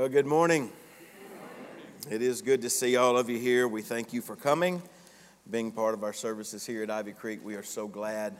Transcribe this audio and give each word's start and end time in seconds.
Well, 0.00 0.08
good 0.08 0.24
morning. 0.24 0.72
It 2.10 2.22
is 2.22 2.40
good 2.40 2.62
to 2.62 2.70
see 2.70 2.96
all 2.96 3.18
of 3.18 3.28
you 3.28 3.36
here. 3.36 3.68
We 3.68 3.82
thank 3.82 4.14
you 4.14 4.22
for 4.22 4.34
coming, 4.34 4.80
being 5.50 5.70
part 5.70 5.92
of 5.92 6.04
our 6.04 6.14
services 6.14 6.64
here 6.64 6.82
at 6.82 6.90
Ivy 6.90 7.12
Creek. 7.12 7.40
We 7.44 7.54
are 7.54 7.62
so 7.62 7.86
glad 7.86 8.34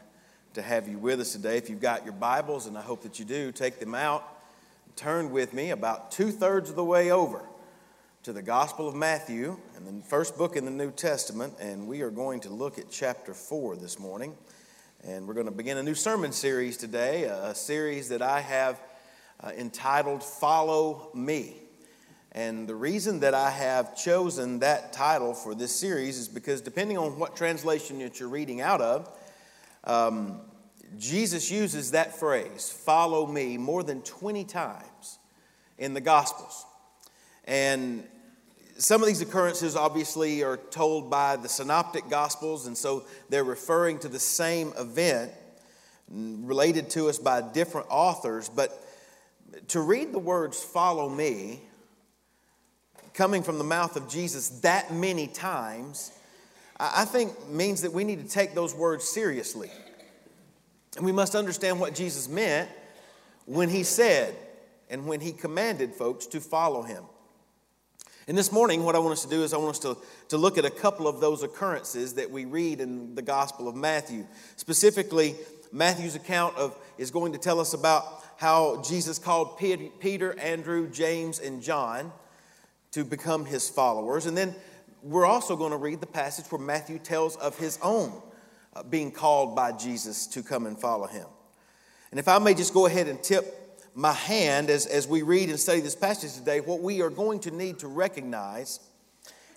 to 0.55 0.63
have 0.63 0.89
you 0.89 0.97
with 0.97 1.21
us 1.21 1.33
today. 1.33 1.59
If 1.59 1.69
you've 1.69 1.83
got 1.83 2.03
your 2.03 2.15
Bibles, 2.15 2.67
and 2.67 2.79
I 2.79 2.81
hope 2.81 3.03
that 3.03 3.19
you 3.19 3.27
do, 3.27 3.53
take 3.53 3.79
them 3.79 3.95
out. 3.95 4.27
Turn 4.97 5.33
with 5.33 5.53
me 5.53 5.69
about 5.69 6.11
two 6.11 6.31
thirds 6.31 6.71
of 6.71 6.77
the 6.77 6.85
way 6.85 7.11
over 7.11 7.45
to 8.23 8.33
the 8.33 8.41
Gospel 8.41 8.89
of 8.89 8.95
Matthew 8.95 9.59
and 9.77 9.87
the 9.87 10.07
first 10.07 10.39
book 10.39 10.57
in 10.57 10.65
the 10.65 10.71
New 10.71 10.91
Testament, 10.91 11.53
and 11.61 11.87
we 11.87 12.01
are 12.01 12.11
going 12.11 12.41
to 12.41 12.49
look 12.49 12.79
at 12.79 12.91
chapter 12.91 13.35
4 13.35 13.77
this 13.77 13.99
morning. 13.99 14.35
And 15.05 15.29
we're 15.29 15.35
going 15.35 15.45
to 15.45 15.53
begin 15.53 15.77
a 15.77 15.83
new 15.83 15.95
sermon 15.95 16.33
series 16.33 16.79
today, 16.79 17.25
a 17.25 17.55
series 17.55 18.09
that 18.09 18.23
I 18.23 18.41
have 18.41 18.81
uh, 19.43 19.51
entitled 19.57 20.23
Follow 20.23 21.11
Me. 21.15 21.55
And 22.33 22.69
the 22.69 22.75
reason 22.75 23.21
that 23.21 23.35
I 23.35 23.51
have 23.51 23.97
chosen 23.97 24.61
that 24.61 24.93
title 24.93 25.35
for 25.35 25.55
this 25.55 25.75
series 25.75 26.19
is 26.19 26.29
because 26.29 26.61
depending 26.61 26.97
on 26.97 27.19
what 27.19 27.35
translation 27.35 27.99
that 28.01 28.21
you're 28.21 28.29
reading 28.29 28.61
out 28.61 28.81
of, 28.81 29.11
um, 29.85 30.41
Jesus 30.99 31.51
uses 31.51 31.93
that 31.93 32.19
phrase, 32.19 32.71
follow 32.71 33.27
me, 33.27 33.57
more 33.57 33.83
than 33.83 34.03
20 34.03 34.45
times 34.45 35.19
in 35.79 35.95
the 35.95 36.01
Gospels. 36.01 36.67
And 37.45 38.05
some 38.77 39.03
of 39.03 39.09
these 39.09 39.21
occurrences 39.21 39.77
obviously 39.77 40.43
are 40.43 40.57
told 40.57 41.11
by 41.11 41.37
the 41.37 41.49
synoptic 41.49 42.09
Gospels, 42.09 42.67
and 42.67 42.77
so 42.77 43.05
they're 43.29 43.45
referring 43.45 43.99
to 44.01 44.09
the 44.09 44.19
same 44.19 44.73
event 44.79 45.33
related 46.09 46.91
to 46.91 47.09
us 47.09 47.19
by 47.19 47.41
different 47.41 47.87
authors. 47.91 48.49
But 48.49 48.73
to 49.69 49.81
read 49.81 50.13
the 50.13 50.19
words, 50.19 50.63
follow 50.63 51.09
me, 51.09 51.61
coming 53.15 53.43
from 53.43 53.59
the 53.59 53.65
mouth 53.65 53.97
of 53.97 54.09
Jesus 54.09 54.49
that 54.61 54.93
many 54.93 55.27
times, 55.27 56.13
I 56.79 57.05
think 57.05 57.49
means 57.49 57.83
that 57.83 57.93
we 57.93 58.05
need 58.05 58.23
to 58.25 58.29
take 58.29 58.55
those 58.55 58.75
words 58.75 59.05
seriously. 59.05 59.71
And 60.97 61.05
we 61.05 61.13
must 61.13 61.35
understand 61.35 61.79
what 61.79 61.95
Jesus 61.95 62.29
meant 62.29 62.69
when 63.47 63.69
he 63.69 63.83
said 63.83 64.35
and 64.89 65.07
when 65.07 65.21
he 65.21 65.33
commanded 65.33 65.95
folks 65.95 66.27
to 66.27 66.41
follow 66.41 66.83
him. 66.83 67.05
And 68.27 68.39
this 68.39 68.53
morning, 68.53 68.85
what 68.85 68.95
I 68.95 68.99
want 69.01 69.13
us 69.13 69.23
to 69.25 69.31
do 69.31 69.43
is 69.43 69.53
I 69.53 69.57
want 69.57 69.71
us 69.71 69.79
to, 69.81 69.97
to 70.29 70.37
look 70.37 70.57
at 70.57 70.65
a 70.65 70.71
couple 70.71 71.09
of 71.09 71.21
those 71.21 71.43
occurrences 71.43 72.15
that 72.15 72.31
we 72.31 72.45
read 72.45 72.81
in 72.81 73.15
the 73.15 73.23
Gospel 73.23 73.67
of 73.67 73.75
Matthew. 73.75 74.27
Specifically, 74.57 75.35
Matthew's 75.73 76.15
account 76.15 76.57
of 76.57 76.77
is 76.97 77.11
going 77.11 77.33
to 77.33 77.39
tell 77.39 77.61
us 77.61 77.75
about 77.75 78.30
how 78.41 78.81
Jesus 78.81 79.19
called 79.19 79.59
Peter, 79.59 80.39
Andrew, 80.39 80.89
James, 80.89 81.41
and 81.41 81.61
John 81.61 82.11
to 82.93 83.05
become 83.05 83.45
his 83.45 83.69
followers. 83.69 84.25
And 84.25 84.35
then 84.35 84.55
we're 85.03 85.27
also 85.27 85.57
going 85.57 85.73
to 85.73 85.77
read 85.77 86.01
the 86.01 86.07
passage 86.07 86.47
where 86.47 86.59
Matthew 86.59 86.99
tells 86.99 87.37
of 87.37 87.59
his 87.59 87.79
own 87.83 88.11
uh, 88.75 88.83
being 88.83 89.13
called 89.13 89.55
by 89.55 89.73
Jesus 89.73 90.27
to 90.29 90.43
come 90.43 90.65
and 90.65 90.81
follow 90.81 91.07
him. 91.07 91.27
And 92.13 92.19
if 92.19 92.29
I 92.29 92.39
may 92.39 92.55
just 92.55 92.73
go 92.73 92.87
ahead 92.87 93.09
and 93.09 93.23
tip 93.23 93.85
my 93.95 94.15
hand 94.15 94.71
as, 94.71 94.87
as 94.87 95.07
we 95.07 95.21
read 95.21 95.51
and 95.51 95.61
study 95.61 95.81
this 95.81 95.95
passage 95.95 96.33
today, 96.33 96.61
what 96.61 96.81
we 96.81 97.03
are 97.03 97.11
going 97.11 97.41
to 97.41 97.51
need 97.51 97.81
to 97.81 97.89
recognize 97.89 98.81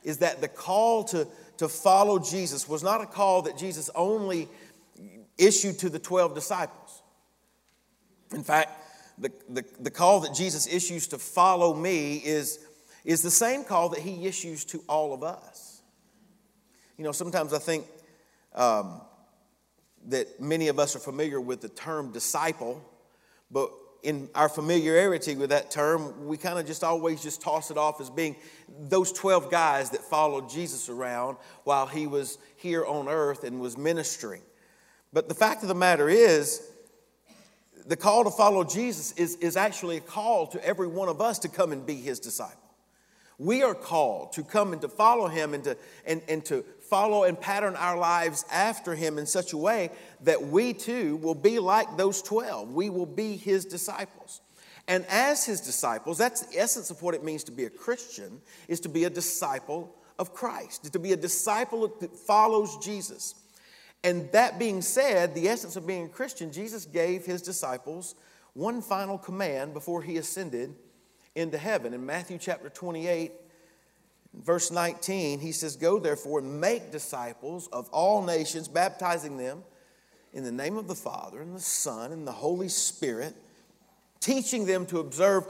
is 0.04 0.18
that 0.18 0.42
the 0.42 0.50
call 0.50 1.06
to, 1.06 1.26
to 1.56 1.70
follow 1.70 2.20
Jesus 2.20 2.68
was 2.68 2.84
not 2.84 3.00
a 3.00 3.06
call 3.06 3.44
that 3.44 3.58
Jesus 3.58 3.90
only 3.96 4.50
issued 5.38 5.80
to 5.80 5.90
the 5.90 6.00
12 6.00 6.36
disciples. 6.36 6.83
In 8.32 8.44
fact, 8.44 8.72
the, 9.18 9.32
the, 9.50 9.66
the 9.80 9.92
call 9.92 10.22
that 10.22 10.34
Jesus 10.34 10.68
issues 10.68 11.08
to 11.08 11.18
follow 11.18 11.74
me 11.74 12.18
is, 12.18 12.60
is 13.06 13.22
the 13.22 13.32
same 13.32 13.64
call 13.64 13.90
that 13.90 14.00
he 14.00 14.26
issues 14.26 14.66
to 14.66 14.84
all 14.88 15.14
of 15.14 15.24
us. 15.24 15.82
You 16.98 17.04
know, 17.04 17.12
sometimes 17.12 17.54
I 17.54 17.60
think 17.60 17.86
um, 18.54 19.02
that 20.08 20.40
many 20.40 20.68
of 20.68 20.80
us 20.80 20.96
are 20.96 21.00
familiar 21.00 21.40
with 21.40 21.62
the 21.62 21.70
term 21.70 22.12
disciple, 22.12 22.84
but 23.52 23.72
in 24.04 24.30
our 24.36 24.50
familiarity 24.50 25.36
with 25.36 25.50
that 25.50 25.72
term, 25.72 26.28
we 26.28 26.38
kind 26.38 26.60
of 26.60 26.68
just 26.68 26.84
always 26.84 27.24
just 27.24 27.42
toss 27.42 27.72
it 27.72 27.78
off 27.78 28.02
as 28.02 28.10
being 28.10 28.36
those 28.82 29.12
12 29.14 29.50
guys 29.50 29.92
that 29.92 30.02
followed 30.02 30.50
Jesus 30.50 30.90
around 30.90 31.38
while 31.64 31.88
he 31.88 32.06
was 32.06 32.38
here 32.58 32.86
on 32.86 33.08
earth 33.08 33.46
and 33.46 33.62
was 33.62 33.78
ministering. 33.78 34.42
But 35.14 35.30
the 35.30 35.36
fact 35.36 35.62
of 35.62 35.70
the 35.70 35.76
matter 35.76 36.10
is, 36.10 36.70
the 37.86 37.98
call 37.98 38.24
to 38.24 38.32
follow 38.32 38.64
Jesus 38.64 39.12
is, 39.14 39.36
is 39.38 39.58
actually 39.58 39.98
a 39.98 40.02
call 40.02 40.48
to 40.48 40.66
every 40.66 40.88
one 40.88 41.10
of 41.10 41.22
us 41.22 41.40
to 41.40 41.50
come 41.50 41.72
and 41.72 41.86
be 41.86 41.96
his 41.96 42.20
disciple. 42.20 42.60
We 43.38 43.64
are 43.64 43.76
called 43.76 44.34
to 44.34 44.44
come 44.44 44.74
and 44.74 44.82
to 44.82 44.88
follow 44.88 45.28
him 45.28 45.54
and 45.54 45.64
to, 45.64 45.78
and, 46.06 46.22
and 46.28 46.46
to 46.46 46.64
follow 46.90 47.24
and 47.24 47.40
pattern 47.40 47.76
our 47.76 47.98
lives 47.98 48.46
after 48.52 48.96
him 48.96 49.18
in 49.18 49.26
such 49.26 49.54
a 49.54 49.58
way 49.58 49.90
that 50.22 50.42
we 50.42 50.74
too 50.74 51.18
will 51.18 51.36
be 51.36 51.60
like 51.60 51.98
those 51.98 52.22
12. 52.22 52.72
We 52.72 52.90
will 52.90 53.06
be 53.06 53.36
his 53.36 53.66
disciples. 53.66 54.42
And 54.88 55.06
as 55.08 55.46
his 55.46 55.62
disciples, 55.62 56.18
that's 56.18 56.46
the 56.46 56.60
essence 56.60 56.90
of 56.92 57.02
what 57.02 57.16
it 57.16 57.24
means 57.24 57.44
to 57.46 57.52
be 57.52 57.66
a 57.66 57.70
Christian, 57.70 58.42
is 58.68 58.80
to 58.82 58.90
be 58.90 59.06
a 59.06 59.10
disciple 59.10 59.96
of 60.20 60.34
Christ, 60.34 60.92
to 60.92 61.00
be 61.00 61.14
a 61.14 61.18
disciple 61.18 61.88
that 62.00 62.16
follows 62.16 62.78
Jesus. 62.78 63.36
And 64.04 64.30
that 64.34 64.60
being 64.60 64.82
said, 64.82 65.34
the 65.34 65.48
essence 65.48 65.76
of 65.76 65.88
being 65.88 66.06
a 66.06 66.10
Christian, 66.10 66.52
Jesus 66.52 66.86
gave 66.86 67.26
his 67.26 67.42
disciples 67.42 68.16
one 68.54 68.82
final 68.82 69.18
command 69.18 69.74
before 69.74 70.02
he 70.02 70.18
ascended 70.18 70.76
into 71.36 71.58
heaven. 71.58 71.94
In 71.94 72.06
Matthew 72.06 72.38
chapter 72.38 72.70
28, 72.70 73.32
verse 74.34 74.72
19, 74.72 75.40
he 75.40 75.52
says, 75.52 75.76
Go 75.76 76.00
therefore 76.00 76.40
and 76.40 76.60
make 76.60 76.92
disciples 76.92 77.68
of 77.68 77.90
all 77.90 78.22
nations, 78.24 78.68
baptizing 78.68 79.38
them 79.38 79.64
in 80.34 80.44
the 80.44 80.52
name 80.52 80.78
of 80.78 80.88
the 80.88 80.96
Father 80.96 81.42
and 81.42 81.56
the 81.56 81.62
Son 81.62 82.12
and 82.12 82.28
the 82.28 82.32
Holy 82.32 82.70
Spirit, 82.70 83.36
teaching 84.20 84.66
them 84.66 84.86
to 84.88 85.00
observe 85.00 85.46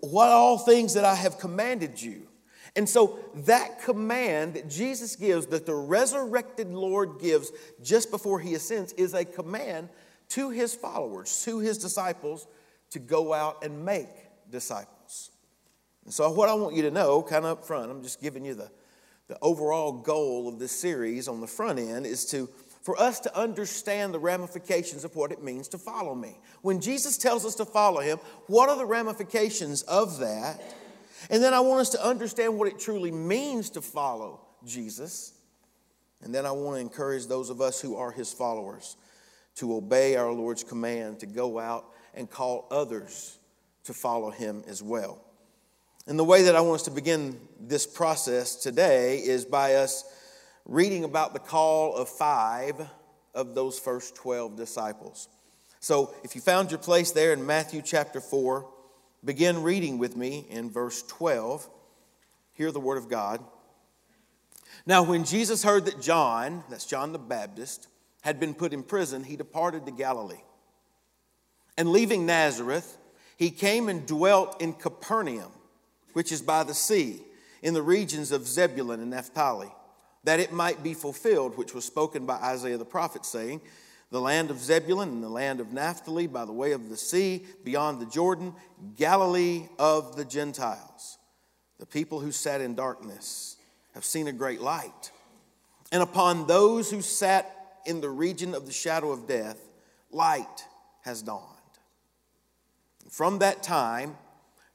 what 0.00 0.28
all 0.28 0.58
things 0.58 0.94
that 0.94 1.04
I 1.04 1.14
have 1.14 1.38
commanded 1.38 2.00
you. 2.00 2.26
And 2.74 2.88
so 2.88 3.18
that 3.34 3.82
command 3.82 4.54
that 4.54 4.68
Jesus 4.68 5.14
gives, 5.14 5.46
that 5.48 5.66
the 5.66 5.74
resurrected 5.74 6.72
Lord 6.72 7.20
gives 7.20 7.52
just 7.82 8.10
before 8.10 8.40
he 8.40 8.54
ascends, 8.54 8.92
is 8.94 9.12
a 9.12 9.24
command 9.24 9.90
to 10.30 10.50
his 10.50 10.74
followers, 10.74 11.42
to 11.44 11.58
his 11.58 11.76
disciples, 11.76 12.46
to 12.90 12.98
go 12.98 13.34
out 13.34 13.62
and 13.62 13.84
make 13.84 14.08
disciples. 14.50 15.30
And 16.04 16.14
so, 16.14 16.30
what 16.30 16.48
I 16.48 16.54
want 16.54 16.74
you 16.74 16.82
to 16.82 16.90
know, 16.90 17.22
kind 17.22 17.44
of 17.44 17.58
up 17.58 17.64
front, 17.64 17.90
I'm 17.90 18.02
just 18.02 18.22
giving 18.22 18.44
you 18.44 18.54
the, 18.54 18.70
the 19.28 19.38
overall 19.42 19.92
goal 19.92 20.48
of 20.48 20.58
this 20.58 20.72
series 20.72 21.28
on 21.28 21.40
the 21.40 21.46
front 21.46 21.78
end, 21.78 22.06
is 22.06 22.24
to 22.26 22.48
for 22.82 23.00
us 23.00 23.20
to 23.20 23.38
understand 23.38 24.12
the 24.12 24.18
ramifications 24.18 25.04
of 25.04 25.14
what 25.14 25.30
it 25.30 25.42
means 25.42 25.68
to 25.68 25.78
follow 25.78 26.14
me. 26.14 26.40
When 26.62 26.80
Jesus 26.80 27.16
tells 27.16 27.46
us 27.46 27.54
to 27.56 27.64
follow 27.64 28.00
him, 28.00 28.18
what 28.48 28.68
are 28.68 28.76
the 28.76 28.84
ramifications 28.84 29.82
of 29.82 30.18
that? 30.18 30.60
And 31.30 31.42
then 31.42 31.54
I 31.54 31.60
want 31.60 31.80
us 31.80 31.90
to 31.90 32.04
understand 32.04 32.58
what 32.58 32.68
it 32.68 32.78
truly 32.78 33.10
means 33.10 33.70
to 33.70 33.80
follow 33.80 34.40
Jesus. 34.64 35.34
And 36.22 36.34
then 36.34 36.46
I 36.46 36.52
want 36.52 36.76
to 36.76 36.80
encourage 36.80 37.26
those 37.26 37.50
of 37.50 37.60
us 37.60 37.80
who 37.80 37.96
are 37.96 38.10
his 38.10 38.32
followers 38.32 38.96
to 39.56 39.74
obey 39.74 40.16
our 40.16 40.32
Lord's 40.32 40.64
command 40.64 41.20
to 41.20 41.26
go 41.26 41.58
out 41.58 41.86
and 42.14 42.30
call 42.30 42.66
others 42.70 43.38
to 43.84 43.92
follow 43.92 44.30
him 44.30 44.62
as 44.66 44.82
well. 44.82 45.20
And 46.06 46.18
the 46.18 46.24
way 46.24 46.42
that 46.42 46.56
I 46.56 46.60
want 46.60 46.76
us 46.76 46.84
to 46.84 46.90
begin 46.90 47.38
this 47.60 47.86
process 47.86 48.56
today 48.56 49.18
is 49.18 49.44
by 49.44 49.74
us 49.74 50.04
reading 50.64 51.04
about 51.04 51.32
the 51.32 51.38
call 51.38 51.94
of 51.94 52.08
five 52.08 52.74
of 53.34 53.54
those 53.54 53.78
first 53.78 54.14
12 54.16 54.56
disciples. 54.56 55.28
So 55.80 56.14
if 56.22 56.34
you 56.34 56.40
found 56.40 56.70
your 56.70 56.78
place 56.78 57.10
there 57.10 57.32
in 57.32 57.44
Matthew 57.44 57.82
chapter 57.82 58.20
4, 58.20 58.68
Begin 59.24 59.62
reading 59.62 59.98
with 59.98 60.16
me 60.16 60.46
in 60.50 60.70
verse 60.70 61.02
12. 61.02 61.68
Hear 62.54 62.72
the 62.72 62.80
word 62.80 62.98
of 62.98 63.08
God. 63.08 63.40
Now, 64.84 65.04
when 65.04 65.24
Jesus 65.24 65.62
heard 65.62 65.84
that 65.84 66.00
John, 66.00 66.64
that's 66.68 66.86
John 66.86 67.12
the 67.12 67.18
Baptist, 67.18 67.86
had 68.22 68.40
been 68.40 68.54
put 68.54 68.72
in 68.72 68.82
prison, 68.82 69.22
he 69.22 69.36
departed 69.36 69.86
to 69.86 69.92
Galilee. 69.92 70.42
And 71.78 71.90
leaving 71.90 72.26
Nazareth, 72.26 72.98
he 73.36 73.50
came 73.50 73.88
and 73.88 74.06
dwelt 74.06 74.60
in 74.60 74.72
Capernaum, 74.72 75.52
which 76.12 76.32
is 76.32 76.42
by 76.42 76.64
the 76.64 76.74
sea, 76.74 77.22
in 77.62 77.74
the 77.74 77.82
regions 77.82 78.32
of 78.32 78.46
Zebulun 78.46 79.00
and 79.00 79.10
Naphtali, 79.10 79.72
that 80.24 80.40
it 80.40 80.52
might 80.52 80.82
be 80.82 80.94
fulfilled, 80.94 81.56
which 81.56 81.74
was 81.74 81.84
spoken 81.84 82.26
by 82.26 82.34
Isaiah 82.34 82.76
the 82.76 82.84
prophet, 82.84 83.24
saying, 83.24 83.60
the 84.12 84.20
land 84.20 84.50
of 84.50 84.58
Zebulun 84.58 85.08
and 85.08 85.24
the 85.24 85.28
land 85.30 85.58
of 85.58 85.72
Naphtali 85.72 86.26
by 86.26 86.44
the 86.44 86.52
way 86.52 86.72
of 86.72 86.90
the 86.90 86.98
sea 86.98 87.46
beyond 87.64 87.98
the 87.98 88.06
Jordan, 88.06 88.54
Galilee 88.98 89.68
of 89.78 90.16
the 90.16 90.24
Gentiles. 90.26 91.16
The 91.78 91.86
people 91.86 92.20
who 92.20 92.30
sat 92.30 92.60
in 92.60 92.74
darkness 92.74 93.56
have 93.94 94.04
seen 94.04 94.28
a 94.28 94.32
great 94.32 94.60
light. 94.60 95.10
And 95.90 96.02
upon 96.02 96.46
those 96.46 96.90
who 96.90 97.00
sat 97.00 97.80
in 97.86 98.02
the 98.02 98.10
region 98.10 98.54
of 98.54 98.66
the 98.66 98.72
shadow 98.72 99.12
of 99.12 99.26
death, 99.26 99.58
light 100.10 100.66
has 101.04 101.22
dawned. 101.22 101.48
From 103.08 103.38
that 103.38 103.62
time, 103.62 104.18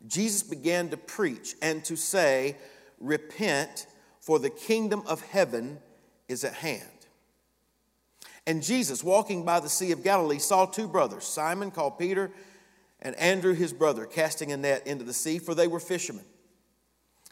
Jesus 0.07 0.41
began 0.41 0.89
to 0.89 0.97
preach 0.97 1.53
and 1.61 1.85
to 1.85 1.95
say, 1.95 2.57
Repent, 2.99 3.85
for 4.19 4.39
the 4.39 4.49
kingdom 4.49 5.03
of 5.05 5.21
heaven 5.21 5.77
is 6.27 6.43
at 6.43 6.53
hand. 6.53 6.96
And 8.47 8.63
Jesus, 8.63 9.03
walking 9.03 9.43
by 9.43 9.59
the 9.59 9.67
Sea 9.67 9.91
of 9.91 10.03
Galilee, 10.03 10.39
saw 10.39 10.65
two 10.65 10.87
brothers, 10.87 11.25
Simon 11.25 11.69
called 11.69 11.99
Peter, 11.99 12.31
and 13.01 13.13
Andrew 13.17 13.53
his 13.53 13.73
brother, 13.73 14.05
casting 14.05 14.53
a 14.53 14.57
net 14.57 14.87
into 14.87 15.03
the 15.03 15.13
sea, 15.13 15.37
for 15.37 15.53
they 15.53 15.67
were 15.67 15.81
fishermen. 15.81 16.23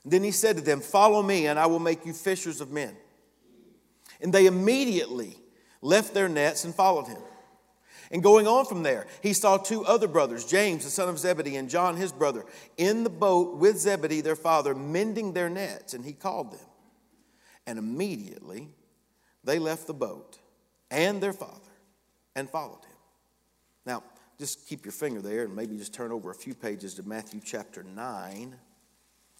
Then 0.03 0.23
he 0.23 0.31
said 0.31 0.57
to 0.57 0.61
them, 0.61 0.81
Follow 0.81 1.23
me, 1.23 1.47
and 1.47 1.57
I 1.57 1.67
will 1.67 1.79
make 1.79 2.05
you 2.05 2.11
fishers 2.11 2.59
of 2.59 2.71
men. 2.71 2.95
And 4.19 4.33
they 4.33 4.45
immediately 4.45 5.37
left 5.81 6.13
their 6.13 6.27
nets 6.27 6.65
and 6.65 6.75
followed 6.75 7.07
him. 7.07 7.21
And 8.11 8.21
going 8.21 8.45
on 8.45 8.65
from 8.65 8.83
there, 8.83 9.07
he 9.23 9.31
saw 9.31 9.57
two 9.57 9.85
other 9.85 10.09
brothers, 10.09 10.45
James, 10.45 10.83
the 10.83 10.89
son 10.89 11.07
of 11.07 11.17
Zebedee, 11.17 11.55
and 11.55 11.69
John, 11.69 11.95
his 11.95 12.11
brother, 12.11 12.43
in 12.77 13.05
the 13.05 13.09
boat 13.09 13.55
with 13.55 13.77
Zebedee, 13.77 14.21
their 14.21 14.35
father, 14.35 14.75
mending 14.75 15.31
their 15.31 15.49
nets. 15.49 15.93
And 15.93 16.03
he 16.03 16.11
called 16.11 16.51
them. 16.51 16.67
And 17.65 17.79
immediately 17.79 18.67
they 19.45 19.59
left 19.59 19.87
the 19.87 19.93
boat 19.93 20.39
and 20.95 21.21
their 21.21 21.33
father 21.33 21.71
and 22.35 22.49
followed 22.49 22.83
him. 22.83 22.97
Now, 23.85 24.03
just 24.39 24.67
keep 24.67 24.85
your 24.85 24.91
finger 24.91 25.21
there 25.21 25.43
and 25.43 25.55
maybe 25.55 25.77
just 25.77 25.93
turn 25.93 26.11
over 26.11 26.31
a 26.31 26.35
few 26.35 26.55
pages 26.55 26.95
to 26.95 27.03
Matthew 27.03 27.41
chapter 27.43 27.83
9, 27.83 28.55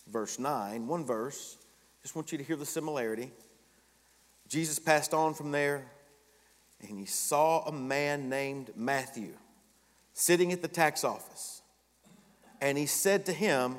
verse 0.08 0.38
9. 0.38 0.88
One 0.88 1.06
verse. 1.06 1.58
Just 2.02 2.16
want 2.16 2.32
you 2.32 2.38
to 2.38 2.44
hear 2.44 2.56
the 2.56 2.66
similarity. 2.66 3.32
Jesus 4.48 4.78
passed 4.78 5.14
on 5.14 5.34
from 5.34 5.52
there 5.52 5.86
and 6.88 7.00
he 7.00 7.06
saw 7.06 7.66
a 7.66 7.72
man 7.72 8.30
named 8.30 8.72
Matthew 8.76 9.34
sitting 10.14 10.52
at 10.52 10.62
the 10.62 10.68
tax 10.68 11.04
office. 11.04 11.62
And 12.62 12.78
he 12.78 12.86
said 12.86 13.26
to 13.26 13.34
him, 13.34 13.78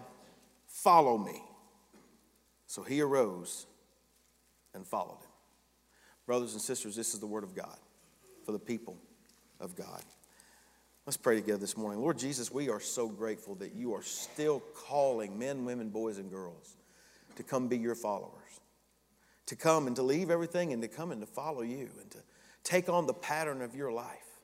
Follow 0.67 1.17
me. 1.17 1.43
So 2.67 2.82
he 2.82 3.00
arose 3.00 3.67
and 4.75 4.87
followed 4.87 5.23
him. 5.23 5.25
Brothers 6.26 6.55
and 6.55 6.61
sisters, 6.61 6.96
this 6.96 7.14
is 7.14 7.20
the 7.20 7.26
word 7.26 7.44
of 7.44 7.55
God 7.55 7.78
for 8.44 8.52
the 8.52 8.58
people 8.58 8.96
of 9.61 9.76
God. 9.76 10.02
Let's 11.06 11.17
pray 11.17 11.37
together 11.37 11.58
this 11.58 11.76
morning. 11.76 12.00
Lord 12.00 12.19
Jesus, 12.19 12.50
we 12.50 12.69
are 12.69 12.81
so 12.81 13.08
grateful 13.08 13.55
that 13.56 13.76
you 13.76 13.94
are 13.94 14.02
still 14.02 14.61
calling 14.75 15.38
men, 15.38 15.64
women, 15.64 15.88
boys, 15.88 16.19
and 16.19 16.28
girls 16.28 16.76
to 17.37 17.44
come 17.44 17.69
be 17.69 17.78
your 17.78 17.94
followers, 17.94 18.61
to 19.46 19.55
come 19.55 19.87
and 19.87 19.94
to 19.94 20.02
leave 20.02 20.31
everything 20.31 20.73
and 20.73 20.82
to 20.82 20.88
come 20.88 21.12
and 21.12 21.20
to 21.20 21.26
follow 21.26 21.62
you 21.62 21.90
and 22.00 22.11
to 22.11 22.19
take 22.64 22.88
on 22.88 23.06
the 23.06 23.14
pattern 23.14 23.62
of 23.62 23.76
your 23.76 23.93
life, 23.93 24.40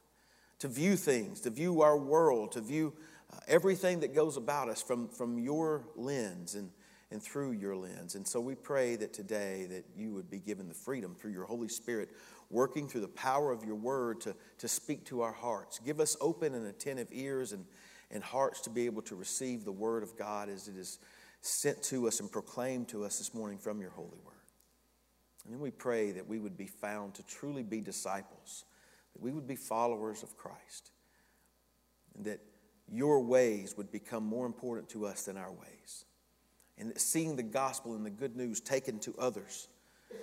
to 0.60 0.68
view 0.68 0.94
things, 0.94 1.40
to 1.40 1.50
view 1.50 1.82
our 1.82 1.98
world, 1.98 2.52
to 2.52 2.60
view 2.60 2.92
uh, 3.32 3.38
everything 3.48 3.98
that 4.00 4.14
goes 4.14 4.36
about 4.36 4.68
us 4.68 4.80
from, 4.80 5.08
from 5.08 5.40
your 5.40 5.82
lens 5.96 6.54
and, 6.54 6.70
and 7.12 7.22
through 7.22 7.52
your 7.52 7.76
lens. 7.76 8.14
And 8.14 8.26
so 8.26 8.40
we 8.40 8.54
pray 8.54 8.96
that 8.96 9.12
today 9.12 9.66
that 9.70 9.84
you 9.96 10.12
would 10.14 10.30
be 10.30 10.38
given 10.38 10.68
the 10.68 10.74
freedom 10.74 11.14
through 11.14 11.32
your 11.32 11.44
Holy 11.44 11.68
Spirit 11.68 12.10
working 12.50 12.88
through 12.88 13.02
the 13.02 13.08
power 13.08 13.52
of 13.52 13.64
your 13.64 13.74
word 13.74 14.20
to, 14.22 14.34
to 14.58 14.68
speak 14.68 15.04
to 15.06 15.22
our 15.22 15.32
hearts. 15.32 15.78
Give 15.78 16.00
us 16.00 16.16
open 16.20 16.54
and 16.54 16.66
attentive 16.66 17.08
ears 17.12 17.52
and, 17.52 17.64
and 18.10 18.22
hearts 18.22 18.62
to 18.62 18.70
be 18.70 18.86
able 18.86 19.02
to 19.02 19.14
receive 19.14 19.64
the 19.64 19.72
word 19.72 20.02
of 20.02 20.16
God 20.18 20.48
as 20.48 20.68
it 20.68 20.76
is 20.76 20.98
sent 21.42 21.82
to 21.84 22.08
us 22.08 22.20
and 22.20 22.30
proclaimed 22.30 22.88
to 22.88 23.04
us 23.04 23.18
this 23.18 23.34
morning 23.34 23.58
from 23.58 23.80
your 23.80 23.90
holy 23.90 24.18
word. 24.24 24.34
And 25.44 25.52
then 25.52 25.60
we 25.60 25.70
pray 25.70 26.12
that 26.12 26.26
we 26.26 26.38
would 26.38 26.56
be 26.56 26.66
found 26.66 27.14
to 27.14 27.26
truly 27.26 27.62
be 27.62 27.80
disciples, 27.80 28.64
that 29.14 29.22
we 29.22 29.32
would 29.32 29.46
be 29.46 29.56
followers 29.56 30.22
of 30.22 30.36
Christ, 30.36 30.92
and 32.14 32.24
that 32.26 32.40
your 32.90 33.20
ways 33.20 33.76
would 33.76 33.90
become 33.90 34.24
more 34.24 34.46
important 34.46 34.88
to 34.90 35.06
us 35.06 35.24
than 35.24 35.36
our 35.36 35.50
ways. 35.50 36.04
And 36.78 36.98
seeing 36.98 37.36
the 37.36 37.42
gospel 37.42 37.94
and 37.94 38.04
the 38.04 38.10
good 38.10 38.36
news 38.36 38.60
taken 38.60 38.98
to 39.00 39.14
others 39.18 39.68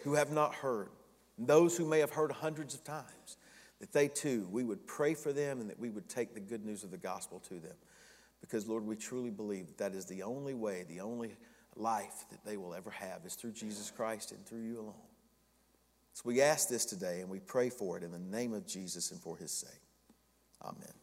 who 0.04 0.16
have 0.16 0.32
not 0.32 0.54
heard, 0.54 0.90
those 1.38 1.78
who 1.78 1.86
may 1.86 2.00
have 2.00 2.12
heard 2.12 2.32
hundreds 2.32 2.74
of 2.74 2.84
times, 2.84 3.38
that 3.80 3.94
they 3.94 4.08
too, 4.08 4.48
we 4.52 4.64
would 4.64 4.86
pray 4.88 5.14
for 5.14 5.32
them 5.32 5.62
and 5.62 5.70
that 5.70 5.80
we 5.80 5.90
would 5.90 6.10
take 6.10 6.34
the 6.34 6.40
good 6.40 6.66
news 6.66 6.84
of 6.84 6.92
the 6.92 6.98
gospel 6.98 7.40
to 7.48 7.60
them. 7.60 7.76
Because, 8.42 8.68
Lord, 8.68 8.86
we 8.86 8.96
truly 8.96 9.30
believe 9.30 9.68
that 9.68 9.78
that 9.78 9.94
is 9.94 10.06
the 10.06 10.24
only 10.24 10.54
way, 10.54 10.86
the 10.88 11.02
only 11.02 11.36
life 11.76 12.26
that 12.32 12.44
they 12.46 12.58
will 12.58 12.74
ever 12.74 12.90
have 12.90 13.26
is 13.26 13.36
through 13.36 13.52
Jesus 13.52 13.92
Christ 13.92 14.32
and 14.32 14.46
through 14.46 14.62
you 14.62 14.80
alone. 14.80 14.94
So 16.14 16.24
we 16.26 16.42
ask 16.42 16.68
this 16.68 16.86
today 16.86 17.22
and 17.22 17.30
we 17.30 17.40
pray 17.40 17.70
for 17.70 17.98
it 17.98 18.04
in 18.04 18.12
the 18.12 18.20
name 18.20 18.54
of 18.54 18.68
Jesus 18.68 19.12
and 19.12 19.22
for 19.22 19.38
his 19.38 19.52
sake. 19.52 19.82
Amen. 20.62 20.99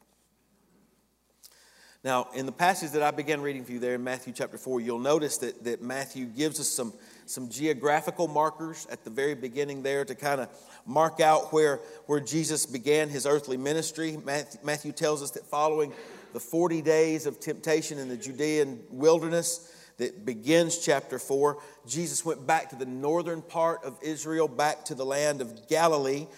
Now, 2.06 2.28
in 2.34 2.46
the 2.46 2.52
passage 2.52 2.92
that 2.92 3.02
I 3.02 3.10
began 3.10 3.40
reading 3.40 3.64
for 3.64 3.72
you 3.72 3.80
there 3.80 3.96
in 3.96 4.04
Matthew 4.04 4.32
chapter 4.32 4.56
4, 4.56 4.80
you'll 4.80 5.00
notice 5.00 5.38
that, 5.38 5.64
that 5.64 5.82
Matthew 5.82 6.26
gives 6.26 6.60
us 6.60 6.68
some, 6.68 6.92
some 7.26 7.48
geographical 7.48 8.28
markers 8.28 8.86
at 8.92 9.02
the 9.02 9.10
very 9.10 9.34
beginning 9.34 9.82
there 9.82 10.04
to 10.04 10.14
kind 10.14 10.40
of 10.40 10.48
mark 10.86 11.18
out 11.18 11.52
where, 11.52 11.80
where 12.06 12.20
Jesus 12.20 12.64
began 12.64 13.08
his 13.08 13.26
earthly 13.26 13.56
ministry. 13.56 14.18
Matthew, 14.24 14.60
Matthew 14.62 14.92
tells 14.92 15.20
us 15.20 15.32
that 15.32 15.46
following 15.46 15.92
the 16.32 16.38
40 16.38 16.80
days 16.80 17.26
of 17.26 17.40
temptation 17.40 17.98
in 17.98 18.08
the 18.08 18.16
Judean 18.16 18.78
wilderness, 18.88 19.74
that 19.96 20.24
begins 20.24 20.78
chapter 20.78 21.18
4. 21.18 21.58
Jesus 21.88 22.24
went 22.24 22.46
back 22.46 22.70
to 22.70 22.76
the 22.76 22.86
northern 22.86 23.42
part 23.42 23.82
of 23.82 23.98
Israel, 24.00 24.46
back 24.46 24.84
to 24.84 24.94
the 24.94 25.04
land 25.04 25.40
of 25.40 25.68
Galilee, 25.68 26.28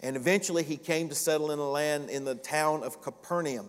and 0.00 0.16
eventually 0.16 0.62
he 0.62 0.78
came 0.78 1.10
to 1.10 1.14
settle 1.14 1.50
in 1.50 1.58
a 1.58 1.68
land 1.68 2.08
in 2.08 2.24
the 2.24 2.36
town 2.36 2.82
of 2.82 3.02
Capernaum, 3.02 3.68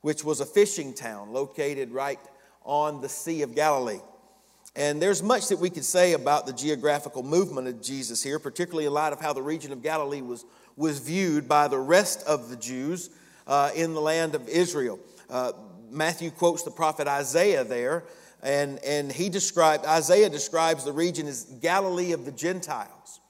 which 0.00 0.24
was 0.24 0.40
a 0.40 0.46
fishing 0.46 0.94
town 0.94 1.32
located 1.32 1.90
right 1.92 2.20
on 2.64 3.00
the 3.00 3.08
Sea 3.08 3.42
of 3.42 3.54
Galilee. 3.54 4.00
And 4.76 5.02
there's 5.02 5.22
much 5.22 5.48
that 5.48 5.58
we 5.58 5.68
could 5.70 5.84
say 5.84 6.12
about 6.12 6.46
the 6.46 6.52
geographical 6.52 7.22
movement 7.22 7.66
of 7.66 7.82
Jesus 7.82 8.22
here, 8.22 8.38
particularly 8.38 8.86
in 8.86 8.92
light 8.92 9.12
of 9.12 9.20
how 9.20 9.32
the 9.32 9.42
region 9.42 9.72
of 9.72 9.82
Galilee 9.82 10.22
was, 10.22 10.44
was 10.76 11.00
viewed 11.00 11.48
by 11.48 11.66
the 11.66 11.78
rest 11.78 12.22
of 12.26 12.48
the 12.48 12.56
Jews 12.56 13.10
uh, 13.46 13.70
in 13.74 13.94
the 13.94 14.00
land 14.00 14.34
of 14.34 14.48
Israel. 14.48 15.00
Uh, 15.28 15.52
Matthew 15.90 16.30
quotes 16.30 16.62
the 16.62 16.70
prophet 16.70 17.08
Isaiah 17.08 17.64
there 17.64 18.04
and, 18.42 18.78
and 18.84 19.12
he 19.12 19.28
described, 19.28 19.84
Isaiah 19.84 20.30
describes 20.30 20.84
the 20.84 20.92
region 20.92 21.26
as 21.26 21.44
Galilee 21.44 22.12
of 22.12 22.24
the 22.24 22.32
Gentiles. 22.32 23.20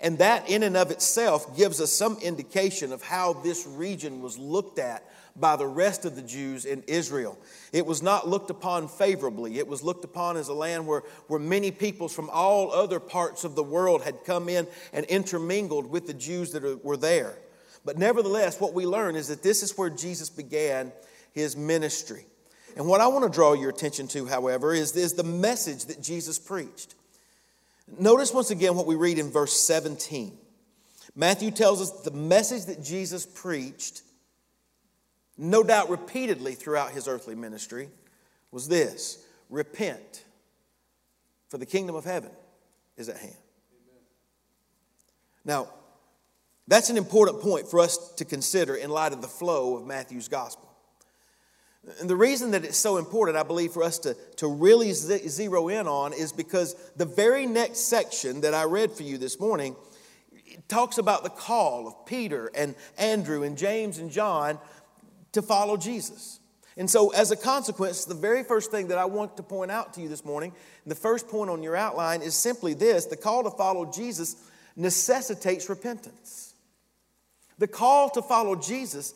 And 0.00 0.18
that, 0.18 0.48
in 0.48 0.62
and 0.62 0.76
of 0.76 0.90
itself, 0.90 1.56
gives 1.56 1.80
us 1.80 1.92
some 1.92 2.18
indication 2.22 2.92
of 2.92 3.02
how 3.02 3.34
this 3.34 3.66
region 3.66 4.22
was 4.22 4.38
looked 4.38 4.78
at 4.78 5.04
by 5.36 5.56
the 5.56 5.66
rest 5.66 6.04
of 6.04 6.16
the 6.16 6.22
Jews 6.22 6.64
in 6.64 6.82
Israel. 6.86 7.38
It 7.72 7.86
was 7.86 8.02
not 8.02 8.28
looked 8.28 8.50
upon 8.50 8.88
favorably. 8.88 9.58
It 9.58 9.68
was 9.68 9.82
looked 9.82 10.04
upon 10.04 10.36
as 10.36 10.48
a 10.48 10.54
land 10.54 10.86
where, 10.86 11.02
where 11.28 11.40
many 11.40 11.70
peoples 11.70 12.14
from 12.14 12.30
all 12.30 12.72
other 12.72 13.00
parts 13.00 13.44
of 13.44 13.54
the 13.54 13.62
world 13.62 14.02
had 14.02 14.24
come 14.24 14.48
in 14.48 14.66
and 14.92 15.06
intermingled 15.06 15.86
with 15.86 16.06
the 16.06 16.14
Jews 16.14 16.52
that 16.52 16.84
were 16.84 16.96
there. 16.96 17.38
But 17.84 17.98
nevertheless, 17.98 18.60
what 18.60 18.74
we 18.74 18.86
learn 18.86 19.16
is 19.16 19.28
that 19.28 19.42
this 19.42 19.62
is 19.62 19.76
where 19.76 19.90
Jesus 19.90 20.28
began 20.28 20.92
his 21.32 21.56
ministry. 21.56 22.24
And 22.76 22.86
what 22.86 23.00
I 23.00 23.06
want 23.08 23.24
to 23.24 23.30
draw 23.30 23.54
your 23.54 23.70
attention 23.70 24.06
to, 24.08 24.26
however, 24.26 24.74
is, 24.74 24.94
is 24.96 25.14
the 25.14 25.24
message 25.24 25.86
that 25.86 26.02
Jesus 26.02 26.38
preached. 26.38 26.94
Notice 27.98 28.32
once 28.32 28.50
again 28.50 28.76
what 28.76 28.86
we 28.86 28.94
read 28.94 29.18
in 29.18 29.30
verse 29.30 29.60
17. 29.60 30.36
Matthew 31.16 31.50
tells 31.50 31.80
us 31.80 31.90
the 32.02 32.12
message 32.12 32.66
that 32.66 32.84
Jesus 32.84 33.26
preached, 33.26 34.02
no 35.40 35.62
doubt 35.62 35.88
repeatedly 35.88 36.54
throughout 36.54 36.90
his 36.92 37.08
earthly 37.08 37.34
ministry, 37.34 37.88
was 38.50 38.68
this 38.68 39.24
repent, 39.48 40.24
for 41.48 41.58
the 41.58 41.66
kingdom 41.66 41.96
of 41.96 42.04
heaven 42.04 42.30
is 42.96 43.08
at 43.08 43.16
hand. 43.16 43.34
Now, 45.44 45.68
that's 46.68 46.90
an 46.90 46.96
important 46.96 47.40
point 47.40 47.66
for 47.68 47.80
us 47.80 48.12
to 48.16 48.24
consider 48.24 48.74
in 48.74 48.90
light 48.90 49.12
of 49.12 49.22
the 49.22 49.28
flow 49.28 49.76
of 49.76 49.86
Matthew's 49.86 50.28
gospel. 50.28 50.68
And 51.98 52.10
the 52.10 52.16
reason 52.16 52.50
that 52.50 52.64
it's 52.64 52.76
so 52.76 52.98
important, 52.98 53.38
I 53.38 53.42
believe, 53.42 53.72
for 53.72 53.82
us 53.82 53.98
to, 54.00 54.14
to 54.36 54.46
really 54.46 54.92
zero 54.92 55.68
in 55.68 55.88
on 55.88 56.12
is 56.12 56.30
because 56.32 56.74
the 56.96 57.06
very 57.06 57.46
next 57.46 57.88
section 57.88 58.42
that 58.42 58.52
I 58.52 58.64
read 58.64 58.92
for 58.92 59.02
you 59.02 59.16
this 59.16 59.40
morning 59.40 59.74
talks 60.68 60.98
about 60.98 61.24
the 61.24 61.30
call 61.30 61.88
of 61.88 62.04
Peter 62.04 62.50
and 62.54 62.74
Andrew 62.98 63.42
and 63.42 63.56
James 63.56 63.98
and 63.98 64.10
John 64.10 64.58
to 65.32 65.42
follow 65.42 65.76
Jesus. 65.76 66.40
And 66.76 66.88
so, 66.88 67.10
as 67.10 67.30
a 67.30 67.36
consequence, 67.36 68.04
the 68.04 68.14
very 68.14 68.42
first 68.42 68.70
thing 68.70 68.88
that 68.88 68.98
I 68.98 69.04
want 69.04 69.36
to 69.36 69.42
point 69.42 69.70
out 69.70 69.94
to 69.94 70.00
you 70.00 70.08
this 70.08 70.24
morning, 70.24 70.52
the 70.86 70.94
first 70.94 71.28
point 71.28 71.50
on 71.50 71.62
your 71.62 71.76
outline 71.76 72.22
is 72.22 72.34
simply 72.34 72.74
this 72.74 73.06
the 73.06 73.16
call 73.16 73.42
to 73.44 73.50
follow 73.50 73.90
Jesus 73.90 74.36
necessitates 74.76 75.68
repentance. 75.68 76.54
The 77.58 77.66
call 77.66 78.08
to 78.10 78.22
follow 78.22 78.56
Jesus 78.56 79.14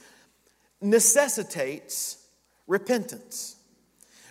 necessitates 0.80 2.18
repentance. 2.66 3.56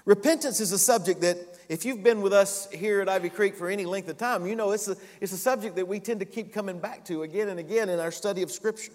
Repentance 0.05 0.59
is 0.59 0.71
a 0.71 0.77
subject 0.77 1.21
that, 1.21 1.37
if 1.69 1.85
you've 1.85 2.03
been 2.03 2.21
with 2.21 2.33
us 2.33 2.69
here 2.71 2.99
at 2.99 3.07
Ivy 3.07 3.29
Creek 3.29 3.55
for 3.55 3.69
any 3.69 3.85
length 3.85 4.09
of 4.09 4.17
time, 4.17 4.45
you 4.45 4.55
know 4.55 4.71
it's 4.71 4.89
a, 4.89 4.97
it's 5.21 5.31
a 5.31 5.37
subject 5.37 5.77
that 5.77 5.87
we 5.87 5.99
tend 5.99 6.19
to 6.19 6.25
keep 6.25 6.53
coming 6.53 6.77
back 6.77 7.05
to 7.05 7.23
again 7.23 7.47
and 7.47 7.59
again 7.59 7.87
in 7.87 7.99
our 7.99 8.11
study 8.11 8.43
of 8.43 8.51
Scripture. 8.51 8.91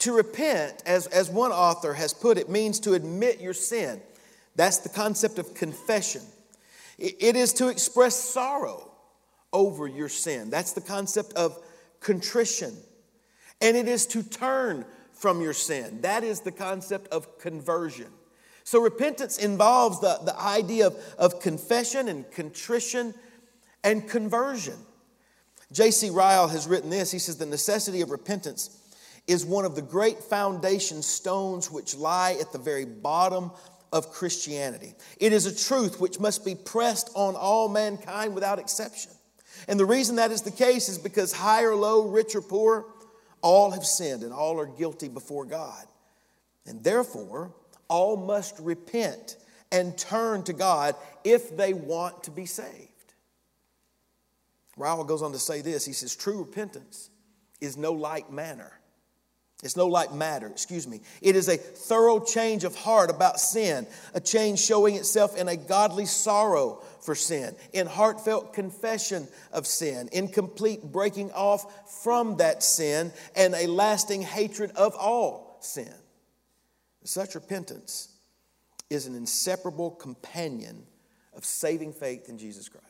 To 0.00 0.12
repent, 0.12 0.82
as, 0.86 1.06
as 1.08 1.28
one 1.28 1.52
author 1.52 1.94
has 1.94 2.14
put 2.14 2.38
it, 2.38 2.48
means 2.48 2.80
to 2.80 2.94
admit 2.94 3.40
your 3.40 3.54
sin, 3.54 4.00
That's 4.54 4.78
the 4.78 4.88
concept 4.88 5.38
of 5.38 5.54
confession. 5.54 6.22
It 6.98 7.36
is 7.36 7.52
to 7.54 7.68
express 7.68 8.16
sorrow 8.16 8.90
over 9.52 9.86
your 9.86 10.08
sin. 10.08 10.48
That's 10.48 10.72
the 10.72 10.80
concept 10.80 11.34
of 11.34 11.58
contrition. 12.00 12.74
And 13.60 13.76
it 13.76 13.86
is 13.86 14.06
to 14.08 14.22
turn 14.22 14.86
from 15.12 15.42
your 15.42 15.52
sin. 15.52 16.00
That 16.02 16.24
is 16.24 16.40
the 16.40 16.52
concept 16.52 17.08
of 17.08 17.38
conversion. 17.38 18.08
So 18.64 18.80
repentance 18.80 19.38
involves 19.38 20.00
the, 20.00 20.18
the 20.24 20.38
idea 20.40 20.88
of, 20.88 20.96
of 21.18 21.40
confession 21.40 22.08
and 22.08 22.30
contrition 22.32 23.14
and 23.84 24.08
conversion. 24.08 24.76
J.C. 25.72 26.10
Ryle 26.10 26.48
has 26.48 26.66
written 26.66 26.90
this. 26.90 27.10
He 27.10 27.18
says, 27.18 27.36
The 27.36 27.46
necessity 27.46 28.00
of 28.00 28.10
repentance 28.10 28.82
is 29.26 29.44
one 29.44 29.64
of 29.64 29.74
the 29.74 29.82
great 29.82 30.18
foundation 30.18 31.02
stones 31.02 31.70
which 31.70 31.96
lie 31.96 32.36
at 32.40 32.52
the 32.52 32.58
very 32.58 32.84
bottom 32.84 33.50
of 33.92 34.10
Christianity. 34.10 34.94
It 35.18 35.32
is 35.32 35.46
a 35.46 35.68
truth 35.68 36.00
which 36.00 36.20
must 36.20 36.44
be 36.44 36.54
pressed 36.54 37.10
on 37.14 37.34
all 37.34 37.68
mankind 37.68 38.34
without 38.34 38.58
exception. 38.58 39.12
And 39.68 39.80
the 39.80 39.86
reason 39.86 40.16
that 40.16 40.30
is 40.30 40.42
the 40.42 40.50
case 40.50 40.88
is 40.88 40.98
because 40.98 41.32
high 41.32 41.64
or 41.64 41.74
low, 41.74 42.08
rich 42.08 42.34
or 42.34 42.42
poor, 42.42 42.86
all 43.42 43.70
have 43.70 43.84
sinned 43.84 44.22
and 44.22 44.32
all 44.32 44.60
are 44.60 44.66
guilty 44.66 45.08
before 45.08 45.44
God. 45.44 45.84
And 46.66 46.82
therefore, 46.82 47.52
all 47.88 48.16
must 48.16 48.58
repent 48.60 49.36
and 49.72 49.96
turn 49.96 50.42
to 50.44 50.52
God 50.52 50.94
if 51.24 51.56
they 51.56 51.72
want 51.72 52.24
to 52.24 52.30
be 52.30 52.46
saved. 52.46 52.90
Ryle 54.76 55.04
goes 55.04 55.22
on 55.22 55.32
to 55.32 55.38
say 55.38 55.62
this. 55.62 55.84
He 55.84 55.92
says, 55.92 56.14
True 56.14 56.38
repentance 56.38 57.10
is 57.60 57.76
no 57.76 57.92
light 57.92 58.30
manner. 58.30 58.75
It's 59.62 59.76
no 59.76 59.86
light 59.86 60.12
matter, 60.12 60.46
excuse 60.46 60.86
me. 60.86 61.00
It 61.22 61.34
is 61.34 61.48
a 61.48 61.56
thorough 61.56 62.20
change 62.20 62.64
of 62.64 62.76
heart 62.76 63.08
about 63.08 63.40
sin, 63.40 63.86
a 64.12 64.20
change 64.20 64.58
showing 64.58 64.96
itself 64.96 65.36
in 65.36 65.48
a 65.48 65.56
godly 65.56 66.04
sorrow 66.04 66.82
for 67.00 67.14
sin, 67.14 67.56
in 67.72 67.86
heartfelt 67.86 68.52
confession 68.52 69.26
of 69.52 69.66
sin, 69.66 70.10
in 70.12 70.28
complete 70.28 70.82
breaking 70.82 71.32
off 71.32 72.02
from 72.02 72.36
that 72.36 72.62
sin, 72.62 73.12
and 73.34 73.54
a 73.54 73.66
lasting 73.66 74.20
hatred 74.22 74.72
of 74.72 74.94
all 74.94 75.56
sin. 75.60 75.94
Such 77.04 77.34
repentance 77.34 78.10
is 78.90 79.06
an 79.06 79.14
inseparable 79.14 79.90
companion 79.92 80.84
of 81.34 81.44
saving 81.44 81.92
faith 81.92 82.28
in 82.28 82.36
Jesus 82.36 82.68
Christ. 82.68 82.86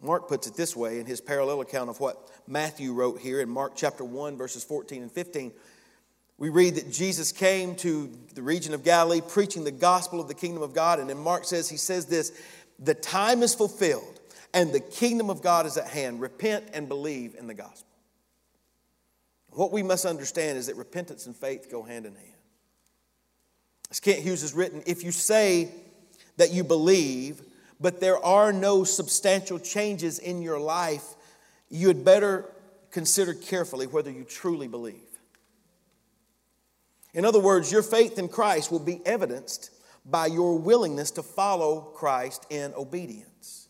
Mark 0.00 0.28
puts 0.28 0.46
it 0.46 0.54
this 0.54 0.76
way 0.76 1.00
in 1.00 1.06
his 1.06 1.20
parallel 1.20 1.60
account 1.60 1.90
of 1.90 1.98
what 2.00 2.30
Matthew 2.46 2.92
wrote 2.92 3.20
here 3.20 3.40
in 3.40 3.48
Mark 3.48 3.72
chapter 3.74 4.04
1, 4.04 4.36
verses 4.36 4.62
14 4.62 5.02
and 5.02 5.10
15. 5.10 5.52
We 6.38 6.50
read 6.50 6.76
that 6.76 6.92
Jesus 6.92 7.32
came 7.32 7.74
to 7.76 8.12
the 8.34 8.42
region 8.42 8.74
of 8.74 8.84
Galilee 8.84 9.20
preaching 9.20 9.64
the 9.64 9.72
gospel 9.72 10.20
of 10.20 10.28
the 10.28 10.34
kingdom 10.34 10.62
of 10.62 10.72
God. 10.72 11.00
And 11.00 11.10
then 11.10 11.18
Mark 11.18 11.44
says, 11.44 11.68
He 11.68 11.76
says 11.76 12.06
this 12.06 12.32
the 12.78 12.94
time 12.94 13.42
is 13.42 13.54
fulfilled 13.54 14.20
and 14.54 14.72
the 14.72 14.80
kingdom 14.80 15.30
of 15.30 15.42
God 15.42 15.66
is 15.66 15.76
at 15.76 15.88
hand. 15.88 16.20
Repent 16.20 16.66
and 16.72 16.88
believe 16.88 17.34
in 17.34 17.48
the 17.48 17.54
gospel. 17.54 17.88
What 19.50 19.72
we 19.72 19.82
must 19.82 20.06
understand 20.06 20.58
is 20.58 20.66
that 20.66 20.76
repentance 20.76 21.26
and 21.26 21.34
faith 21.34 21.68
go 21.70 21.82
hand 21.82 22.06
in 22.06 22.14
hand. 22.14 22.26
As 23.90 23.98
Kent 23.98 24.20
Hughes 24.20 24.42
has 24.42 24.54
written, 24.54 24.82
if 24.86 25.02
you 25.02 25.10
say 25.10 25.70
that 26.36 26.52
you 26.52 26.62
believe, 26.62 27.42
but 27.80 28.00
there 28.00 28.22
are 28.24 28.52
no 28.52 28.84
substantial 28.84 29.58
changes 29.58 30.18
in 30.18 30.42
your 30.42 30.58
life, 30.58 31.14
you 31.70 31.88
had 31.88 32.04
better 32.04 32.50
consider 32.90 33.34
carefully 33.34 33.86
whether 33.86 34.10
you 34.10 34.24
truly 34.24 34.68
believe. 34.68 34.94
In 37.14 37.24
other 37.24 37.40
words, 37.40 37.72
your 37.72 37.82
faith 37.82 38.18
in 38.18 38.28
Christ 38.28 38.70
will 38.70 38.78
be 38.78 39.00
evidenced 39.06 39.70
by 40.04 40.26
your 40.26 40.58
willingness 40.58 41.10
to 41.12 41.22
follow 41.22 41.80
Christ 41.94 42.46
in 42.50 42.72
obedience. 42.74 43.68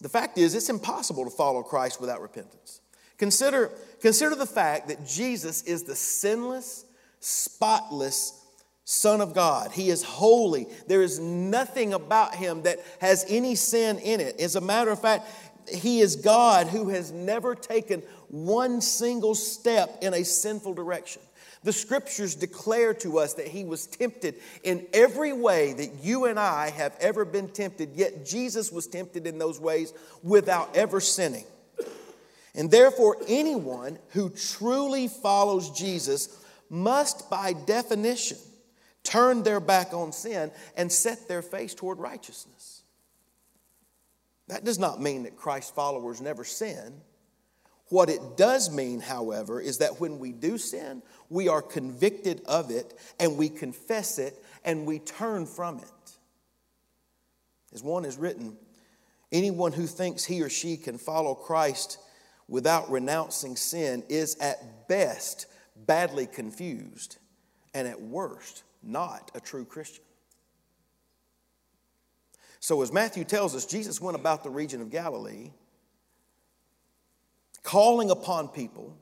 The 0.00 0.08
fact 0.08 0.38
is, 0.38 0.54
it's 0.54 0.68
impossible 0.68 1.24
to 1.24 1.30
follow 1.30 1.62
Christ 1.62 2.00
without 2.00 2.20
repentance. 2.20 2.80
Consider, 3.18 3.70
consider 4.00 4.34
the 4.34 4.46
fact 4.46 4.88
that 4.88 5.06
Jesus 5.06 5.62
is 5.62 5.84
the 5.84 5.96
sinless, 5.96 6.84
spotless 7.20 8.45
Son 8.88 9.20
of 9.20 9.34
God. 9.34 9.72
He 9.72 9.90
is 9.90 10.04
holy. 10.04 10.68
There 10.86 11.02
is 11.02 11.18
nothing 11.18 11.92
about 11.92 12.36
him 12.36 12.62
that 12.62 12.78
has 13.00 13.26
any 13.28 13.56
sin 13.56 13.98
in 13.98 14.20
it. 14.20 14.40
As 14.40 14.54
a 14.54 14.60
matter 14.60 14.92
of 14.92 15.00
fact, 15.00 15.28
he 15.68 15.98
is 15.98 16.14
God 16.14 16.68
who 16.68 16.88
has 16.90 17.10
never 17.10 17.56
taken 17.56 18.00
one 18.28 18.80
single 18.80 19.34
step 19.34 19.98
in 20.02 20.14
a 20.14 20.24
sinful 20.24 20.74
direction. 20.74 21.20
The 21.64 21.72
scriptures 21.72 22.36
declare 22.36 22.94
to 22.94 23.18
us 23.18 23.34
that 23.34 23.48
he 23.48 23.64
was 23.64 23.88
tempted 23.88 24.36
in 24.62 24.86
every 24.92 25.32
way 25.32 25.72
that 25.72 26.04
you 26.04 26.26
and 26.26 26.38
I 26.38 26.70
have 26.70 26.94
ever 27.00 27.24
been 27.24 27.48
tempted, 27.48 27.90
yet 27.94 28.24
Jesus 28.24 28.70
was 28.70 28.86
tempted 28.86 29.26
in 29.26 29.36
those 29.38 29.58
ways 29.58 29.92
without 30.22 30.76
ever 30.76 31.00
sinning. 31.00 31.44
And 32.54 32.70
therefore, 32.70 33.16
anyone 33.26 33.98
who 34.10 34.30
truly 34.30 35.08
follows 35.08 35.70
Jesus 35.70 36.40
must, 36.70 37.28
by 37.28 37.52
definition, 37.52 38.38
turned 39.06 39.44
their 39.44 39.60
back 39.60 39.94
on 39.94 40.12
sin, 40.12 40.50
and 40.76 40.90
set 40.90 41.28
their 41.28 41.42
face 41.42 41.74
toward 41.74 41.98
righteousness. 41.98 42.82
That 44.48 44.64
does 44.64 44.78
not 44.78 45.00
mean 45.00 45.22
that 45.22 45.36
Christ's 45.36 45.70
followers 45.70 46.20
never 46.20 46.44
sin. 46.44 47.00
What 47.88 48.10
it 48.10 48.36
does 48.36 48.70
mean, 48.70 49.00
however, 49.00 49.60
is 49.60 49.78
that 49.78 50.00
when 50.00 50.18
we 50.18 50.32
do 50.32 50.58
sin, 50.58 51.02
we 51.30 51.48
are 51.48 51.62
convicted 51.62 52.42
of 52.46 52.70
it 52.70 52.98
and 53.20 53.38
we 53.38 53.48
confess 53.48 54.18
it 54.18 54.42
and 54.64 54.86
we 54.86 54.98
turn 54.98 55.46
from 55.46 55.78
it. 55.78 55.84
As 57.72 57.82
one 57.82 58.04
has 58.04 58.16
written, 58.16 58.56
anyone 59.30 59.72
who 59.72 59.86
thinks 59.86 60.24
he 60.24 60.42
or 60.42 60.48
she 60.48 60.76
can 60.76 60.98
follow 60.98 61.34
Christ 61.34 61.98
without 62.48 62.90
renouncing 62.90 63.54
sin 63.56 64.02
is 64.08 64.36
at 64.36 64.88
best 64.88 65.46
badly 65.76 66.26
confused 66.26 67.18
and 67.74 67.86
at 67.86 68.00
worst 68.00 68.64
not 68.86 69.30
a 69.34 69.40
true 69.40 69.64
Christian. 69.64 70.04
So, 72.60 72.82
as 72.82 72.92
Matthew 72.92 73.24
tells 73.24 73.54
us, 73.54 73.66
Jesus 73.66 74.00
went 74.00 74.16
about 74.16 74.42
the 74.42 74.50
region 74.50 74.80
of 74.80 74.90
Galilee, 74.90 75.50
calling 77.62 78.10
upon 78.10 78.48
people 78.48 78.96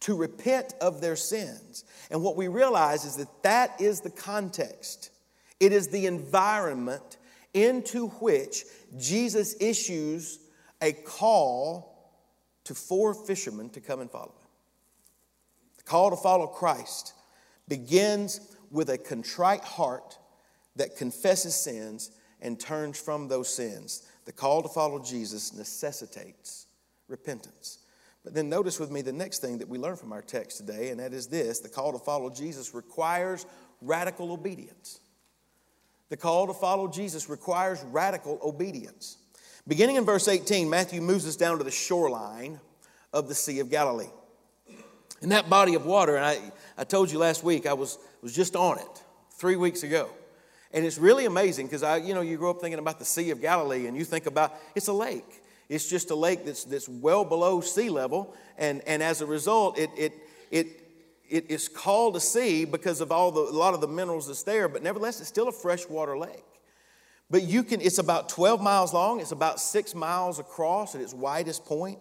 to 0.00 0.16
repent 0.16 0.74
of 0.80 1.00
their 1.00 1.16
sins. 1.16 1.84
And 2.10 2.22
what 2.22 2.36
we 2.36 2.48
realize 2.48 3.04
is 3.04 3.16
that 3.16 3.42
that 3.42 3.80
is 3.80 4.00
the 4.00 4.10
context, 4.10 5.10
it 5.60 5.72
is 5.72 5.88
the 5.88 6.06
environment 6.06 7.18
into 7.54 8.08
which 8.08 8.64
Jesus 8.98 9.56
issues 9.60 10.38
a 10.80 10.92
call 10.92 12.12
to 12.64 12.74
four 12.74 13.14
fishermen 13.14 13.70
to 13.70 13.80
come 13.80 14.00
and 14.00 14.10
follow 14.10 14.26
him. 14.26 14.48
The 15.78 15.84
call 15.84 16.10
to 16.10 16.16
follow 16.16 16.46
Christ 16.46 17.14
begins 17.66 18.40
with 18.70 18.90
a 18.90 18.98
contrite 18.98 19.64
heart 19.64 20.18
that 20.76 20.96
confesses 20.96 21.54
sins 21.54 22.10
and 22.40 22.58
turns 22.58 23.00
from 23.00 23.28
those 23.28 23.48
sins. 23.48 24.06
The 24.24 24.32
call 24.32 24.62
to 24.62 24.68
follow 24.68 25.02
Jesus 25.02 25.52
necessitates 25.52 26.66
repentance. 27.08 27.78
But 28.24 28.34
then 28.34 28.48
notice 28.48 28.78
with 28.78 28.90
me 28.90 29.00
the 29.00 29.12
next 29.12 29.38
thing 29.40 29.58
that 29.58 29.68
we 29.68 29.78
learn 29.78 29.96
from 29.96 30.12
our 30.12 30.22
text 30.22 30.58
today, 30.58 30.90
and 30.90 31.00
that 31.00 31.12
is 31.12 31.26
this 31.26 31.60
the 31.60 31.68
call 31.68 31.92
to 31.92 31.98
follow 31.98 32.30
Jesus 32.30 32.74
requires 32.74 33.46
radical 33.80 34.32
obedience. 34.32 35.00
The 36.10 36.16
call 36.16 36.46
to 36.46 36.54
follow 36.54 36.88
Jesus 36.88 37.28
requires 37.28 37.82
radical 37.84 38.38
obedience. 38.42 39.18
Beginning 39.66 39.96
in 39.96 40.04
verse 40.04 40.28
18, 40.28 40.68
Matthew 40.68 41.00
moves 41.00 41.26
us 41.26 41.36
down 41.36 41.58
to 41.58 41.64
the 41.64 41.70
shoreline 41.70 42.60
of 43.12 43.28
the 43.28 43.34
Sea 43.34 43.60
of 43.60 43.70
Galilee. 43.70 44.10
In 45.20 45.30
that 45.30 45.50
body 45.50 45.74
of 45.74 45.84
water, 45.84 46.16
and 46.16 46.24
I, 46.24 46.52
I 46.78 46.84
told 46.84 47.10
you 47.10 47.18
last 47.18 47.42
week 47.42 47.66
I 47.66 47.72
was, 47.72 47.98
was 48.22 48.32
just 48.32 48.54
on 48.54 48.78
it 48.78 49.02
three 49.32 49.56
weeks 49.56 49.82
ago. 49.82 50.08
And 50.72 50.84
it's 50.84 50.96
really 50.96 51.26
amazing 51.26 51.66
because 51.66 51.82
I, 51.82 51.96
you 51.96 52.14
know, 52.14 52.20
you 52.20 52.36
grow 52.36 52.50
up 52.50 52.60
thinking 52.60 52.78
about 52.78 53.00
the 53.00 53.04
Sea 53.04 53.30
of 53.30 53.40
Galilee 53.40 53.86
and 53.86 53.96
you 53.96 54.04
think 54.04 54.26
about 54.26 54.54
it's 54.76 54.86
a 54.86 54.92
lake. 54.92 55.42
It's 55.68 55.90
just 55.90 56.12
a 56.12 56.14
lake 56.14 56.44
that's, 56.44 56.64
that's 56.64 56.88
well 56.88 57.24
below 57.24 57.60
sea 57.60 57.90
level. 57.90 58.32
And, 58.56 58.80
and 58.86 59.02
as 59.02 59.22
a 59.22 59.26
result, 59.26 59.76
it, 59.76 59.90
it, 59.96 60.12
it, 60.52 60.66
it 61.28 61.50
is 61.50 61.68
called 61.68 62.14
a 62.14 62.20
sea 62.20 62.64
because 62.64 63.00
of 63.00 63.10
all 63.10 63.32
the, 63.32 63.40
a 63.40 63.56
lot 63.56 63.74
of 63.74 63.80
the 63.80 63.88
minerals 63.88 64.28
that's 64.28 64.44
there, 64.44 64.68
but 64.68 64.82
nevertheless, 64.82 65.18
it's 65.18 65.28
still 65.28 65.48
a 65.48 65.52
freshwater 65.52 66.16
lake. 66.16 66.44
But 67.28 67.42
you 67.42 67.64
can, 67.64 67.80
it's 67.80 67.98
about 67.98 68.28
12 68.28 68.62
miles 68.62 68.94
long, 68.94 69.20
it's 69.20 69.32
about 69.32 69.60
six 69.60 69.96
miles 69.96 70.38
across 70.38 70.94
at 70.94 71.00
its 71.00 71.12
widest 71.12 71.64
point. 71.66 71.98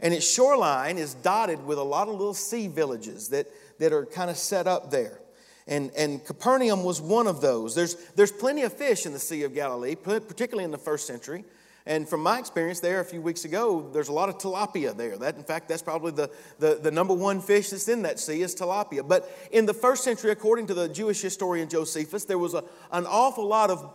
And 0.00 0.14
its 0.14 0.28
shoreline 0.28 0.96
is 0.96 1.14
dotted 1.14 1.64
with 1.64 1.78
a 1.78 1.82
lot 1.82 2.08
of 2.08 2.14
little 2.14 2.34
sea 2.34 2.68
villages 2.68 3.28
that, 3.28 3.48
that 3.78 3.92
are 3.92 4.06
kind 4.06 4.30
of 4.30 4.36
set 4.36 4.66
up 4.66 4.90
there. 4.90 5.20
And, 5.66 5.90
and 5.96 6.24
Capernaum 6.24 6.82
was 6.82 7.00
one 7.00 7.26
of 7.26 7.40
those. 7.40 7.74
There's, 7.74 7.94
there's 8.16 8.32
plenty 8.32 8.62
of 8.62 8.72
fish 8.72 9.04
in 9.04 9.12
the 9.12 9.18
Sea 9.18 9.42
of 9.42 9.54
Galilee, 9.54 9.94
particularly 9.94 10.64
in 10.64 10.70
the 10.70 10.78
first 10.78 11.06
century. 11.06 11.44
And 11.84 12.06
from 12.06 12.22
my 12.22 12.38
experience 12.38 12.80
there 12.80 13.00
a 13.00 13.04
few 13.04 13.22
weeks 13.22 13.46
ago, 13.46 13.88
there's 13.92 14.08
a 14.08 14.12
lot 14.12 14.28
of 14.28 14.36
tilapia 14.36 14.94
there. 14.94 15.16
That, 15.16 15.36
in 15.36 15.42
fact, 15.42 15.68
that's 15.68 15.82
probably 15.82 16.12
the, 16.12 16.30
the, 16.58 16.78
the 16.82 16.90
number 16.90 17.14
one 17.14 17.40
fish 17.40 17.70
that's 17.70 17.88
in 17.88 18.02
that 18.02 18.18
sea 18.20 18.42
is 18.42 18.54
tilapia. 18.54 19.06
But 19.06 19.30
in 19.52 19.64
the 19.64 19.72
first 19.72 20.04
century, 20.04 20.30
according 20.30 20.66
to 20.66 20.74
the 20.74 20.88
Jewish 20.88 21.22
historian 21.22 21.68
Josephus, 21.68 22.24
there 22.24 22.38
was 22.38 22.52
a, 22.52 22.62
an 22.92 23.06
awful 23.06 23.46
lot 23.46 23.70
of 23.70 23.94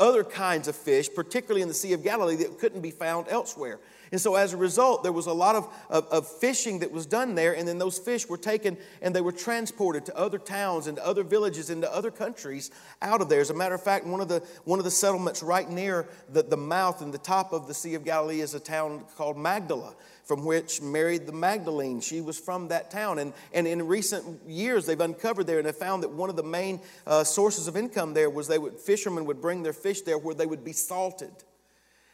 other 0.00 0.24
kinds 0.24 0.68
of 0.68 0.76
fish, 0.76 1.08
particularly 1.14 1.62
in 1.62 1.68
the 1.68 1.74
Sea 1.74 1.92
of 1.92 2.02
Galilee, 2.02 2.36
that 2.36 2.58
couldn't 2.58 2.80
be 2.80 2.90
found 2.90 3.28
elsewhere. 3.28 3.80
And 4.12 4.20
so, 4.20 4.36
as 4.36 4.52
a 4.52 4.56
result, 4.56 5.02
there 5.02 5.12
was 5.12 5.26
a 5.26 5.32
lot 5.32 5.56
of, 5.56 5.68
of, 5.90 6.06
of, 6.08 6.28
fishing 6.28 6.78
that 6.80 6.92
was 6.92 7.06
done 7.06 7.34
there, 7.34 7.56
and 7.56 7.66
then 7.66 7.78
those 7.78 7.98
fish 7.98 8.28
were 8.28 8.36
taken 8.36 8.76
and 9.02 9.14
they 9.14 9.20
were 9.20 9.32
transported 9.32 10.06
to 10.06 10.16
other 10.16 10.38
towns 10.38 10.86
and 10.86 10.96
to 10.96 11.06
other 11.06 11.24
villages 11.24 11.70
and 11.70 11.82
to 11.82 11.92
other 11.92 12.10
countries 12.10 12.70
out 13.02 13.20
of 13.20 13.28
there. 13.28 13.40
As 13.40 13.50
a 13.50 13.54
matter 13.54 13.74
of 13.74 13.82
fact, 13.82 14.06
one 14.06 14.20
of 14.20 14.28
the, 14.28 14.40
one 14.64 14.78
of 14.78 14.84
the 14.84 14.90
settlements 14.90 15.42
right 15.42 15.68
near 15.68 16.08
the, 16.32 16.42
the 16.42 16.56
mouth 16.56 17.02
and 17.02 17.12
the 17.12 17.18
top 17.18 17.52
of 17.52 17.66
the 17.66 17.74
Sea 17.74 17.94
of 17.94 18.04
Galilee 18.04 18.40
is 18.40 18.54
a 18.54 18.60
town 18.60 19.04
called 19.16 19.36
Magdala 19.36 19.94
from 20.26 20.44
which 20.44 20.82
Mary 20.82 21.18
the 21.18 21.32
Magdalene, 21.32 22.00
she 22.00 22.20
was 22.20 22.38
from 22.38 22.66
that 22.68 22.90
town. 22.90 23.20
And, 23.20 23.32
and 23.52 23.66
in 23.66 23.86
recent 23.86 24.24
years, 24.48 24.84
they've 24.84 25.00
uncovered 25.00 25.46
there 25.46 25.58
and 25.58 25.66
they 25.66 25.72
found 25.72 26.02
that 26.02 26.10
one 26.10 26.28
of 26.28 26.34
the 26.34 26.42
main 26.42 26.80
uh, 27.06 27.22
sources 27.22 27.68
of 27.68 27.76
income 27.76 28.12
there 28.12 28.28
was 28.28 28.48
they 28.48 28.58
would, 28.58 28.76
fishermen 28.76 29.24
would 29.26 29.40
bring 29.40 29.62
their 29.62 29.72
fish 29.72 30.00
there 30.00 30.18
where 30.18 30.34
they 30.34 30.46
would 30.46 30.64
be 30.64 30.72
salted. 30.72 31.30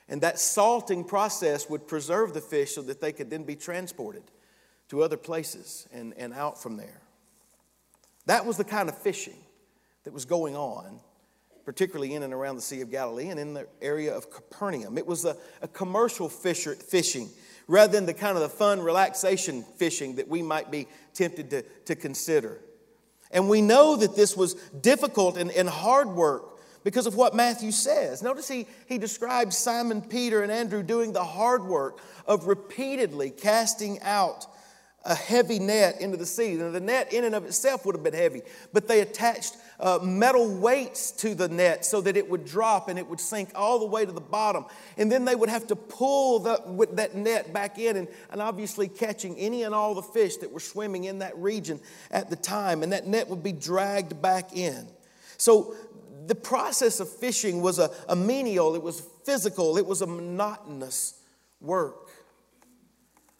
And 0.08 0.20
that 0.22 0.38
salting 0.38 1.04
process 1.04 1.68
would 1.70 1.86
preserve 1.86 2.34
the 2.34 2.40
fish 2.40 2.74
so 2.74 2.82
that 2.82 3.00
they 3.00 3.12
could 3.12 3.30
then 3.30 3.44
be 3.44 3.56
transported 3.56 4.24
to 4.88 5.02
other 5.02 5.16
places 5.16 5.88
and, 5.92 6.12
and 6.16 6.34
out 6.34 6.62
from 6.62 6.76
there. 6.76 7.00
That 8.26 8.44
was 8.44 8.56
the 8.56 8.64
kind 8.64 8.88
of 8.88 8.98
fishing 8.98 9.38
that 10.04 10.12
was 10.12 10.24
going 10.24 10.56
on, 10.56 11.00
particularly 11.64 12.14
in 12.14 12.22
and 12.22 12.34
around 12.34 12.56
the 12.56 12.62
Sea 12.62 12.80
of 12.80 12.90
Galilee 12.90 13.28
and 13.28 13.40
in 13.40 13.54
the 13.54 13.66
area 13.80 14.14
of 14.14 14.30
Capernaum. 14.30 14.98
It 14.98 15.06
was 15.06 15.24
a, 15.24 15.36
a 15.60 15.68
commercial 15.68 16.28
fisher, 16.28 16.74
fishing 16.74 17.30
rather 17.66 17.92
than 17.92 18.06
the 18.06 18.14
kind 18.14 18.36
of 18.36 18.42
the 18.42 18.48
fun 18.48 18.80
relaxation 18.80 19.62
fishing 19.76 20.16
that 20.16 20.28
we 20.28 20.42
might 20.42 20.70
be 20.70 20.86
tempted 21.14 21.50
to, 21.50 21.62
to 21.86 21.94
consider. 21.94 22.60
And 23.30 23.48
we 23.48 23.62
know 23.62 23.96
that 23.96 24.14
this 24.14 24.36
was 24.36 24.54
difficult 24.54 25.36
and, 25.36 25.50
and 25.52 25.68
hard 25.68 26.10
work 26.10 26.51
because 26.84 27.06
of 27.06 27.14
what 27.14 27.34
Matthew 27.34 27.70
says. 27.70 28.22
Notice 28.22 28.48
he, 28.48 28.66
he 28.86 28.98
describes 28.98 29.56
Simon 29.56 30.02
Peter 30.02 30.42
and 30.42 30.50
Andrew 30.50 30.82
doing 30.82 31.12
the 31.12 31.24
hard 31.24 31.64
work 31.64 32.00
of 32.26 32.46
repeatedly 32.46 33.30
casting 33.30 34.00
out 34.02 34.46
a 35.04 35.14
heavy 35.14 35.58
net 35.58 36.00
into 36.00 36.16
the 36.16 36.26
sea. 36.26 36.54
Now, 36.54 36.70
the 36.70 36.80
net 36.80 37.12
in 37.12 37.24
and 37.24 37.34
of 37.34 37.44
itself 37.44 37.84
would 37.84 37.94
have 37.94 38.04
been 38.04 38.14
heavy, 38.14 38.42
but 38.72 38.86
they 38.86 39.00
attached 39.00 39.56
uh, 39.80 39.98
metal 40.00 40.48
weights 40.48 41.10
to 41.12 41.34
the 41.34 41.48
net 41.48 41.84
so 41.84 42.00
that 42.02 42.16
it 42.16 42.30
would 42.30 42.44
drop 42.44 42.88
and 42.88 42.98
it 42.98 43.08
would 43.08 43.20
sink 43.20 43.50
all 43.56 43.80
the 43.80 43.86
way 43.86 44.06
to 44.06 44.12
the 44.12 44.20
bottom. 44.20 44.64
And 44.96 45.10
then 45.10 45.24
they 45.24 45.34
would 45.34 45.48
have 45.48 45.66
to 45.68 45.76
pull 45.76 46.38
the, 46.38 46.86
that 46.92 47.16
net 47.16 47.52
back 47.52 47.78
in 47.78 47.96
and, 47.96 48.08
and 48.30 48.40
obviously 48.40 48.86
catching 48.86 49.36
any 49.36 49.64
and 49.64 49.74
all 49.74 49.94
the 49.94 50.02
fish 50.02 50.36
that 50.36 50.52
were 50.52 50.60
swimming 50.60 51.04
in 51.04 51.18
that 51.18 51.36
region 51.36 51.80
at 52.12 52.30
the 52.30 52.36
time. 52.36 52.84
And 52.84 52.92
that 52.92 53.06
net 53.06 53.28
would 53.28 53.42
be 53.42 53.52
dragged 53.52 54.22
back 54.22 54.56
in. 54.56 54.86
So 55.36 55.74
the 56.26 56.34
process 56.34 57.00
of 57.00 57.08
fishing 57.08 57.62
was 57.62 57.78
a, 57.78 57.90
a 58.08 58.16
menial, 58.16 58.74
it 58.74 58.82
was 58.82 59.02
physical, 59.24 59.76
it 59.78 59.86
was 59.86 60.02
a 60.02 60.06
monotonous 60.06 61.20
work. 61.60 62.10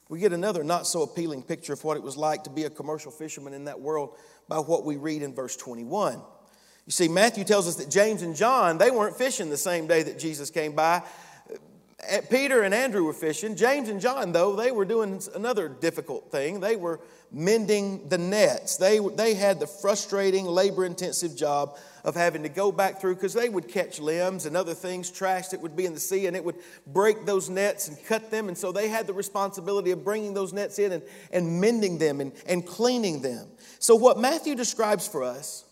We 0.08 0.18
get 0.18 0.32
another 0.32 0.62
not 0.62 0.86
so 0.86 1.02
appealing 1.02 1.42
picture 1.42 1.72
of 1.72 1.82
what 1.84 1.96
it 1.96 2.02
was 2.02 2.16
like 2.16 2.44
to 2.44 2.50
be 2.50 2.64
a 2.64 2.70
commercial 2.70 3.10
fisherman 3.10 3.54
in 3.54 3.64
that 3.64 3.80
world 3.80 4.16
by 4.48 4.58
what 4.58 4.84
we 4.84 4.96
read 4.96 5.22
in 5.22 5.34
verse 5.34 5.56
21. 5.56 6.20
You 6.86 6.90
see, 6.90 7.08
Matthew 7.08 7.44
tells 7.44 7.68
us 7.68 7.76
that 7.76 7.90
James 7.90 8.22
and 8.22 8.36
John, 8.36 8.76
they 8.76 8.90
weren't 8.90 9.16
fishing 9.16 9.48
the 9.48 9.56
same 9.56 9.86
day 9.86 10.02
that 10.02 10.18
Jesus 10.18 10.50
came 10.50 10.74
by. 10.74 11.02
Uh, 12.10 12.20
Peter 12.28 12.62
and 12.62 12.74
Andrew 12.74 13.04
were 13.04 13.12
fishing. 13.12 13.54
James 13.54 13.88
and 13.88 14.00
John, 14.00 14.32
though, 14.32 14.56
they 14.56 14.72
were 14.72 14.84
doing 14.84 15.22
another 15.34 15.68
difficult 15.68 16.30
thing. 16.32 16.58
They 16.60 16.74
were 16.74 17.00
mending 17.30 18.08
the 18.08 18.18
nets. 18.18 18.76
They, 18.76 18.98
they 18.98 19.34
had 19.34 19.60
the 19.60 19.66
frustrating, 19.66 20.44
labor 20.44 20.84
intensive 20.84 21.36
job 21.36 21.78
of 22.04 22.16
having 22.16 22.42
to 22.42 22.48
go 22.48 22.72
back 22.72 23.00
through 23.00 23.14
because 23.14 23.32
they 23.32 23.48
would 23.48 23.68
catch 23.68 24.00
limbs 24.00 24.46
and 24.46 24.56
other 24.56 24.74
things, 24.74 25.10
trash 25.10 25.48
that 25.48 25.60
would 25.60 25.76
be 25.76 25.86
in 25.86 25.94
the 25.94 26.00
sea, 26.00 26.26
and 26.26 26.36
it 26.36 26.44
would 26.44 26.56
break 26.86 27.24
those 27.24 27.48
nets 27.48 27.88
and 27.88 27.96
cut 28.06 28.30
them. 28.30 28.48
And 28.48 28.58
so 28.58 28.72
they 28.72 28.88
had 28.88 29.06
the 29.06 29.12
responsibility 29.12 29.92
of 29.92 30.04
bringing 30.04 30.34
those 30.34 30.52
nets 30.52 30.78
in 30.78 30.92
and, 30.92 31.02
and 31.32 31.60
mending 31.60 31.98
them 31.98 32.20
and, 32.20 32.32
and 32.46 32.66
cleaning 32.66 33.22
them. 33.22 33.46
So, 33.78 33.94
what 33.94 34.18
Matthew 34.18 34.54
describes 34.54 35.06
for 35.06 35.22
us 35.22 35.64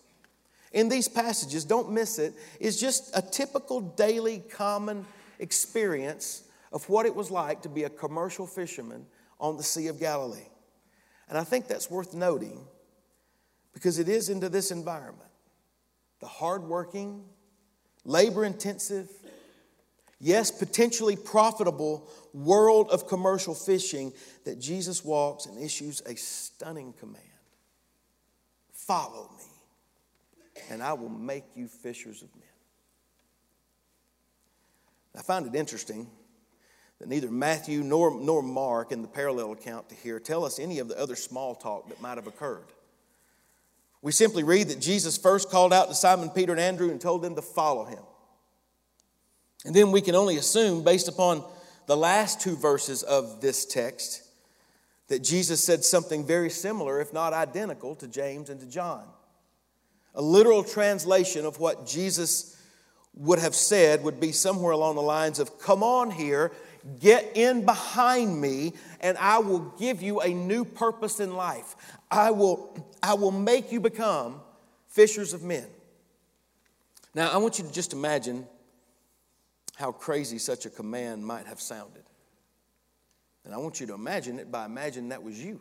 in 0.73 0.89
these 0.89 1.09
passages, 1.09 1.65
don't 1.65 1.91
miss 1.91 2.19
it, 2.19 2.35
is 2.61 2.81
just 2.81 3.11
a 3.17 3.23
typical 3.23 3.81
daily 3.81 4.39
common 4.51 5.05
experience 5.41 6.45
of 6.73 6.89
what 6.89 7.07
it 7.07 7.15
was 7.15 7.31
like 7.31 7.63
to 7.63 7.69
be 7.69 7.85
a 7.85 7.91
commercial 7.91 8.47
fisherman 8.47 9.05
on 9.41 9.57
the 9.57 9.63
Sea 9.63 9.89
of 9.89 9.99
Galilee. 9.99 10.47
And 11.29 11.37
I 11.37 11.45
think 11.45 11.67
that's 11.67 11.91
worth 11.91 12.15
noting 12.15 12.61
because 13.73 13.99
it 13.99 14.09
is 14.09 14.29
into 14.29 14.49
this 14.49 14.71
environment 14.71 15.30
the 16.21 16.27
hardworking, 16.27 17.25
labor 18.05 18.45
intensive, 18.45 19.11
yes, 20.21 20.51
potentially 20.51 21.17
profitable 21.17 22.09
world 22.33 22.91
of 22.91 23.09
commercial 23.09 23.55
fishing 23.55 24.13
that 24.45 24.61
Jesus 24.61 25.05
walks 25.05 25.47
and 25.47 25.63
issues 25.63 26.03
a 26.07 26.15
stunning 26.17 26.93
command 26.93 27.25
Follow 28.91 29.31
me, 29.39 29.45
and 30.69 30.83
I 30.83 30.95
will 30.95 31.11
make 31.11 31.45
you 31.55 31.69
fishers 31.69 32.23
of 32.23 32.35
men. 32.35 32.43
I 35.17 35.23
find 35.23 35.47
it 35.47 35.55
interesting 35.55 36.09
that 36.99 37.09
neither 37.09 37.31
Matthew 37.31 37.85
nor, 37.85 38.19
nor 38.21 38.43
Mark 38.43 38.91
in 38.91 39.03
the 39.03 39.07
parallel 39.07 39.53
account 39.53 39.89
to 39.91 39.95
here 39.95 40.19
tell 40.19 40.45
us 40.45 40.59
any 40.59 40.81
of 40.81 40.89
the 40.89 40.99
other 40.99 41.15
small 41.15 41.55
talk 41.55 41.89
that 41.89 42.01
might 42.01 42.17
have 42.17 42.27
occurred. 42.27 42.67
We 44.03 44.13
simply 44.13 44.43
read 44.43 44.69
that 44.69 44.81
Jesus 44.81 45.19
first 45.19 45.51
called 45.51 45.73
out 45.73 45.89
to 45.89 45.95
Simon 45.95 46.31
Peter 46.31 46.53
and 46.53 46.61
Andrew 46.61 46.91
and 46.91 47.01
told 47.01 47.23
them 47.23 47.35
to 47.35 47.43
follow 47.43 47.85
him. 47.85 48.03
And 49.65 49.75
then 49.75 49.93
we 49.93 50.01
can 50.01 50.15
only 50.15 50.37
assume, 50.37 50.83
based 50.83 51.09
upon 51.09 51.45
the 51.87 51.97
last 51.97 52.41
two 52.41 52.57
verses 52.57 53.03
of 53.03 53.41
this 53.41 53.67
text, 53.67 54.23
that 55.09 55.23
Jesus 55.23 55.63
said 55.63 55.85
something 55.85 56.25
very 56.25 56.49
similar, 56.49 57.01
if 57.01 57.13
not 57.13 57.33
identical, 57.33 57.95
to 57.97 58.09
James 58.09 58.49
and 58.49 58.61
to 58.61 58.67
John. 58.67 59.05
A 60.15 60.23
literal 60.23 60.65
translation 60.65 61.45
of 61.45 61.59
what 61.61 61.87
Jesus 61.87 62.57
would 63.15 63.39
have 63.39 63.55
said 63.55 64.03
would 64.03 64.21
be 64.21 64.33
somewhere 64.33 64.73
along 64.73 64.95
the 64.95 65.03
lines 65.03 65.39
of, 65.39 65.59
Come 65.59 65.83
on 65.83 66.11
here, 66.11 66.53
get 67.01 67.33
in 67.37 67.65
behind 67.65 68.41
me, 68.41 68.73
and 69.01 69.17
I 69.19 69.39
will 69.39 69.61
give 69.79 70.03
you 70.03 70.21
a 70.21 70.29
new 70.29 70.65
purpose 70.65 71.21
in 71.21 71.35
life. 71.35 71.77
I 72.11 72.31
will, 72.31 72.77
I 73.03 73.15
will 73.15 73.31
make 73.31 73.73
you 73.73 73.81
become 73.81 74.41
fishers 74.89 75.33
of 75.33 75.43
men. 75.43 75.67
Now, 77.15 77.31
I 77.31 77.39
want 77.39 77.59
you 77.59 77.65
to 77.65 77.73
just 77.73 77.93
imagine 77.93 78.47
how 79.77 79.93
crazy 79.93 80.39
such 80.39 80.67
a 80.67 80.71
command 80.71 81.25
might 81.25 81.47
have 81.47 81.61
sounded. 81.61 82.05
And 83.45 83.55
I 83.55 83.59
want 83.59 83.81
you 83.81 83.87
to 83.89 83.95
imagine 83.95 84.39
it 84.39 84.51
by 84.51 84.67
imagining 84.67 85.09
that 85.09 85.23
was 85.23 85.43
you. 85.43 85.61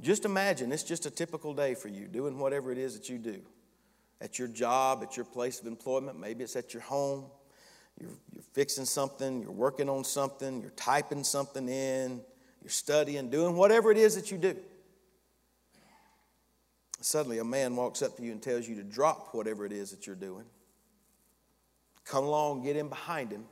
Just 0.00 0.24
imagine 0.24 0.72
it's 0.72 0.82
just 0.82 1.06
a 1.06 1.10
typical 1.10 1.54
day 1.54 1.74
for 1.74 1.88
you, 1.88 2.06
doing 2.06 2.38
whatever 2.38 2.70
it 2.70 2.78
is 2.78 2.94
that 2.94 3.08
you 3.08 3.18
do 3.18 3.42
at 4.20 4.38
your 4.38 4.48
job, 4.48 5.02
at 5.02 5.16
your 5.16 5.24
place 5.24 5.60
of 5.60 5.66
employment, 5.66 6.18
maybe 6.18 6.44
it's 6.44 6.56
at 6.56 6.74
your 6.74 6.82
home. 6.82 7.26
You're, 8.00 8.10
you're 8.32 8.44
fixing 8.52 8.84
something, 8.84 9.42
you're 9.42 9.50
working 9.50 9.88
on 9.88 10.04
something, 10.04 10.60
you're 10.60 10.70
typing 10.70 11.24
something 11.24 11.68
in, 11.68 12.20
you're 12.62 12.70
studying, 12.70 13.30
doing 13.30 13.56
whatever 13.56 13.90
it 13.90 13.98
is 13.98 14.14
that 14.14 14.30
you 14.30 14.38
do. 14.38 14.56
Suddenly, 17.00 17.38
a 17.38 17.44
man 17.44 17.76
walks 17.76 18.02
up 18.02 18.16
to 18.16 18.22
you 18.22 18.32
and 18.32 18.42
tells 18.42 18.68
you 18.68 18.74
to 18.76 18.82
drop 18.82 19.28
whatever 19.32 19.64
it 19.64 19.72
is 19.72 19.90
that 19.90 20.06
you're 20.06 20.16
doing. 20.16 20.44
Come 22.04 22.24
along, 22.24 22.64
get 22.64 22.76
in 22.76 22.88
behind 22.88 23.30
him, 23.30 23.44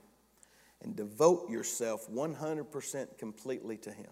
and 0.82 0.96
devote 0.96 1.48
yourself 1.50 2.11
100% 2.11 3.18
completely 3.18 3.76
to 3.78 3.90
him. 3.90 4.11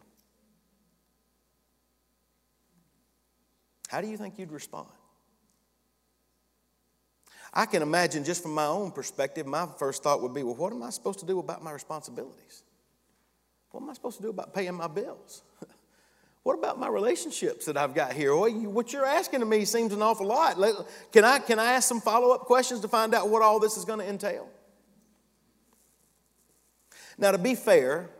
How 3.88 4.00
do 4.00 4.08
you 4.08 4.16
think 4.16 4.38
you'd 4.38 4.52
respond? 4.52 4.88
I 7.56 7.66
can 7.66 7.82
imagine 7.82 8.24
just 8.24 8.42
from 8.42 8.52
my 8.52 8.66
own 8.66 8.90
perspective, 8.90 9.46
my 9.46 9.68
first 9.78 10.02
thought 10.02 10.20
would 10.22 10.34
be, 10.34 10.42
well, 10.42 10.56
what 10.56 10.72
am 10.72 10.82
I 10.82 10.90
supposed 10.90 11.20
to 11.20 11.26
do 11.26 11.38
about 11.38 11.62
my 11.62 11.70
responsibilities? 11.70 12.64
What 13.70 13.82
am 13.82 13.90
I 13.90 13.92
supposed 13.92 14.16
to 14.16 14.22
do 14.24 14.30
about 14.30 14.52
paying 14.52 14.74
my 14.74 14.88
bills? 14.88 15.42
what 16.42 16.58
about 16.58 16.80
my 16.80 16.88
relationships 16.88 17.66
that 17.66 17.76
I've 17.76 17.94
got 17.94 18.12
here? 18.12 18.34
what 18.34 18.92
you're 18.92 19.06
asking 19.06 19.40
of 19.40 19.46
me 19.46 19.64
seems 19.64 19.92
an 19.92 20.02
awful 20.02 20.26
lot. 20.26 20.56
Can 21.12 21.24
I, 21.24 21.38
can 21.38 21.60
I 21.60 21.74
ask 21.74 21.88
some 21.88 22.00
follow 22.00 22.34
up 22.34 22.40
questions 22.40 22.80
to 22.80 22.88
find 22.88 23.14
out 23.14 23.28
what 23.28 23.40
all 23.40 23.60
this 23.60 23.76
is 23.76 23.84
going 23.84 24.00
to 24.00 24.08
entail? 24.08 24.48
Now, 27.16 27.30
to 27.30 27.38
be 27.38 27.54
fair, 27.54 28.10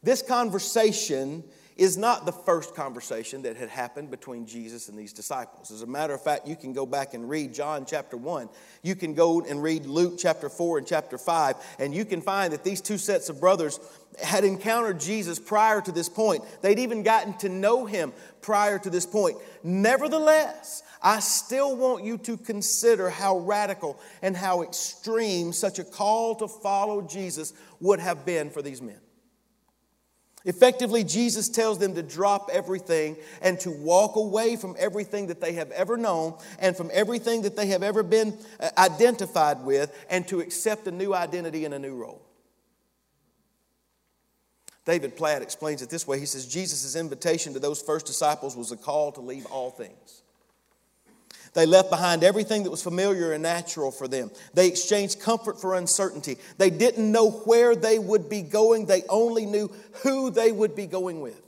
this 0.00 0.22
conversation 0.22 1.42
is 1.78 1.96
not 1.96 2.26
the 2.26 2.32
first 2.32 2.74
conversation 2.74 3.42
that 3.42 3.56
had 3.56 3.68
happened 3.68 4.10
between 4.10 4.44
Jesus 4.46 4.88
and 4.88 4.98
these 4.98 5.12
disciples. 5.12 5.70
As 5.70 5.82
a 5.82 5.86
matter 5.86 6.12
of 6.12 6.20
fact, 6.20 6.46
you 6.46 6.56
can 6.56 6.72
go 6.72 6.84
back 6.84 7.14
and 7.14 7.30
read 7.30 7.54
John 7.54 7.86
chapter 7.86 8.16
1. 8.16 8.48
You 8.82 8.96
can 8.96 9.14
go 9.14 9.40
and 9.42 9.62
read 9.62 9.86
Luke 9.86 10.14
chapter 10.18 10.48
4 10.48 10.78
and 10.78 10.86
chapter 10.86 11.16
5, 11.16 11.54
and 11.78 11.94
you 11.94 12.04
can 12.04 12.20
find 12.20 12.52
that 12.52 12.64
these 12.64 12.80
two 12.80 12.98
sets 12.98 13.28
of 13.28 13.40
brothers 13.40 13.78
had 14.20 14.42
encountered 14.42 14.98
Jesus 14.98 15.38
prior 15.38 15.80
to 15.80 15.92
this 15.92 16.08
point. 16.08 16.42
They'd 16.62 16.80
even 16.80 17.04
gotten 17.04 17.34
to 17.38 17.48
know 17.48 17.86
him 17.86 18.12
prior 18.42 18.80
to 18.80 18.90
this 18.90 19.06
point. 19.06 19.36
Nevertheless, 19.62 20.82
I 21.00 21.20
still 21.20 21.76
want 21.76 22.04
you 22.04 22.18
to 22.18 22.36
consider 22.36 23.08
how 23.08 23.38
radical 23.38 24.00
and 24.20 24.36
how 24.36 24.62
extreme 24.62 25.52
such 25.52 25.78
a 25.78 25.84
call 25.84 26.34
to 26.36 26.48
follow 26.48 27.02
Jesus 27.02 27.52
would 27.78 28.00
have 28.00 28.26
been 28.26 28.50
for 28.50 28.62
these 28.62 28.82
men. 28.82 28.98
Effectively, 30.48 31.04
Jesus 31.04 31.50
tells 31.50 31.78
them 31.78 31.94
to 31.94 32.02
drop 32.02 32.48
everything 32.50 33.18
and 33.42 33.60
to 33.60 33.70
walk 33.70 34.16
away 34.16 34.56
from 34.56 34.74
everything 34.78 35.26
that 35.26 35.42
they 35.42 35.52
have 35.52 35.70
ever 35.72 35.98
known 35.98 36.38
and 36.58 36.74
from 36.74 36.90
everything 36.94 37.42
that 37.42 37.54
they 37.54 37.66
have 37.66 37.82
ever 37.82 38.02
been 38.02 38.34
uh, 38.58 38.70
identified 38.78 39.62
with 39.62 39.94
and 40.08 40.26
to 40.26 40.40
accept 40.40 40.86
a 40.86 40.90
new 40.90 41.12
identity 41.12 41.66
and 41.66 41.74
a 41.74 41.78
new 41.78 41.94
role. 41.94 42.22
David 44.86 45.18
Platt 45.18 45.42
explains 45.42 45.82
it 45.82 45.90
this 45.90 46.06
way. 46.06 46.18
He 46.18 46.24
says, 46.24 46.46
Jesus' 46.46 46.96
invitation 46.96 47.52
to 47.52 47.60
those 47.60 47.82
first 47.82 48.06
disciples 48.06 48.56
was 48.56 48.72
a 48.72 48.76
call 48.78 49.12
to 49.12 49.20
leave 49.20 49.44
all 49.44 49.70
things. 49.70 50.22
They 51.58 51.66
left 51.66 51.90
behind 51.90 52.22
everything 52.22 52.62
that 52.62 52.70
was 52.70 52.84
familiar 52.84 53.32
and 53.32 53.42
natural 53.42 53.90
for 53.90 54.06
them. 54.06 54.30
They 54.54 54.68
exchanged 54.68 55.18
comfort 55.18 55.60
for 55.60 55.74
uncertainty. 55.74 56.36
They 56.56 56.70
didn't 56.70 57.10
know 57.10 57.30
where 57.32 57.74
they 57.74 57.98
would 57.98 58.28
be 58.28 58.42
going, 58.42 58.86
they 58.86 59.02
only 59.08 59.44
knew 59.44 59.68
who 60.04 60.30
they 60.30 60.52
would 60.52 60.76
be 60.76 60.86
going 60.86 61.20
with. 61.20 61.42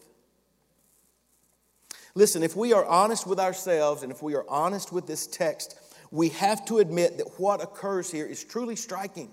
Listen, 2.17 2.43
if 2.43 2.57
we 2.57 2.73
are 2.73 2.85
honest 2.85 3.25
with 3.25 3.39
ourselves 3.39 4.03
and 4.03 4.11
if 4.11 4.21
we 4.21 4.35
are 4.35 4.45
honest 4.49 4.93
with 4.93 5.07
this 5.07 5.29
text, 5.29 5.79
we 6.11 6.31
have 6.31 6.65
to 6.65 6.81
admit 6.81 7.19
that 7.19 7.39
what 7.39 7.63
occurs 7.63 8.11
here 8.11 8.27
is 8.27 8.43
truly 8.43 8.75
striking. 8.75 9.31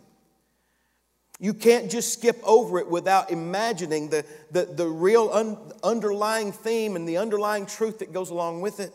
You 1.40 1.56
can't 1.56 1.90
just 1.90 2.14
skip 2.14 2.38
over 2.44 2.78
it 2.78 2.88
without 2.88 3.32
imagining 3.32 4.10
the, 4.10 4.24
the, 4.52 4.66
the 4.66 4.86
real 4.86 5.32
un, 5.34 5.58
underlying 5.84 6.52
theme 6.52 6.96
and 6.96 7.10
the 7.10 7.18
underlying 7.18 7.66
truth 7.66 7.98
that 7.98 8.14
goes 8.14 8.30
along 8.30 8.62
with 8.62 8.80
it. 8.80 8.94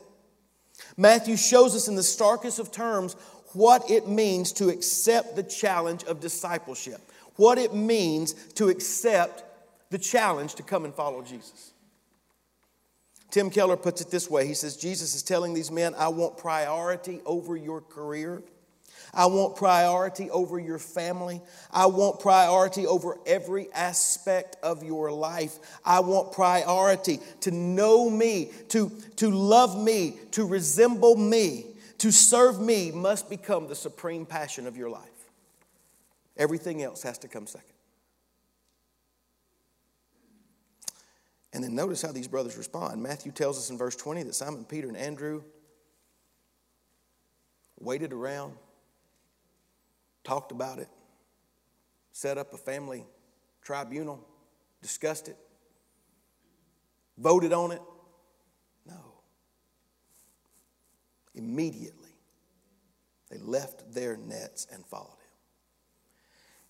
Matthew 0.96 1.36
shows 1.36 1.74
us 1.74 1.88
in 1.88 1.94
the 1.94 2.02
starkest 2.02 2.58
of 2.58 2.70
terms 2.70 3.14
what 3.52 3.90
it 3.90 4.08
means 4.08 4.52
to 4.52 4.68
accept 4.68 5.36
the 5.36 5.42
challenge 5.42 6.04
of 6.04 6.20
discipleship, 6.20 7.00
what 7.36 7.58
it 7.58 7.74
means 7.74 8.32
to 8.54 8.68
accept 8.68 9.44
the 9.90 9.98
challenge 9.98 10.54
to 10.54 10.62
come 10.62 10.84
and 10.84 10.94
follow 10.94 11.22
Jesus. 11.22 11.72
Tim 13.30 13.50
Keller 13.50 13.76
puts 13.76 14.00
it 14.00 14.10
this 14.10 14.30
way 14.30 14.46
He 14.46 14.54
says, 14.54 14.76
Jesus 14.76 15.14
is 15.14 15.22
telling 15.22 15.54
these 15.54 15.70
men, 15.70 15.94
I 15.96 16.08
want 16.08 16.36
priority 16.36 17.20
over 17.24 17.56
your 17.56 17.80
career. 17.80 18.42
I 19.14 19.26
want 19.26 19.56
priority 19.56 20.30
over 20.30 20.58
your 20.58 20.78
family. 20.78 21.42
I 21.70 21.86
want 21.86 22.20
priority 22.20 22.86
over 22.86 23.18
every 23.26 23.70
aspect 23.72 24.56
of 24.62 24.82
your 24.82 25.12
life. 25.12 25.58
I 25.84 26.00
want 26.00 26.32
priority 26.32 27.20
to 27.40 27.50
know 27.50 28.08
me, 28.08 28.50
to, 28.70 28.90
to 29.16 29.30
love 29.30 29.78
me, 29.78 30.18
to 30.32 30.46
resemble 30.46 31.16
me, 31.16 31.66
to 31.98 32.10
serve 32.10 32.58
me 32.58 32.90
must 32.90 33.28
become 33.28 33.68
the 33.68 33.74
supreme 33.74 34.24
passion 34.24 34.66
of 34.66 34.78
your 34.78 34.88
life. 34.88 35.08
Everything 36.38 36.82
else 36.82 37.02
has 37.02 37.18
to 37.18 37.28
come 37.28 37.46
second. 37.46 37.68
And 41.52 41.62
then 41.62 41.74
notice 41.74 42.00
how 42.00 42.12
these 42.12 42.28
brothers 42.28 42.56
respond. 42.56 43.02
Matthew 43.02 43.30
tells 43.30 43.58
us 43.58 43.68
in 43.68 43.76
verse 43.76 43.94
20 43.94 44.22
that 44.22 44.34
Simon 44.34 44.64
Peter 44.64 44.88
and 44.88 44.96
Andrew 44.96 45.42
waited 47.78 48.14
around 48.14 48.54
talked 50.24 50.52
about 50.52 50.78
it, 50.78 50.88
set 52.12 52.38
up 52.38 52.52
a 52.52 52.56
family 52.56 53.04
tribunal, 53.62 54.26
discussed 54.80 55.28
it, 55.28 55.36
voted 57.18 57.52
on 57.52 57.72
it. 57.72 57.82
No. 58.86 59.14
Immediately, 61.34 62.16
they 63.30 63.38
left 63.38 63.92
their 63.92 64.16
nets 64.16 64.66
and 64.72 64.84
followed 64.86 65.08
him. 65.08 65.16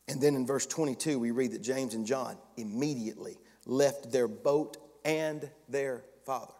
And 0.08 0.20
then 0.20 0.34
in 0.34 0.46
verse 0.46 0.66
22, 0.66 1.18
we 1.18 1.30
read 1.30 1.52
that 1.52 1.62
James 1.62 1.94
and 1.94 2.06
John 2.06 2.36
immediately 2.56 3.38
left 3.66 4.12
their 4.12 4.28
boat 4.28 4.76
and 5.04 5.48
their 5.68 6.04
father 6.24 6.54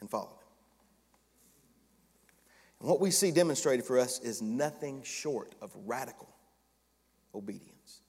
and 0.00 0.10
followed. 0.10 0.41
And 2.82 2.90
what 2.90 3.00
we 3.00 3.12
see 3.12 3.30
demonstrated 3.30 3.86
for 3.86 3.96
us 3.96 4.18
is 4.18 4.42
nothing 4.42 5.04
short 5.04 5.54
of 5.62 5.70
radical 5.86 6.28
obedience. 7.32 8.00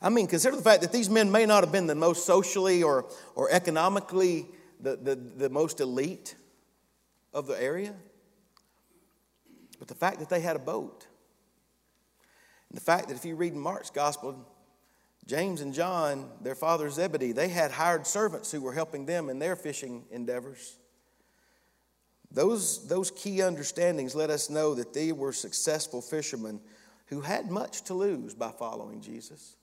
I 0.00 0.08
mean, 0.08 0.26
consider 0.26 0.56
the 0.56 0.62
fact 0.62 0.80
that 0.80 0.90
these 0.90 1.10
men 1.10 1.30
may 1.30 1.44
not 1.44 1.62
have 1.62 1.70
been 1.70 1.86
the 1.86 1.94
most 1.94 2.24
socially 2.24 2.82
or, 2.82 3.04
or 3.34 3.50
economically 3.50 4.46
the, 4.80 4.96
the, 4.96 5.16
the 5.16 5.50
most 5.50 5.80
elite 5.80 6.34
of 7.34 7.46
the 7.46 7.62
area, 7.62 7.94
but 9.78 9.88
the 9.88 9.94
fact 9.94 10.18
that 10.20 10.30
they 10.30 10.40
had 10.40 10.56
a 10.56 10.60
boat, 10.60 11.06
and 12.70 12.78
the 12.78 12.82
fact 12.82 13.08
that 13.08 13.18
if 13.18 13.26
you 13.26 13.36
read 13.36 13.54
Mark's 13.54 13.90
gospel, 13.90 14.46
James 15.26 15.60
and 15.60 15.74
John, 15.74 16.30
their 16.40 16.54
father 16.54 16.88
Zebedee, 16.88 17.32
they 17.32 17.48
had 17.48 17.70
hired 17.70 18.06
servants 18.06 18.50
who 18.50 18.62
were 18.62 18.72
helping 18.72 19.04
them 19.04 19.28
in 19.28 19.38
their 19.38 19.56
fishing 19.56 20.06
endeavors. 20.10 20.78
Those, 22.30 22.86
those 22.88 23.10
key 23.10 23.42
understandings 23.42 24.14
let 24.14 24.30
us 24.30 24.50
know 24.50 24.74
that 24.74 24.92
they 24.92 25.12
were 25.12 25.32
successful 25.32 26.02
fishermen 26.02 26.60
who 27.06 27.20
had 27.20 27.50
much 27.50 27.82
to 27.84 27.94
lose 27.94 28.34
by 28.34 28.50
following 28.50 29.00
Jesus. 29.00 29.56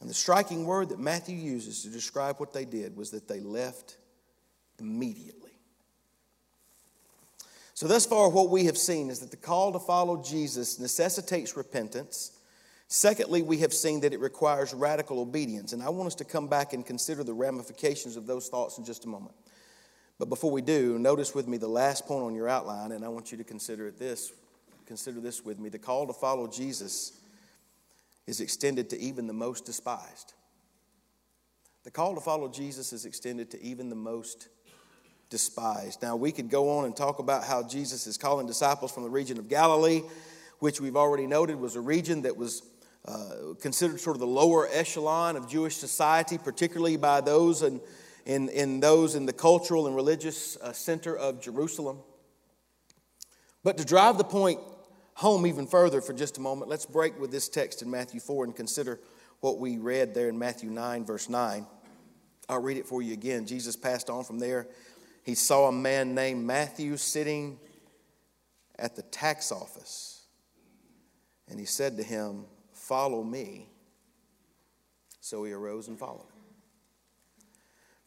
And 0.00 0.08
the 0.08 0.14
striking 0.14 0.64
word 0.64 0.88
that 0.88 0.98
Matthew 0.98 1.36
uses 1.36 1.82
to 1.82 1.88
describe 1.88 2.38
what 2.38 2.52
they 2.52 2.64
did 2.64 2.96
was 2.96 3.10
that 3.10 3.28
they 3.28 3.40
left 3.40 3.96
immediately. 4.78 5.50
So, 7.74 7.86
thus 7.86 8.04
far, 8.04 8.28
what 8.28 8.50
we 8.50 8.64
have 8.64 8.76
seen 8.76 9.08
is 9.08 9.20
that 9.20 9.30
the 9.30 9.36
call 9.36 9.72
to 9.72 9.78
follow 9.78 10.22
Jesus 10.22 10.78
necessitates 10.78 11.56
repentance. 11.56 12.32
Secondly, 12.88 13.40
we 13.40 13.58
have 13.58 13.72
seen 13.72 14.00
that 14.00 14.12
it 14.12 14.20
requires 14.20 14.74
radical 14.74 15.20
obedience. 15.20 15.72
And 15.72 15.82
I 15.82 15.90
want 15.90 16.08
us 16.08 16.14
to 16.16 16.24
come 16.24 16.48
back 16.48 16.72
and 16.72 16.84
consider 16.84 17.22
the 17.22 17.32
ramifications 17.32 18.16
of 18.16 18.26
those 18.26 18.48
thoughts 18.48 18.78
in 18.78 18.84
just 18.84 19.04
a 19.04 19.08
moment. 19.08 19.34
But 20.20 20.28
before 20.28 20.50
we 20.50 20.60
do, 20.60 20.98
notice 20.98 21.34
with 21.34 21.48
me 21.48 21.56
the 21.56 21.66
last 21.66 22.04
point 22.04 22.22
on 22.22 22.34
your 22.34 22.46
outline, 22.46 22.92
and 22.92 23.06
I 23.06 23.08
want 23.08 23.32
you 23.32 23.38
to 23.38 23.44
consider 23.44 23.86
it 23.86 23.98
this. 23.98 24.34
Consider 24.84 25.18
this 25.18 25.42
with 25.46 25.58
me. 25.58 25.70
The 25.70 25.78
call 25.78 26.06
to 26.06 26.12
follow 26.12 26.46
Jesus 26.46 27.12
is 28.26 28.42
extended 28.42 28.90
to 28.90 29.00
even 29.00 29.26
the 29.26 29.32
most 29.32 29.64
despised. 29.64 30.34
The 31.84 31.90
call 31.90 32.14
to 32.16 32.20
follow 32.20 32.50
Jesus 32.50 32.92
is 32.92 33.06
extended 33.06 33.50
to 33.52 33.62
even 33.62 33.88
the 33.88 33.96
most 33.96 34.48
despised. 35.30 36.02
Now, 36.02 36.16
we 36.16 36.32
could 36.32 36.50
go 36.50 36.76
on 36.76 36.84
and 36.84 36.94
talk 36.94 37.18
about 37.18 37.44
how 37.44 37.66
Jesus 37.66 38.06
is 38.06 38.18
calling 38.18 38.46
disciples 38.46 38.92
from 38.92 39.04
the 39.04 39.10
region 39.10 39.38
of 39.38 39.48
Galilee, 39.48 40.02
which 40.58 40.82
we've 40.82 40.96
already 40.96 41.26
noted 41.26 41.58
was 41.58 41.76
a 41.76 41.80
region 41.80 42.20
that 42.22 42.36
was 42.36 42.62
uh, 43.06 43.54
considered 43.62 43.98
sort 43.98 44.16
of 44.16 44.20
the 44.20 44.26
lower 44.26 44.68
echelon 44.70 45.36
of 45.36 45.48
Jewish 45.48 45.76
society, 45.76 46.36
particularly 46.36 46.98
by 46.98 47.22
those 47.22 47.62
in 47.62 47.80
in, 48.26 48.48
in 48.48 48.80
those 48.80 49.14
in 49.14 49.26
the 49.26 49.32
cultural 49.32 49.86
and 49.86 49.96
religious 49.96 50.56
uh, 50.58 50.72
center 50.72 51.16
of 51.16 51.40
Jerusalem. 51.40 51.98
But 53.62 53.78
to 53.78 53.84
drive 53.84 54.18
the 54.18 54.24
point 54.24 54.60
home 55.14 55.46
even 55.46 55.66
further 55.66 56.00
for 56.00 56.12
just 56.12 56.38
a 56.38 56.40
moment, 56.40 56.70
let's 56.70 56.86
break 56.86 57.18
with 57.18 57.30
this 57.30 57.48
text 57.48 57.82
in 57.82 57.90
Matthew 57.90 58.20
4 58.20 58.44
and 58.44 58.56
consider 58.56 59.00
what 59.40 59.58
we 59.58 59.78
read 59.78 60.14
there 60.14 60.28
in 60.28 60.38
Matthew 60.38 60.70
9, 60.70 61.04
verse 61.04 61.28
9. 61.28 61.66
I'll 62.48 62.62
read 62.62 62.76
it 62.76 62.86
for 62.86 63.00
you 63.02 63.12
again. 63.12 63.46
Jesus 63.46 63.76
passed 63.76 64.10
on 64.10 64.24
from 64.24 64.38
there. 64.38 64.66
He 65.22 65.34
saw 65.34 65.68
a 65.68 65.72
man 65.72 66.14
named 66.14 66.44
Matthew 66.44 66.96
sitting 66.96 67.58
at 68.78 68.96
the 68.96 69.02
tax 69.02 69.52
office. 69.52 70.26
And 71.48 71.60
he 71.60 71.66
said 71.66 71.96
to 71.98 72.02
him, 72.02 72.44
Follow 72.72 73.22
me. 73.22 73.68
So 75.20 75.44
he 75.44 75.52
arose 75.52 75.86
and 75.88 75.98
followed 75.98 76.26
him. 76.32 76.39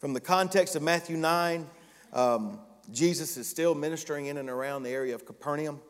From 0.04 0.12
the 0.12 0.20
context 0.20 0.76
of 0.76 0.82
Matthew 0.82 1.16
9, 1.16 1.66
um, 2.12 2.58
Jesus 2.92 3.38
is 3.38 3.48
still 3.48 3.74
ministering 3.74 4.26
in 4.26 4.36
and 4.36 4.50
around 4.50 4.82
the 4.82 4.90
area 4.90 5.14
of 5.14 5.24
Capernaum, 5.24 5.80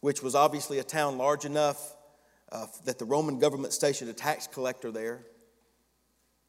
which 0.00 0.22
was 0.22 0.34
obviously 0.34 0.78
a 0.78 0.84
town 0.84 1.16
large 1.16 1.46
enough 1.46 1.96
uh, 2.52 2.66
that 2.84 2.98
the 2.98 3.06
Roman 3.06 3.38
government 3.38 3.72
stationed 3.72 4.10
a 4.10 4.12
tax 4.12 4.46
collector 4.46 4.92
there. 4.92 5.24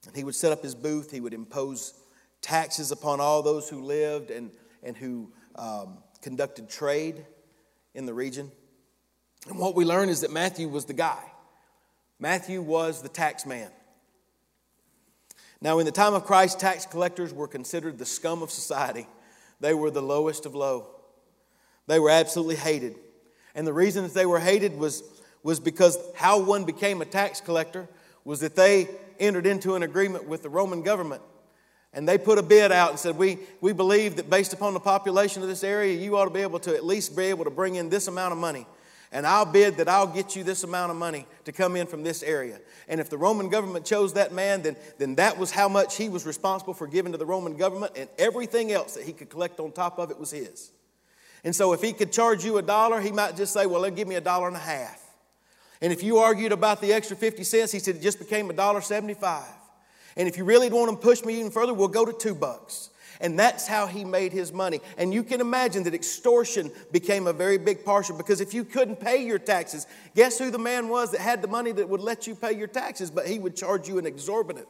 And 0.05 0.17
he 0.17 0.25
would 0.25 0.35
set 0.35 0.51
up 0.51 0.61
his 0.61 0.75
booth, 0.75 1.11
he 1.11 1.21
would 1.21 1.33
impose 1.33 1.93
taxes 2.41 2.91
upon 2.91 3.21
all 3.21 3.41
those 3.41 3.69
who 3.69 3.81
lived 3.81 4.29
and, 4.29 4.51
and 4.83 4.97
who 4.97 5.31
um, 5.55 5.99
conducted 6.21 6.69
trade 6.69 7.25
in 7.93 8.05
the 8.05 8.13
region. 8.13 8.51
And 9.47 9.57
what 9.59 9.75
we 9.75 9.85
learn 9.85 10.09
is 10.09 10.19
that 10.19 10.31
Matthew 10.33 10.67
was 10.67 10.83
the 10.83 10.93
guy 10.93 11.23
Matthew 12.19 12.61
was 12.61 13.01
the 13.01 13.07
tax 13.07 13.45
man. 13.45 13.71
Now, 15.65 15.79
in 15.79 15.87
the 15.87 15.91
time 15.91 16.13
of 16.13 16.25
Christ, 16.25 16.59
tax 16.59 16.85
collectors 16.85 17.33
were 17.33 17.47
considered 17.47 17.97
the 17.97 18.05
scum 18.05 18.43
of 18.43 18.51
society. 18.51 19.07
They 19.59 19.73
were 19.73 19.89
the 19.89 19.99
lowest 19.99 20.45
of 20.45 20.53
low. 20.53 20.85
They 21.87 21.99
were 21.99 22.11
absolutely 22.11 22.57
hated. 22.57 22.97
And 23.55 23.65
the 23.65 23.73
reason 23.73 24.03
that 24.03 24.13
they 24.13 24.27
were 24.27 24.39
hated 24.39 24.77
was, 24.77 25.01
was 25.41 25.59
because 25.59 25.97
how 26.13 26.39
one 26.39 26.65
became 26.65 27.01
a 27.01 27.05
tax 27.05 27.41
collector 27.41 27.87
was 28.23 28.41
that 28.41 28.55
they 28.55 28.87
entered 29.19 29.47
into 29.47 29.73
an 29.73 29.81
agreement 29.81 30.27
with 30.27 30.43
the 30.43 30.49
Roman 30.49 30.83
government. 30.83 31.23
And 31.93 32.07
they 32.07 32.19
put 32.19 32.37
a 32.37 32.43
bid 32.43 32.71
out 32.71 32.91
and 32.91 32.99
said, 32.99 33.17
we, 33.17 33.39
we 33.59 33.73
believe 33.73 34.17
that 34.17 34.29
based 34.29 34.53
upon 34.53 34.75
the 34.75 34.79
population 34.79 35.41
of 35.41 35.49
this 35.49 35.63
area, 35.63 35.99
you 35.99 36.15
ought 36.15 36.25
to 36.25 36.29
be 36.29 36.41
able 36.41 36.59
to 36.59 36.75
at 36.75 36.85
least 36.85 37.17
be 37.17 37.23
able 37.23 37.45
to 37.45 37.49
bring 37.49 37.73
in 37.73 37.89
this 37.89 38.07
amount 38.07 38.33
of 38.33 38.37
money. 38.37 38.67
And 39.15 39.25
I'll 39.25 39.45
bid 39.45 39.77
that 39.77 39.87
I'll 39.87 40.07
get 40.07 40.35
you 40.35 40.43
this 40.43 40.65
amount 40.65 40.91
of 40.91 40.97
money 40.97 41.25
to 41.45 41.53
come 41.53 41.77
in 41.77 41.87
from 41.87 42.03
this 42.03 42.21
area. 42.21 42.59
And 42.89 42.99
if 42.99 43.09
the 43.09 43.17
Roman 43.17 43.47
government 43.47 43.85
chose 43.85 44.11
that 44.15 44.33
man, 44.33 44.61
then, 44.61 44.75
then 44.97 45.15
that 45.15 45.37
was 45.37 45.51
how 45.51 45.69
much 45.69 45.95
he 45.95 46.09
was 46.09 46.25
responsible 46.25 46.73
for 46.73 46.85
giving 46.85 47.13
to 47.13 47.17
the 47.17 47.25
Roman 47.25 47.55
government, 47.55 47.93
and 47.95 48.09
everything 48.17 48.73
else 48.73 48.95
that 48.95 49.05
he 49.05 49.13
could 49.13 49.29
collect 49.29 49.61
on 49.61 49.71
top 49.71 49.99
of 49.99 50.11
it 50.11 50.19
was 50.19 50.31
his. 50.31 50.69
And 51.45 51.55
so 51.55 51.71
if 51.71 51.81
he 51.81 51.93
could 51.93 52.11
charge 52.11 52.43
you 52.43 52.57
a 52.57 52.61
dollar, 52.61 52.99
he 52.99 53.13
might 53.13 53.37
just 53.37 53.53
say, 53.53 53.65
Well, 53.65 53.83
then 53.83 53.95
give 53.95 54.05
me 54.05 54.15
a 54.15 54.21
dollar 54.21 54.49
and 54.49 54.57
a 54.57 54.59
half. 54.59 55.01
And 55.81 55.93
if 55.93 56.03
you 56.03 56.17
argued 56.17 56.51
about 56.51 56.81
the 56.81 56.91
extra 56.91 57.15
50 57.15 57.45
cents, 57.45 57.71
he 57.71 57.79
said 57.79 57.95
it 57.95 58.01
just 58.01 58.19
became 58.19 58.49
a 58.49 58.53
dollar 58.53 58.81
75. 58.81 59.45
And 60.17 60.27
if 60.27 60.37
you 60.37 60.43
really 60.43 60.69
want 60.69 60.91
to 60.91 60.97
push 60.97 61.23
me 61.23 61.39
even 61.39 61.51
further, 61.51 61.73
we'll 61.73 61.87
go 61.87 62.03
to 62.03 62.11
two 62.11 62.35
bucks. 62.35 62.89
And 63.21 63.37
that's 63.37 63.67
how 63.67 63.87
he 63.87 64.03
made 64.03 64.33
his 64.33 64.51
money. 64.51 64.81
And 64.97 65.13
you 65.13 65.23
can 65.23 65.41
imagine 65.41 65.83
that 65.83 65.93
extortion 65.93 66.71
became 66.91 67.27
a 67.27 67.33
very 67.33 67.57
big 67.57 67.85
portion 67.85 68.17
because 68.17 68.41
if 68.41 68.53
you 68.53 68.63
couldn't 68.63 68.99
pay 68.99 69.25
your 69.25 69.39
taxes, 69.39 69.87
guess 70.15 70.37
who 70.37 70.51
the 70.51 70.59
man 70.59 70.89
was 70.89 71.11
that 71.11 71.21
had 71.21 71.41
the 71.41 71.47
money 71.47 71.71
that 71.71 71.87
would 71.87 72.01
let 72.01 72.27
you 72.27 72.35
pay 72.35 72.53
your 72.53 72.67
taxes, 72.67 73.09
but 73.09 73.27
he 73.27 73.39
would 73.39 73.55
charge 73.55 73.87
you 73.87 73.97
an 73.97 74.05
exorbitant 74.05 74.67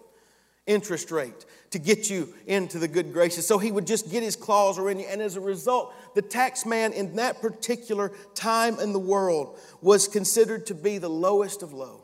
interest 0.68 1.12
rate 1.12 1.46
to 1.70 1.80
get 1.80 2.10
you 2.10 2.34
into 2.48 2.80
the 2.80 2.88
good 2.88 3.14
graces. 3.14 3.46
So 3.46 3.58
he 3.58 3.72
would 3.72 3.86
just 3.86 4.12
get 4.12 4.24
his 4.24 4.36
claws 4.36 4.80
around 4.80 5.00
you. 5.00 5.06
And 5.06 5.22
as 5.22 5.36
a 5.36 5.42
result, 5.42 5.94
the 6.16 6.22
tax 6.22 6.66
man 6.66 6.94
in 6.94 7.16
that 7.18 7.42
particular 7.42 8.12
time 8.34 8.80
in 8.80 8.94
the 8.94 9.00
world 9.00 9.60
was 9.82 10.08
considered 10.08 10.66
to 10.68 10.74
be 10.74 10.98
the 10.98 11.10
lowest 11.10 11.62
of 11.62 11.74
low. 11.74 12.02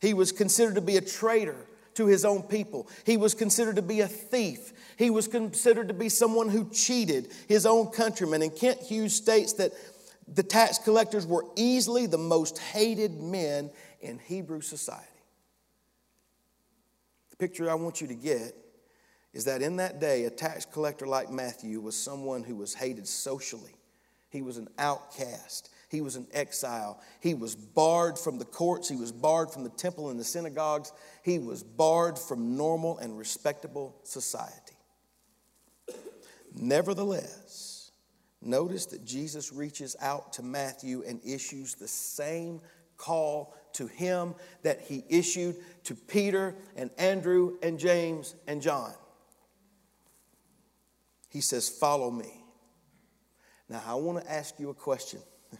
He 0.00 0.14
was 0.14 0.32
considered 0.32 0.76
to 0.76 0.80
be 0.80 0.96
a 0.96 1.02
traitor 1.02 1.56
to 1.94 2.06
his 2.06 2.24
own 2.24 2.42
people. 2.42 2.88
He 3.04 3.16
was 3.16 3.34
considered 3.34 3.76
to 3.76 3.82
be 3.82 4.00
a 4.00 4.08
thief. 4.08 4.72
He 5.00 5.08
was 5.08 5.28
considered 5.28 5.88
to 5.88 5.94
be 5.94 6.10
someone 6.10 6.50
who 6.50 6.68
cheated 6.68 7.32
his 7.48 7.64
own 7.64 7.86
countrymen. 7.86 8.42
And 8.42 8.54
Kent 8.54 8.80
Hughes 8.80 9.14
states 9.14 9.54
that 9.54 9.72
the 10.28 10.42
tax 10.42 10.76
collectors 10.76 11.26
were 11.26 11.46
easily 11.56 12.04
the 12.04 12.18
most 12.18 12.58
hated 12.58 13.18
men 13.18 13.70
in 14.02 14.18
Hebrew 14.18 14.60
society 14.60 15.06
The 17.30 17.36
picture 17.36 17.70
I 17.70 17.76
want 17.76 18.02
you 18.02 18.08
to 18.08 18.14
get 18.14 18.54
is 19.32 19.46
that 19.46 19.62
in 19.62 19.76
that 19.76 20.00
day, 20.00 20.26
a 20.26 20.30
tax 20.30 20.66
collector 20.66 21.06
like 21.06 21.30
Matthew 21.30 21.80
was 21.80 21.96
someone 21.96 22.42
who 22.42 22.56
was 22.56 22.74
hated 22.74 23.08
socially. 23.08 23.74
He 24.28 24.42
was 24.42 24.58
an 24.58 24.68
outcast. 24.76 25.70
He 25.88 26.02
was 26.02 26.16
an 26.16 26.26
exile. 26.30 27.00
He 27.20 27.32
was 27.32 27.56
barred 27.56 28.18
from 28.18 28.36
the 28.36 28.44
courts. 28.44 28.86
He 28.90 28.96
was 28.96 29.12
barred 29.12 29.50
from 29.50 29.64
the 29.64 29.70
temple 29.70 30.10
and 30.10 30.20
the 30.20 30.24
synagogues. 30.24 30.92
He 31.22 31.38
was 31.38 31.62
barred 31.62 32.18
from 32.18 32.58
normal 32.58 32.98
and 32.98 33.16
respectable 33.16 33.96
society. 34.04 34.69
Nevertheless, 36.54 37.92
notice 38.42 38.86
that 38.86 39.04
Jesus 39.04 39.52
reaches 39.52 39.96
out 40.00 40.32
to 40.34 40.42
Matthew 40.42 41.02
and 41.06 41.20
issues 41.24 41.74
the 41.74 41.88
same 41.88 42.60
call 42.96 43.54
to 43.72 43.86
him 43.86 44.34
that 44.62 44.80
he 44.80 45.04
issued 45.08 45.56
to 45.84 45.94
Peter 45.94 46.54
and 46.76 46.90
Andrew 46.98 47.56
and 47.62 47.78
James 47.78 48.34
and 48.46 48.60
John. 48.60 48.92
He 51.28 51.40
says, 51.40 51.68
Follow 51.68 52.10
me. 52.10 52.44
Now, 53.68 53.82
I 53.86 53.94
want 53.94 54.22
to 54.22 54.30
ask 54.30 54.58
you 54.58 54.70
a 54.70 54.74
question 54.74 55.20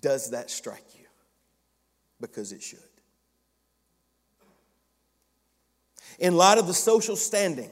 Does 0.00 0.30
that 0.30 0.50
strike 0.50 0.84
you? 0.94 1.04
Because 2.20 2.52
it 2.52 2.62
should. 2.62 2.78
In 6.18 6.36
light 6.36 6.56
of 6.56 6.66
the 6.66 6.74
social 6.74 7.16
standing 7.16 7.70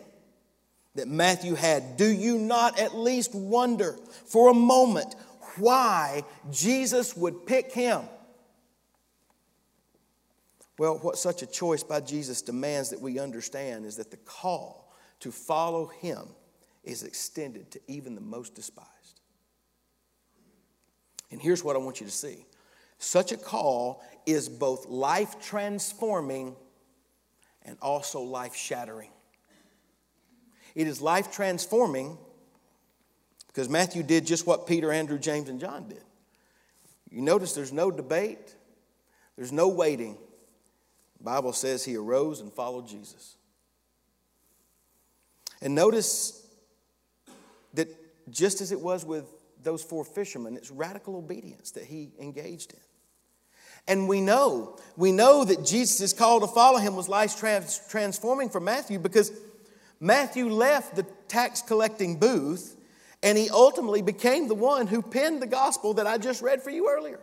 that 0.95 1.09
Matthew 1.09 1.55
had, 1.55 1.97
do 1.97 2.07
you 2.07 2.39
not 2.39 2.79
at 2.79 2.97
least 2.97 3.35
wonder 3.35 3.97
for 4.27 4.51
a 4.51 4.55
moment 4.55 5.15
why 5.57 6.25
Jesus 6.51 7.17
would 7.17 7.47
pick 7.47 7.73
him 7.73 8.03
well, 10.79 10.99
what 10.99 11.19
such 11.19 11.43
a 11.43 11.47
choice 11.47 11.83
by 11.83 12.01
Jesus 12.01 12.43
demands 12.43 12.91
that 12.91 13.01
we 13.01 13.19
understand 13.19 13.87
is 13.87 13.97
that 13.97 14.11
the 14.11 14.17
call 14.19 14.93
to 15.21 15.31
follow 15.31 15.87
him 15.87 16.27
is 16.83 17.05
extended 17.05 17.71
to 17.73 17.81
even 17.87 18.15
the 18.15 18.21
most 18.21 18.55
despised. 18.55 18.89
And 21.31 21.41
here's 21.41 21.63
what 21.63 21.77
I 21.77 21.79
want 21.79 22.01
you 22.01 22.07
to 22.07 22.13
see 22.13 22.45
such 22.99 23.33
a 23.33 23.37
call 23.37 24.03
is 24.27 24.49
both 24.49 24.87
life 24.87 25.41
transforming 25.41 26.57
and 27.63 27.77
also 27.81 28.21
life 28.21 28.57
shattering. 28.57 29.11
It 30.75 30.87
is 30.87 31.01
life 31.01 31.33
transforming 31.33 32.19
because 33.49 33.69
Matthew 33.69 34.03
did 34.03 34.27
just 34.27 34.47
what 34.47 34.67
Peter, 34.67 34.91
Andrew, 34.91 35.19
James, 35.19 35.49
and 35.49 35.61
John 35.61 35.89
did. 35.89 36.03
You 37.11 37.23
notice 37.23 37.53
there's 37.53 37.73
no 37.73 37.91
debate, 37.91 38.55
there's 39.37 39.53
no 39.53 39.69
waiting. 39.69 40.19
Bible 41.21 41.53
says 41.53 41.85
he 41.85 41.97
arose 41.97 42.41
and 42.41 42.53
followed 42.53 42.87
Jesus. 42.87 43.37
And 45.63 45.75
notice 45.75 46.47
that 47.75 47.89
just 48.31 48.61
as 48.61 48.73
it 48.73 48.81
was 48.81 49.05
with 49.05 49.25
those 49.63 49.83
four 49.83 50.05
fishermen, 50.05 50.57
it's 50.57 50.71
radical 50.71 51.17
obedience 51.17 51.71
that 51.73 51.85
he 51.85 52.13
engaged 52.21 52.73
in. 52.73 52.81
And 53.87 54.09
we 54.09 54.21
know, 54.21 54.79
we 54.97 55.13
know 55.13 55.45
that 55.45 55.65
Jesus' 55.65 56.13
call 56.13 56.41
to 56.41 56.47
follow 56.47 56.79
him 56.79 56.97
was 56.97 57.09
life 57.09 57.39
trans- 57.39 57.81
transforming 57.89 58.51
for 58.51 58.61
Matthew 58.61 58.99
because 58.99 59.31
Matthew 60.05 60.51
left 60.51 60.97
the 60.97 61.05
tax 61.29 61.63
collecting 61.63 62.19
booth 62.19 62.77
and 63.23 63.39
he 63.39 63.49
ultimately 63.49 64.03
became 64.03 64.49
the 64.49 64.55
one 64.55 64.87
who 64.87 65.01
penned 65.01 65.41
the 65.41 65.47
gospel 65.47 65.95
that 65.95 66.07
I 66.07 66.19
just 66.19 66.43
read 66.43 66.61
for 66.61 66.69
you 66.69 66.91
earlier. 66.91 67.21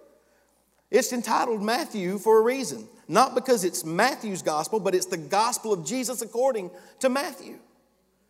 It's 0.90 1.14
entitled 1.14 1.62
Matthew 1.62 2.18
for 2.18 2.40
a 2.40 2.42
reason. 2.42 2.88
Not 3.08 3.36
because 3.36 3.64
it's 3.64 3.86
Matthew's 3.86 4.42
gospel, 4.42 4.80
but 4.80 4.96
it's 4.96 5.06
the 5.06 5.18
gospel 5.18 5.72
of 5.74 5.86
Jesus 5.86 6.24
according 6.24 6.72
to 7.02 7.10
Matthew. 7.10 7.60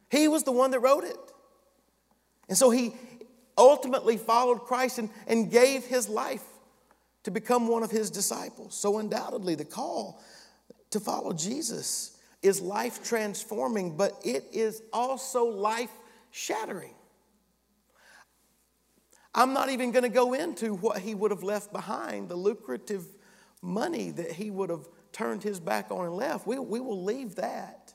He 0.10 0.28
was 0.28 0.44
the 0.44 0.52
one 0.52 0.72
that 0.72 0.82
wrote 0.82 1.06
it. 1.06 1.16
And 2.50 2.58
so 2.58 2.72
he 2.72 2.94
ultimately 3.58 4.18
followed 4.18 4.64
Christ 4.66 5.00
and, 5.00 5.10
and 5.28 5.50
gave 5.50 5.86
his 5.86 6.10
life 6.10 6.44
to 7.24 7.32
become 7.32 7.70
one 7.70 7.84
of 7.84 7.92
his 7.92 8.12
disciples. 8.12 8.76
So, 8.76 8.98
undoubtedly, 8.98 9.56
the 9.56 9.64
call 9.64 10.22
to 10.90 11.00
follow 11.00 11.32
Jesus 11.32 12.18
is 12.41 12.62
life 12.62 13.04
transforming, 13.04 13.95
but 13.95 14.19
it 14.23 14.45
is 14.51 14.82
also 14.91 15.45
life 15.45 15.91
shattering. 16.32 16.95
I'm 19.34 19.54
not 19.54 19.69
even 19.69 19.91
going 19.91 20.04
to 20.04 20.10
go 20.10 20.34
into 20.34 20.73
what 20.73 20.99
he 20.99 21.15
would 21.15 21.32
have 21.32 21.43
left 21.43 21.71
behind, 21.71 22.30
the 22.30 22.36
lucrative 22.36 23.06
money 23.62 24.12
that 24.12 24.32
he 24.32 24.51
would 24.51 24.69
have 24.69 24.88
turned 25.12 25.43
his 25.43 25.60
back 25.60 25.91
on 25.91 26.06
and 26.06 26.15
left. 26.15 26.45
We, 26.45 26.60
we 26.60 26.80
will 26.80 27.04
leave 27.04 27.36
that. 27.36 27.93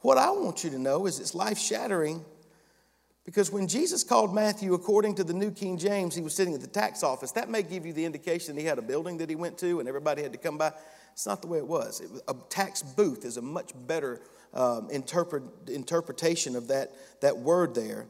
What 0.00 0.18
I 0.18 0.30
want 0.30 0.64
you 0.64 0.70
to 0.70 0.78
know 0.78 1.06
is 1.06 1.20
it's 1.20 1.34
life 1.34 1.58
shattering 1.58 2.24
because 3.24 3.50
when 3.50 3.68
Jesus 3.68 4.04
called 4.04 4.34
Matthew, 4.34 4.74
according 4.74 5.14
to 5.14 5.24
the 5.24 5.32
New 5.32 5.50
King 5.50 5.78
James, 5.78 6.14
he 6.14 6.20
was 6.20 6.34
sitting 6.34 6.52
at 6.52 6.60
the 6.60 6.66
tax 6.66 7.02
office. 7.02 7.32
That 7.32 7.48
may 7.48 7.62
give 7.62 7.86
you 7.86 7.92
the 7.94 8.04
indication 8.04 8.56
he 8.56 8.64
had 8.64 8.78
a 8.78 8.82
building 8.82 9.16
that 9.18 9.30
he 9.30 9.36
went 9.36 9.56
to 9.58 9.80
and 9.80 9.88
everybody 9.88 10.22
had 10.22 10.32
to 10.32 10.38
come 10.38 10.58
by. 10.58 10.72
It's 11.14 11.26
not 11.26 11.40
the 11.40 11.48
way 11.48 11.58
it 11.58 11.66
was. 11.66 12.00
It, 12.00 12.10
a 12.28 12.34
tax 12.50 12.82
booth 12.82 13.24
is 13.24 13.36
a 13.36 13.42
much 13.42 13.70
better 13.86 14.20
um, 14.52 14.90
interpret, 14.90 15.44
interpretation 15.68 16.56
of 16.56 16.68
that, 16.68 16.90
that 17.20 17.38
word 17.38 17.74
there. 17.74 18.06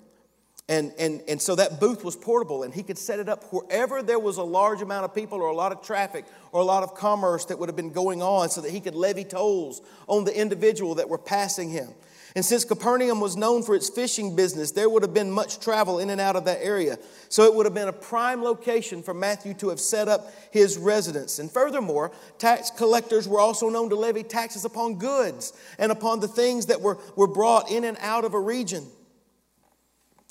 And, 0.66 0.94
and, 0.98 1.22
and 1.28 1.40
so 1.40 1.54
that 1.56 1.78
booth 1.78 2.02
was 2.02 2.16
portable, 2.16 2.62
and 2.62 2.72
he 2.72 2.82
could 2.82 2.96
set 2.96 3.18
it 3.18 3.28
up 3.28 3.44
wherever 3.52 4.02
there 4.02 4.18
was 4.18 4.38
a 4.38 4.42
large 4.42 4.80
amount 4.80 5.04
of 5.04 5.14
people 5.14 5.42
or 5.42 5.48
a 5.48 5.54
lot 5.54 5.72
of 5.72 5.82
traffic 5.82 6.24
or 6.52 6.62
a 6.62 6.64
lot 6.64 6.82
of 6.82 6.94
commerce 6.94 7.44
that 7.46 7.58
would 7.58 7.68
have 7.68 7.76
been 7.76 7.92
going 7.92 8.22
on 8.22 8.48
so 8.48 8.62
that 8.62 8.70
he 8.70 8.80
could 8.80 8.94
levy 8.94 9.24
tolls 9.24 9.82
on 10.06 10.24
the 10.24 10.34
individual 10.34 10.94
that 10.94 11.10
were 11.10 11.18
passing 11.18 11.68
him. 11.68 11.90
And 12.36 12.44
since 12.44 12.64
Capernaum 12.64 13.20
was 13.20 13.36
known 13.36 13.62
for 13.62 13.76
its 13.76 13.88
fishing 13.88 14.34
business, 14.34 14.72
there 14.72 14.90
would 14.90 15.04
have 15.04 15.14
been 15.14 15.30
much 15.30 15.60
travel 15.60 16.00
in 16.00 16.10
and 16.10 16.20
out 16.20 16.34
of 16.34 16.46
that 16.46 16.58
area. 16.60 16.98
So 17.28 17.44
it 17.44 17.54
would 17.54 17.64
have 17.64 17.74
been 17.74 17.86
a 17.86 17.92
prime 17.92 18.42
location 18.42 19.04
for 19.04 19.14
Matthew 19.14 19.54
to 19.54 19.68
have 19.68 19.78
set 19.78 20.08
up 20.08 20.32
his 20.50 20.76
residence. 20.76 21.38
And 21.38 21.48
furthermore, 21.48 22.10
tax 22.38 22.72
collectors 22.72 23.28
were 23.28 23.38
also 23.38 23.68
known 23.68 23.88
to 23.90 23.94
levy 23.94 24.24
taxes 24.24 24.64
upon 24.64 24.98
goods 24.98 25.52
and 25.78 25.92
upon 25.92 26.18
the 26.18 26.26
things 26.26 26.66
that 26.66 26.80
were, 26.80 26.98
were 27.14 27.28
brought 27.28 27.70
in 27.70 27.84
and 27.84 27.96
out 28.00 28.24
of 28.24 28.34
a 28.34 28.40
region. 28.40 28.84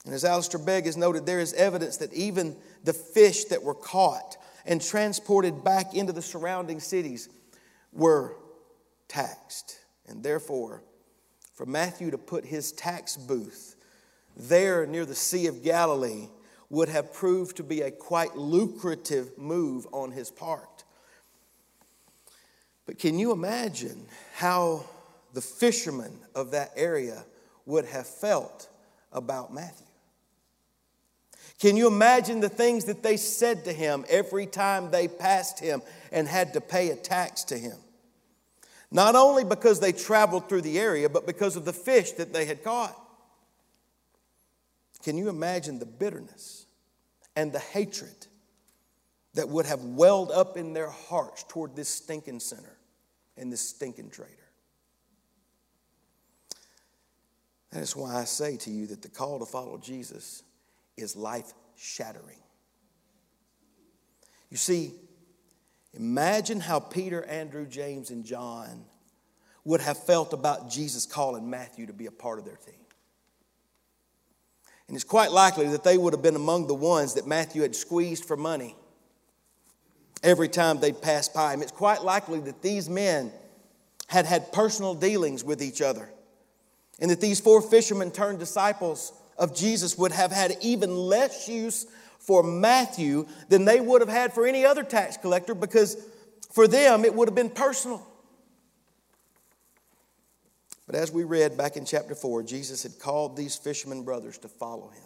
And 0.04 0.14
as 0.14 0.26
Alistair 0.26 0.60
Begg 0.60 0.86
has 0.86 0.98
noted, 0.98 1.26
there 1.26 1.40
is 1.40 1.54
evidence 1.54 1.98
that 1.98 2.12
even 2.12 2.58
the 2.84 2.92
fish 2.92 3.46
that 3.46 3.64
were 3.64 3.74
caught 3.74 4.36
and 4.66 4.82
transported 4.82 5.64
back 5.64 5.94
into 5.94 6.12
the 6.12 6.22
surrounding 6.22 6.82
cities 6.82 7.30
were 7.94 8.36
taxed. 9.08 9.80
And 10.06 10.22
therefore, 10.22 10.84
for 11.54 11.66
Matthew 11.66 12.12
to 12.12 12.18
put 12.18 12.46
his 12.46 12.72
tax 12.72 13.16
booth 13.16 13.76
there 14.36 14.86
near 14.86 15.06
the 15.06 15.16
Sea 15.16 15.48
of 15.48 15.64
Galilee 15.64 16.28
would 16.70 16.90
have 16.90 17.14
proved 17.14 17.58
to 17.58 17.64
be 17.64 17.82
a 17.82 17.92
quite 17.92 18.36
lucrative 18.36 19.38
move 19.38 19.86
on 19.92 20.12
his 20.12 20.32
part. 20.32 20.84
But 22.86 22.98
can 22.98 23.20
you 23.20 23.32
imagine 23.32 24.08
how 24.36 24.86
the 25.34 25.42
fishermen 25.42 26.18
of 26.36 26.52
that 26.52 26.72
area 26.76 27.24
would 27.66 27.86
have 27.86 28.08
felt 28.08 28.70
about 29.12 29.54
Matthew? 29.54 29.86
Can 31.60 31.78
you 31.78 31.88
imagine 31.88 32.40
the 32.40 32.50
things 32.50 32.86
that 32.86 33.04
they 33.04 33.16
said 33.16 33.66
to 33.66 33.74
him 33.74 34.04
every 34.10 34.48
time 34.48 34.92
they 34.92 35.08
passed 35.08 35.60
him 35.60 35.82
and 36.12 36.28
had 36.28 36.54
to 36.54 36.62
pay 36.62 36.90
a 36.90 36.96
tax 36.96 37.44
to 37.46 37.58
him? 37.58 37.78
Not 38.94 39.16
only 39.16 39.44
because 39.44 39.80
they 39.80 39.92
traveled 39.92 40.48
through 40.48 40.62
the 40.62 40.80
area, 40.80 41.10
but 41.10 41.26
because 41.26 41.56
of 41.56 41.66
the 41.66 41.74
fish 41.74 42.12
that 42.14 42.32
they 42.32 42.46
had 42.46 42.64
caught. 42.64 42.96
Can 45.04 45.18
you 45.18 45.30
imagine 45.30 45.80
the 45.80 45.86
bitterness 45.88 46.68
and 47.36 47.52
the 47.52 47.60
hatred 47.60 48.28
that 49.34 49.50
would 49.50 49.66
have 49.66 49.84
welled 49.84 50.32
up 50.32 50.58
in 50.58 50.74
their 50.74 50.92
hearts 50.92 51.44
toward 51.50 51.76
this 51.76 51.90
stinking 51.90 52.40
sinner 52.40 52.78
and 53.36 53.52
this 53.52 53.68
stinking 53.68 54.12
traitor? 54.12 54.32
That 57.72 57.82
is 57.82 57.96
why 57.96 58.16
I 58.16 58.26
say 58.26 58.58
to 58.58 58.70
you 58.70 58.86
that 58.88 59.02
the 59.02 59.10
call 59.10 59.40
to 59.40 59.46
follow 59.48 59.80
Jesus 59.80 60.44
is 60.96 61.16
life 61.16 61.52
shattering. 61.76 62.38
You 64.52 64.58
see, 64.58 64.94
imagine 65.94 66.60
how 66.60 66.80
Peter, 66.80 67.24
Andrew, 67.26 67.66
James, 67.66 68.10
and 68.10 68.26
John 68.26 68.86
would 69.66 69.82
have 69.82 69.98
felt 69.98 70.34
about 70.34 70.70
Jesus 70.70 71.06
calling 71.06 71.50
Matthew 71.50 71.86
to 71.88 71.94
be 71.94 72.06
a 72.06 72.12
part 72.12 72.40
of 72.40 72.46
their 72.46 72.58
team. 72.58 72.76
And 74.88 74.96
it's 74.96 75.06
quite 75.06 75.32
likely 75.32 75.68
that 75.70 75.84
they 75.84 75.98
would 75.98 76.14
have 76.14 76.22
been 76.22 76.36
among 76.36 76.68
the 76.68 76.74
ones 76.74 77.14
that 77.14 77.26
Matthew 77.26 77.62
had 77.62 77.76
squeezed 77.76 78.26
for 78.26 78.36
money 78.36 78.76
every 80.22 80.50
time 80.50 80.80
they'd 80.80 81.02
pass 81.02 81.30
by 81.30 81.54
him. 81.54 81.62
It's 81.62 81.72
quite 81.72 82.04
likely 82.04 82.40
that 82.42 82.62
these 82.62 82.90
men 82.90 83.32
had 84.08 84.26
had 84.26 84.52
personal 84.52 84.94
dealings 84.94 85.44
with 85.44 85.62
each 85.62 85.82
other 85.82 86.10
and 87.00 87.10
that 87.10 87.22
these 87.22 87.40
four 87.40 87.62
fishermen 87.62 88.12
turned 88.12 88.40
disciples 88.40 89.14
of 89.38 89.56
Jesus 89.56 89.98
would 89.98 90.12
have 90.12 90.32
had 90.32 90.56
even 90.62 90.96
less 90.96 91.48
use 91.48 91.86
for 92.26 92.44
Matthew 92.44 93.28
than 93.50 93.66
they 93.66 93.80
would 93.80 94.02
have 94.02 94.10
had 94.10 94.34
for 94.34 94.46
any 94.46 94.66
other 94.66 94.84
tax 94.84 95.18
collector 95.18 95.54
because 95.54 95.98
for 96.52 96.68
them 96.68 97.06
it 97.06 97.14
would 97.14 97.28
have 97.28 97.36
been 97.36 97.50
personal. 97.50 98.06
But 100.86 100.96
as 100.96 101.12
we 101.12 101.24
read 101.24 101.58
back 101.58 101.78
in 101.78 101.86
chapter 101.86 102.16
4, 102.16 102.44
Jesus 102.44 102.84
had 102.84 103.00
called 103.00 103.38
these 103.38 103.56
fishermen 103.56 104.04
brothers 104.04 104.38
to 104.40 104.48
follow 104.48 104.90
him. 104.90 105.04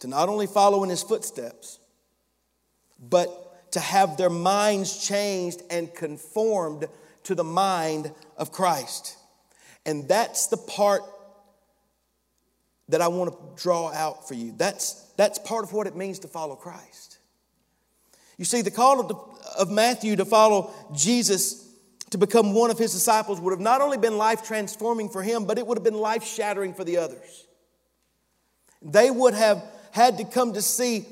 To 0.00 0.08
not 0.08 0.28
only 0.28 0.46
follow 0.46 0.82
in 0.82 0.90
his 0.90 1.02
footsteps, 1.02 1.78
but 2.98 3.72
to 3.72 3.80
have 3.80 4.16
their 4.16 4.30
minds 4.30 5.06
changed 5.06 5.62
and 5.70 5.94
conformed 5.94 6.86
to 7.24 7.34
the 7.34 7.44
mind 7.44 8.12
of 8.36 8.50
Christ. 8.50 9.16
And 9.86 10.08
that's 10.08 10.48
the 10.48 10.56
part 10.56 11.02
that 12.88 13.00
I 13.00 13.08
want 13.08 13.30
to 13.30 13.62
draw 13.62 13.92
out 13.92 14.26
for 14.26 14.34
you. 14.34 14.52
That's, 14.56 15.09
that's 15.20 15.38
part 15.38 15.64
of 15.64 15.74
what 15.74 15.86
it 15.86 15.94
means 15.94 16.20
to 16.20 16.28
follow 16.28 16.56
Christ. 16.56 17.18
You 18.38 18.46
see, 18.46 18.62
the 18.62 18.70
call 18.70 19.00
of, 19.00 19.38
of 19.58 19.70
Matthew 19.70 20.16
to 20.16 20.24
follow 20.24 20.72
Jesus 20.94 21.68
to 22.08 22.16
become 22.16 22.54
one 22.54 22.70
of 22.70 22.78
his 22.78 22.94
disciples 22.94 23.38
would 23.38 23.50
have 23.50 23.60
not 23.60 23.82
only 23.82 23.98
been 23.98 24.16
life 24.16 24.42
transforming 24.42 25.10
for 25.10 25.22
him, 25.22 25.44
but 25.44 25.58
it 25.58 25.66
would 25.66 25.76
have 25.76 25.84
been 25.84 25.92
life 25.92 26.24
shattering 26.24 26.72
for 26.72 26.84
the 26.84 26.96
others. 26.96 27.46
They 28.80 29.10
would 29.10 29.34
have 29.34 29.62
had 29.90 30.16
to 30.16 30.24
come 30.24 30.54
to 30.54 30.62
see 30.62 31.04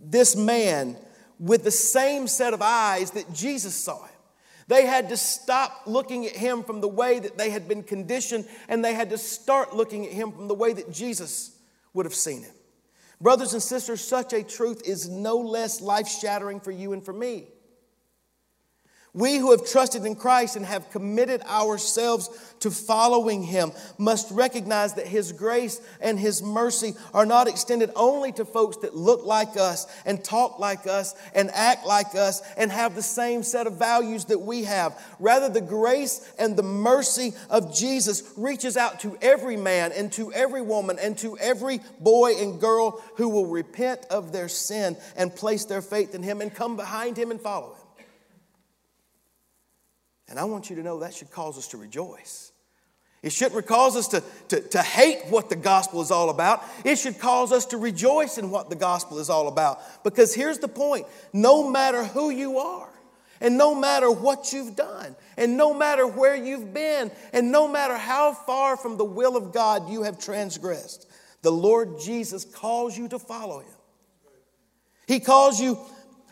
this 0.00 0.36
man 0.36 0.96
with 1.40 1.64
the 1.64 1.72
same 1.72 2.28
set 2.28 2.54
of 2.54 2.62
eyes 2.62 3.10
that 3.10 3.32
Jesus 3.32 3.74
saw 3.74 4.04
him. 4.04 4.14
They 4.68 4.86
had 4.86 5.08
to 5.08 5.16
stop 5.16 5.82
looking 5.86 6.26
at 6.26 6.36
him 6.36 6.62
from 6.62 6.80
the 6.80 6.86
way 6.86 7.18
that 7.18 7.36
they 7.36 7.50
had 7.50 7.66
been 7.66 7.82
conditioned, 7.82 8.46
and 8.68 8.84
they 8.84 8.94
had 8.94 9.10
to 9.10 9.18
start 9.18 9.74
looking 9.74 10.06
at 10.06 10.12
him 10.12 10.30
from 10.30 10.46
the 10.46 10.54
way 10.54 10.72
that 10.72 10.92
Jesus 10.92 11.58
would 11.92 12.06
have 12.06 12.14
seen 12.14 12.44
him. 12.44 12.54
Brothers 13.22 13.52
and 13.52 13.62
sisters, 13.62 14.00
such 14.00 14.32
a 14.32 14.42
truth 14.42 14.82
is 14.84 15.08
no 15.08 15.38
less 15.38 15.80
life 15.80 16.08
shattering 16.08 16.58
for 16.58 16.72
you 16.72 16.92
and 16.92 17.04
for 17.04 17.12
me. 17.12 17.51
We 19.14 19.36
who 19.36 19.50
have 19.50 19.66
trusted 19.66 20.06
in 20.06 20.16
Christ 20.16 20.56
and 20.56 20.64
have 20.64 20.90
committed 20.90 21.42
ourselves 21.42 22.30
to 22.60 22.70
following 22.70 23.42
Him 23.42 23.72
must 23.98 24.30
recognize 24.30 24.94
that 24.94 25.06
His 25.06 25.32
grace 25.32 25.82
and 26.00 26.18
His 26.18 26.42
mercy 26.42 26.94
are 27.12 27.26
not 27.26 27.46
extended 27.46 27.90
only 27.94 28.32
to 28.32 28.46
folks 28.46 28.78
that 28.78 28.96
look 28.96 29.26
like 29.26 29.58
us 29.58 29.86
and 30.06 30.24
talk 30.24 30.58
like 30.58 30.86
us 30.86 31.14
and 31.34 31.50
act 31.52 31.84
like 31.86 32.14
us 32.14 32.40
and 32.56 32.72
have 32.72 32.94
the 32.94 33.02
same 33.02 33.42
set 33.42 33.66
of 33.66 33.78
values 33.78 34.24
that 34.26 34.40
we 34.40 34.64
have. 34.64 34.98
Rather, 35.20 35.50
the 35.50 35.60
grace 35.60 36.32
and 36.38 36.56
the 36.56 36.62
mercy 36.62 37.34
of 37.50 37.76
Jesus 37.76 38.32
reaches 38.38 38.78
out 38.78 39.00
to 39.00 39.18
every 39.20 39.58
man 39.58 39.92
and 39.92 40.10
to 40.12 40.32
every 40.32 40.62
woman 40.62 40.98
and 40.98 41.18
to 41.18 41.36
every 41.36 41.80
boy 42.00 42.32
and 42.38 42.58
girl 42.58 43.02
who 43.16 43.28
will 43.28 43.46
repent 43.46 44.06
of 44.08 44.32
their 44.32 44.48
sin 44.48 44.96
and 45.16 45.36
place 45.36 45.66
their 45.66 45.82
faith 45.82 46.14
in 46.14 46.22
Him 46.22 46.40
and 46.40 46.54
come 46.54 46.76
behind 46.76 47.18
Him 47.18 47.30
and 47.30 47.38
follow 47.38 47.74
Him. 47.74 47.81
And 50.32 50.40
I 50.40 50.44
want 50.44 50.70
you 50.70 50.76
to 50.76 50.82
know 50.82 51.00
that 51.00 51.12
should 51.12 51.30
cause 51.30 51.58
us 51.58 51.68
to 51.68 51.76
rejoice. 51.76 52.52
It 53.22 53.32
shouldn't 53.32 53.66
cause 53.66 53.96
us 53.96 54.08
to, 54.08 54.22
to, 54.48 54.62
to 54.70 54.80
hate 54.80 55.26
what 55.28 55.50
the 55.50 55.56
gospel 55.56 56.00
is 56.00 56.10
all 56.10 56.30
about. 56.30 56.64
It 56.86 56.96
should 56.96 57.18
cause 57.18 57.52
us 57.52 57.66
to 57.66 57.76
rejoice 57.76 58.38
in 58.38 58.50
what 58.50 58.70
the 58.70 58.74
gospel 58.74 59.18
is 59.18 59.28
all 59.28 59.46
about. 59.46 60.02
Because 60.04 60.34
here's 60.34 60.58
the 60.58 60.68
point 60.68 61.04
no 61.34 61.68
matter 61.68 62.02
who 62.02 62.30
you 62.30 62.56
are, 62.56 62.88
and 63.42 63.58
no 63.58 63.74
matter 63.74 64.10
what 64.10 64.54
you've 64.54 64.74
done, 64.74 65.14
and 65.36 65.58
no 65.58 65.74
matter 65.74 66.06
where 66.06 66.34
you've 66.34 66.72
been, 66.72 67.10
and 67.34 67.52
no 67.52 67.68
matter 67.68 67.98
how 67.98 68.32
far 68.32 68.78
from 68.78 68.96
the 68.96 69.04
will 69.04 69.36
of 69.36 69.52
God 69.52 69.90
you 69.90 70.04
have 70.04 70.18
transgressed, 70.18 71.06
the 71.42 71.52
Lord 71.52 72.00
Jesus 72.00 72.46
calls 72.46 72.96
you 72.96 73.06
to 73.08 73.18
follow 73.18 73.58
Him. 73.58 73.74
He 75.06 75.20
calls 75.20 75.60
you, 75.60 75.78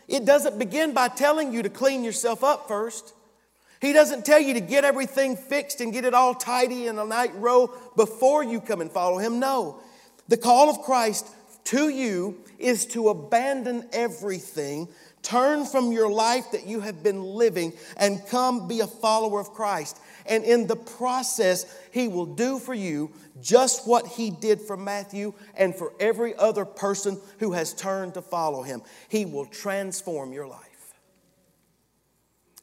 it 0.07 0.25
doesn't 0.25 0.57
begin 0.57 0.95
by 0.95 1.07
telling 1.07 1.53
you 1.53 1.61
to 1.61 1.69
clean 1.69 2.03
yourself 2.03 2.43
up 2.43 2.67
first. 2.67 3.13
He 3.81 3.93
doesn't 3.93 4.25
tell 4.25 4.39
you 4.39 4.53
to 4.53 4.59
get 4.59 4.85
everything 4.85 5.35
fixed 5.35 5.81
and 5.81 5.91
get 5.91 6.05
it 6.05 6.13
all 6.13 6.35
tidy 6.35 6.85
in 6.85 6.99
a 6.99 7.05
night 7.05 7.33
row 7.35 7.73
before 7.95 8.43
you 8.43 8.61
come 8.61 8.79
and 8.79 8.91
follow 8.91 9.17
him. 9.17 9.39
No. 9.39 9.81
The 10.27 10.37
call 10.37 10.69
of 10.69 10.83
Christ 10.83 11.27
to 11.65 11.89
you 11.89 12.43
is 12.59 12.85
to 12.87 13.09
abandon 13.09 13.89
everything, 13.91 14.87
turn 15.23 15.65
from 15.65 15.91
your 15.91 16.11
life 16.11 16.51
that 16.51 16.67
you 16.67 16.81
have 16.81 17.01
been 17.01 17.23
living, 17.23 17.73
and 17.97 18.25
come 18.27 18.67
be 18.67 18.81
a 18.81 18.87
follower 18.87 19.39
of 19.39 19.51
Christ. 19.51 19.99
And 20.27 20.43
in 20.43 20.67
the 20.67 20.75
process, 20.75 21.65
he 21.91 22.07
will 22.07 22.27
do 22.27 22.59
for 22.59 22.75
you 22.75 23.11
just 23.41 23.87
what 23.87 24.05
he 24.05 24.29
did 24.29 24.61
for 24.61 24.77
Matthew 24.77 25.33
and 25.55 25.75
for 25.75 25.93
every 25.99 26.35
other 26.35 26.65
person 26.65 27.19
who 27.39 27.53
has 27.53 27.73
turned 27.73 28.13
to 28.13 28.21
follow 28.21 28.61
him. 28.61 28.83
He 29.09 29.25
will 29.25 29.47
transform 29.47 30.33
your 30.33 30.47
life. 30.47 30.70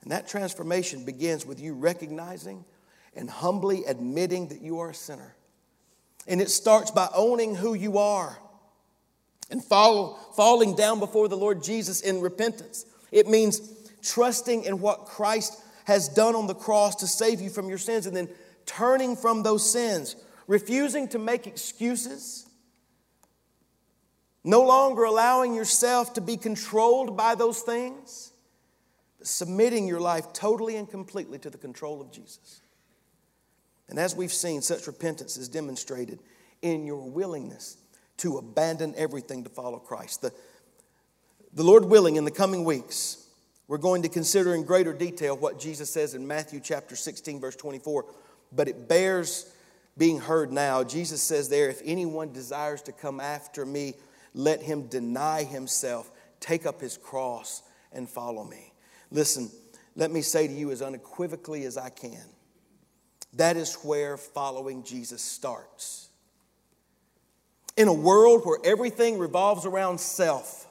And 0.08 0.12
that 0.14 0.26
transformation 0.26 1.04
begins 1.04 1.44
with 1.44 1.60
you 1.60 1.74
recognizing 1.74 2.64
and 3.14 3.28
humbly 3.28 3.84
admitting 3.84 4.48
that 4.48 4.62
you 4.62 4.78
are 4.78 4.88
a 4.88 4.94
sinner. 4.94 5.36
And 6.26 6.40
it 6.40 6.48
starts 6.48 6.90
by 6.90 7.10
owning 7.14 7.54
who 7.54 7.74
you 7.74 7.98
are 7.98 8.38
and 9.50 9.62
falling 9.62 10.76
down 10.76 10.98
before 10.98 11.28
the 11.28 11.36
Lord 11.36 11.62
Jesus 11.62 12.00
in 12.00 12.22
repentance. 12.22 12.86
It 13.12 13.28
means 13.28 13.60
trusting 14.02 14.64
in 14.64 14.80
what 14.80 15.04
Christ 15.04 15.60
has 15.84 16.08
done 16.08 16.34
on 16.34 16.46
the 16.46 16.54
cross 16.54 16.94
to 16.96 17.06
save 17.06 17.42
you 17.42 17.50
from 17.50 17.68
your 17.68 17.76
sins 17.76 18.06
and 18.06 18.16
then 18.16 18.30
turning 18.64 19.14
from 19.14 19.42
those 19.42 19.70
sins, 19.70 20.16
refusing 20.46 21.08
to 21.08 21.18
make 21.18 21.46
excuses, 21.46 22.46
no 24.42 24.62
longer 24.62 25.04
allowing 25.04 25.54
yourself 25.54 26.14
to 26.14 26.22
be 26.22 26.38
controlled 26.38 27.14
by 27.14 27.34
those 27.34 27.60
things 27.60 28.27
submitting 29.28 29.86
your 29.86 30.00
life 30.00 30.32
totally 30.32 30.76
and 30.76 30.88
completely 30.88 31.38
to 31.38 31.50
the 31.50 31.58
control 31.58 32.00
of 32.00 32.10
Jesus. 32.10 32.62
And 33.88 33.98
as 33.98 34.14
we've 34.14 34.32
seen, 34.32 34.60
such 34.62 34.86
repentance 34.86 35.36
is 35.36 35.48
demonstrated 35.48 36.20
in 36.62 36.84
your 36.84 37.08
willingness 37.08 37.76
to 38.18 38.38
abandon 38.38 38.94
everything 38.96 39.44
to 39.44 39.50
follow 39.50 39.78
Christ. 39.78 40.22
The, 40.22 40.32
the 41.52 41.62
Lord 41.62 41.84
willing, 41.84 42.16
in 42.16 42.24
the 42.24 42.30
coming 42.30 42.64
weeks, 42.64 43.26
we're 43.68 43.78
going 43.78 44.02
to 44.02 44.08
consider 44.08 44.54
in 44.54 44.64
greater 44.64 44.92
detail 44.92 45.36
what 45.36 45.58
Jesus 45.58 45.90
says 45.90 46.14
in 46.14 46.26
Matthew 46.26 46.60
chapter 46.60 46.96
16, 46.96 47.40
verse 47.40 47.56
24, 47.56 48.06
but 48.52 48.68
it 48.68 48.88
bears 48.88 49.52
being 49.96 50.18
heard 50.18 50.52
now. 50.52 50.84
Jesus 50.84 51.22
says 51.22 51.48
there, 51.48 51.68
If 51.68 51.80
anyone 51.84 52.32
desires 52.32 52.82
to 52.82 52.92
come 52.92 53.20
after 53.20 53.64
me, 53.64 53.94
let 54.34 54.62
him 54.62 54.86
deny 54.86 55.44
himself 55.44 56.10
take 56.40 56.66
up 56.66 56.80
his 56.80 56.96
cross 56.96 57.62
and 57.92 58.08
follow 58.08 58.44
me. 58.44 58.72
Listen, 59.10 59.50
let 59.96 60.10
me 60.10 60.22
say 60.22 60.46
to 60.46 60.52
you 60.52 60.70
as 60.70 60.82
unequivocally 60.82 61.64
as 61.64 61.76
I 61.76 61.90
can 61.90 62.24
that 63.34 63.56
is 63.56 63.74
where 63.76 64.16
following 64.16 64.82
Jesus 64.82 65.22
starts. 65.22 66.08
In 67.76 67.88
a 67.88 67.92
world 67.92 68.42
where 68.44 68.58
everything 68.64 69.18
revolves 69.18 69.64
around 69.64 70.00
self, 70.00 70.66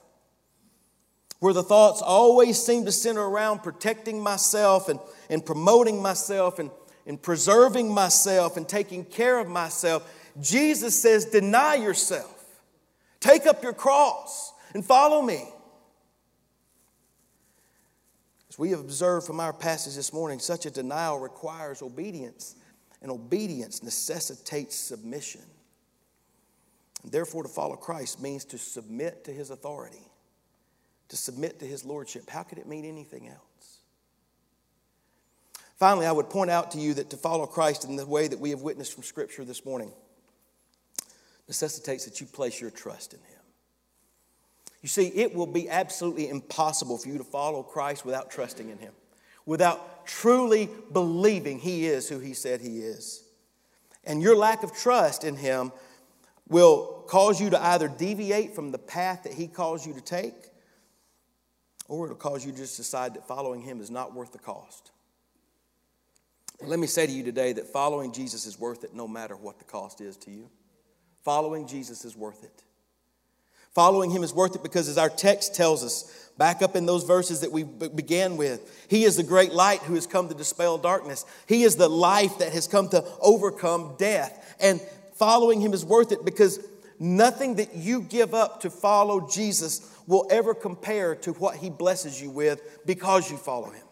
where 1.39 1.53
the 1.53 1.63
thoughts 1.63 2.01
always 2.01 2.61
seem 2.61 2.83
to 2.85 2.91
center 2.91 3.21
around 3.21 3.59
protecting 3.59 4.21
myself 4.21 4.89
and, 4.89 4.99
and 5.29 5.45
promoting 5.45 6.01
myself 6.01 6.59
and, 6.59 6.71
and 7.05 7.21
preserving 7.21 7.93
myself 7.93 8.57
and 8.57 8.67
taking 8.67 9.05
care 9.05 9.39
of 9.39 9.47
myself, 9.47 10.11
Jesus 10.41 10.99
says, 10.99 11.25
Deny 11.25 11.75
yourself, 11.75 12.43
take 13.19 13.45
up 13.45 13.63
your 13.63 13.73
cross, 13.73 14.51
and 14.73 14.83
follow 14.83 15.21
me. 15.21 15.47
We 18.57 18.71
have 18.71 18.79
observed 18.79 19.25
from 19.25 19.39
our 19.39 19.53
passage 19.53 19.95
this 19.95 20.11
morning, 20.11 20.39
such 20.39 20.65
a 20.65 20.71
denial 20.71 21.19
requires 21.19 21.81
obedience, 21.81 22.55
and 23.01 23.11
obedience 23.11 23.83
necessitates 23.83 24.75
submission. 24.75 25.41
And 27.03 27.11
therefore, 27.11 27.43
to 27.43 27.49
follow 27.49 27.75
Christ 27.75 28.21
means 28.21 28.43
to 28.45 28.57
submit 28.57 29.23
to 29.25 29.31
his 29.31 29.51
authority 29.51 30.07
to 31.09 31.17
submit 31.17 31.59
to 31.59 31.65
his 31.65 31.85
lordship. 31.85 32.29
How 32.29 32.43
could 32.43 32.57
it 32.57 32.67
mean 32.67 32.85
anything 32.85 33.27
else? 33.27 33.79
Finally, 35.77 36.07
I 36.07 36.11
would 36.11 36.29
point 36.29 36.49
out 36.49 36.71
to 36.71 36.79
you 36.79 36.93
that 36.95 37.11
to 37.11 37.17
follow 37.17 37.45
Christ 37.45 37.85
in 37.85 37.95
the 37.95 38.05
way 38.05 38.27
that 38.27 38.39
we 38.39 38.49
have 38.49 38.61
witnessed 38.61 38.93
from 38.93 39.03
Scripture 39.03 39.45
this 39.45 39.63
morning 39.65 39.91
necessitates 41.47 42.05
that 42.05 42.19
you 42.19 42.27
place 42.27 42.59
your 42.59 42.71
trust 42.71 43.13
in 43.13 43.19
him. 43.19 43.36
You 44.87 44.89
see, 44.89 45.07
it 45.07 45.35
will 45.35 45.47
be 45.47 45.67
absolutely 45.67 46.29
impossible 46.29 46.97
for 46.97 47.09
you 47.09 47.17
to 47.17 47.23
follow 47.25 47.61
Christ 47.61 48.05
without 48.05 48.31
trusting 48.31 48.69
in 48.69 48.77
him, 48.77 48.93
without 49.45 50.07
truly 50.07 50.69
believing 50.93 51.59
he 51.59 51.87
is 51.87 52.07
who 52.07 52.19
he 52.19 52.33
said 52.33 52.61
he 52.61 52.79
is. 52.79 53.21
And 54.05 54.21
your 54.21 54.37
lack 54.37 54.63
of 54.63 54.71
trust 54.73 55.25
in 55.25 55.35
him 55.35 55.73
will 56.47 57.03
cause 57.05 57.41
you 57.41 57.49
to 57.49 57.61
either 57.61 57.89
deviate 57.89 58.55
from 58.55 58.71
the 58.71 58.77
path 58.77 59.23
that 59.23 59.33
he 59.33 59.47
calls 59.47 59.85
you 59.85 59.91
to 59.91 59.99
take 59.99 60.51
or 61.89 62.05
it'll 62.05 62.15
cause 62.15 62.45
you 62.45 62.53
to 62.53 62.57
just 62.57 62.77
decide 62.77 63.13
that 63.15 63.27
following 63.27 63.61
him 63.61 63.81
is 63.81 63.91
not 63.91 64.15
worth 64.15 64.31
the 64.31 64.39
cost. 64.39 64.91
let 66.61 66.79
me 66.79 66.87
say 66.87 67.05
to 67.05 67.11
you 67.11 67.23
today 67.23 67.51
that 67.51 67.67
following 67.67 68.13
Jesus 68.13 68.45
is 68.45 68.57
worth 68.57 68.85
it 68.85 68.93
no 68.93 69.05
matter 69.05 69.35
what 69.35 69.59
the 69.59 69.65
cost 69.65 69.99
is 69.99 70.15
to 70.15 70.31
you. 70.31 70.49
Following 71.25 71.67
Jesus 71.67 72.05
is 72.05 72.15
worth 72.15 72.45
it. 72.45 72.63
Following 73.77 74.09
him 74.09 74.23
is 74.23 74.33
worth 74.33 74.55
it 74.55 74.63
because, 74.63 74.89
as 74.89 74.97
our 74.97 75.07
text 75.07 75.53
tells 75.53 75.83
us, 75.83 76.31
back 76.35 76.63
up 76.63 76.75
in 76.75 76.87
those 76.87 77.03
verses 77.03 77.41
that 77.41 77.51
we 77.51 77.61
began 77.63 78.35
with, 78.35 78.87
he 78.89 79.03
is 79.03 79.17
the 79.17 79.21
great 79.21 79.53
light 79.53 79.81
who 79.81 79.93
has 79.93 80.07
come 80.07 80.27
to 80.29 80.33
dispel 80.33 80.79
darkness. 80.79 81.25
He 81.47 81.61
is 81.61 81.75
the 81.75 81.87
life 81.87 82.39
that 82.39 82.53
has 82.53 82.65
come 82.65 82.89
to 82.89 83.05
overcome 83.21 83.93
death. 83.99 84.55
And 84.59 84.81
following 85.13 85.61
him 85.61 85.73
is 85.75 85.85
worth 85.85 86.11
it 86.11 86.25
because 86.25 86.59
nothing 86.97 87.57
that 87.57 87.75
you 87.75 88.01
give 88.01 88.33
up 88.33 88.61
to 88.61 88.71
follow 88.71 89.29
Jesus 89.29 89.87
will 90.07 90.25
ever 90.31 90.55
compare 90.55 91.13
to 91.13 91.33
what 91.33 91.57
he 91.57 91.69
blesses 91.69 92.19
you 92.19 92.31
with 92.31 92.83
because 92.87 93.29
you 93.29 93.37
follow 93.37 93.69
him. 93.69 93.85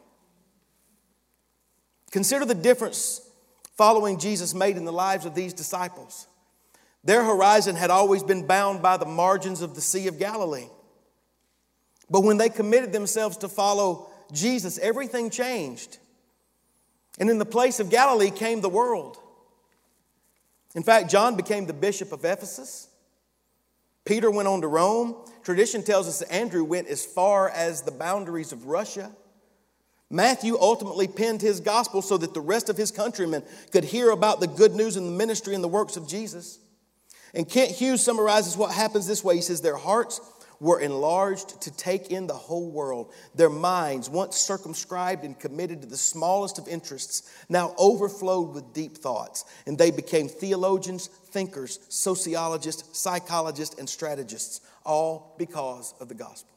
Consider 2.09 2.45
the 2.45 2.55
difference 2.55 3.21
following 3.77 4.17
Jesus 4.17 4.55
made 4.55 4.77
in 4.77 4.85
the 4.85 4.91
lives 4.91 5.27
of 5.27 5.35
these 5.35 5.53
disciples. 5.53 6.25
Their 7.05 7.23
horizon 7.23 7.75
had 7.75 7.91
always 7.91 8.23
been 8.23 8.47
bound 8.47 8.81
by 8.81 8.97
the 8.97 9.05
margins 9.05 9.61
of 9.61 9.75
the 9.75 9.81
Sea 9.81 10.07
of 10.07 10.17
Galilee. 10.17 10.67
But 12.09 12.21
when 12.21 12.37
they 12.37 12.49
committed 12.49 12.91
themselves 12.91 13.37
to 13.37 13.47
follow 13.47 14.09
Jesus, 14.31 14.79
everything 14.79 15.29
changed. 15.29 15.99
And 17.19 17.29
in 17.29 17.37
the 17.37 17.45
place 17.45 17.79
of 17.79 17.91
Galilee 17.91 18.31
came 18.31 18.59
the 18.59 18.69
world. 18.69 19.19
In 20.73 20.83
fact, 20.83 21.09
John 21.09 21.35
became 21.37 21.67
the 21.67 21.73
bishop 21.73 22.11
of 22.11 22.25
Ephesus. 22.25 22.89
Peter 24.03 24.29
went 24.29 24.47
on 24.47 24.61
to 24.61 24.67
Rome. 24.67 25.15
Tradition 25.43 25.83
tells 25.83 26.07
us 26.07 26.19
that 26.19 26.31
Andrew 26.31 26.63
went 26.63 26.87
as 26.87 27.05
far 27.05 27.49
as 27.49 27.83
the 27.83 27.91
boundaries 27.91 28.51
of 28.51 28.65
Russia. 28.65 29.11
Matthew 30.09 30.57
ultimately 30.59 31.07
penned 31.07 31.41
his 31.41 31.59
gospel 31.59 32.01
so 32.01 32.17
that 32.17 32.33
the 32.33 32.41
rest 32.41 32.69
of 32.69 32.77
his 32.77 32.91
countrymen 32.91 33.43
could 33.71 33.83
hear 33.83 34.09
about 34.09 34.39
the 34.39 34.47
good 34.47 34.73
news 34.73 34.97
and 34.97 35.07
the 35.07 35.11
ministry 35.11 35.53
and 35.53 35.63
the 35.63 35.67
works 35.67 35.97
of 35.97 36.07
Jesus. 36.07 36.59
And 37.35 37.47
Kent 37.47 37.71
Hughes 37.71 38.01
summarizes 38.01 38.55
what 38.55 38.71
happens 38.73 39.05
this 39.05 39.23
way. 39.23 39.35
He 39.35 39.41
says, 39.41 39.59
Their 39.61 39.75
hearts 39.75 40.21
were 40.61 40.79
enlarged 40.79 41.61
to 41.61 41.71
take 41.75 42.09
in 42.09 42.27
the 42.27 42.33
whole 42.33 42.71
world. 42.71 43.11
Their 43.35 43.49
minds, 43.49 44.09
once 44.09 44.37
circumscribed 44.37 45.25
and 45.25 45.37
committed 45.37 45.81
to 45.81 45.87
the 45.87 45.97
smallest 45.97 46.57
of 46.57 46.67
interests, 46.69 47.29
now 47.49 47.75
overflowed 47.77 48.53
with 48.53 48.73
deep 48.73 48.97
thoughts, 48.97 49.43
and 49.67 49.77
they 49.77 49.91
became 49.91 50.29
theologians, 50.29 51.07
thinkers, 51.07 51.79
sociologists, 51.89 52.97
psychologists, 52.97 53.77
and 53.77 53.89
strategists, 53.89 54.61
all 54.85 55.35
because 55.37 55.93
of 55.99 56.07
the 56.07 56.15
gospel. 56.15 56.55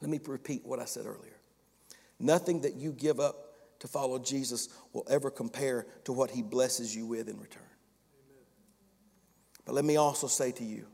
Let 0.00 0.10
me 0.10 0.18
repeat 0.26 0.66
what 0.66 0.80
I 0.80 0.84
said 0.86 1.06
earlier. 1.06 1.36
Nothing 2.18 2.62
that 2.62 2.74
you 2.74 2.92
give 2.92 3.20
up 3.20 3.78
to 3.78 3.88
follow 3.88 4.18
Jesus 4.18 4.68
will 4.92 5.06
ever 5.08 5.30
compare 5.30 5.86
to 6.04 6.12
what 6.12 6.30
he 6.30 6.42
blesses 6.42 6.94
you 6.94 7.06
with 7.06 7.28
in 7.28 7.38
return. 7.38 7.62
But 9.64 9.74
let 9.74 9.84
me 9.84 9.96
also 9.96 10.26
say 10.26 10.52
to 10.52 10.64
you, 10.64 10.86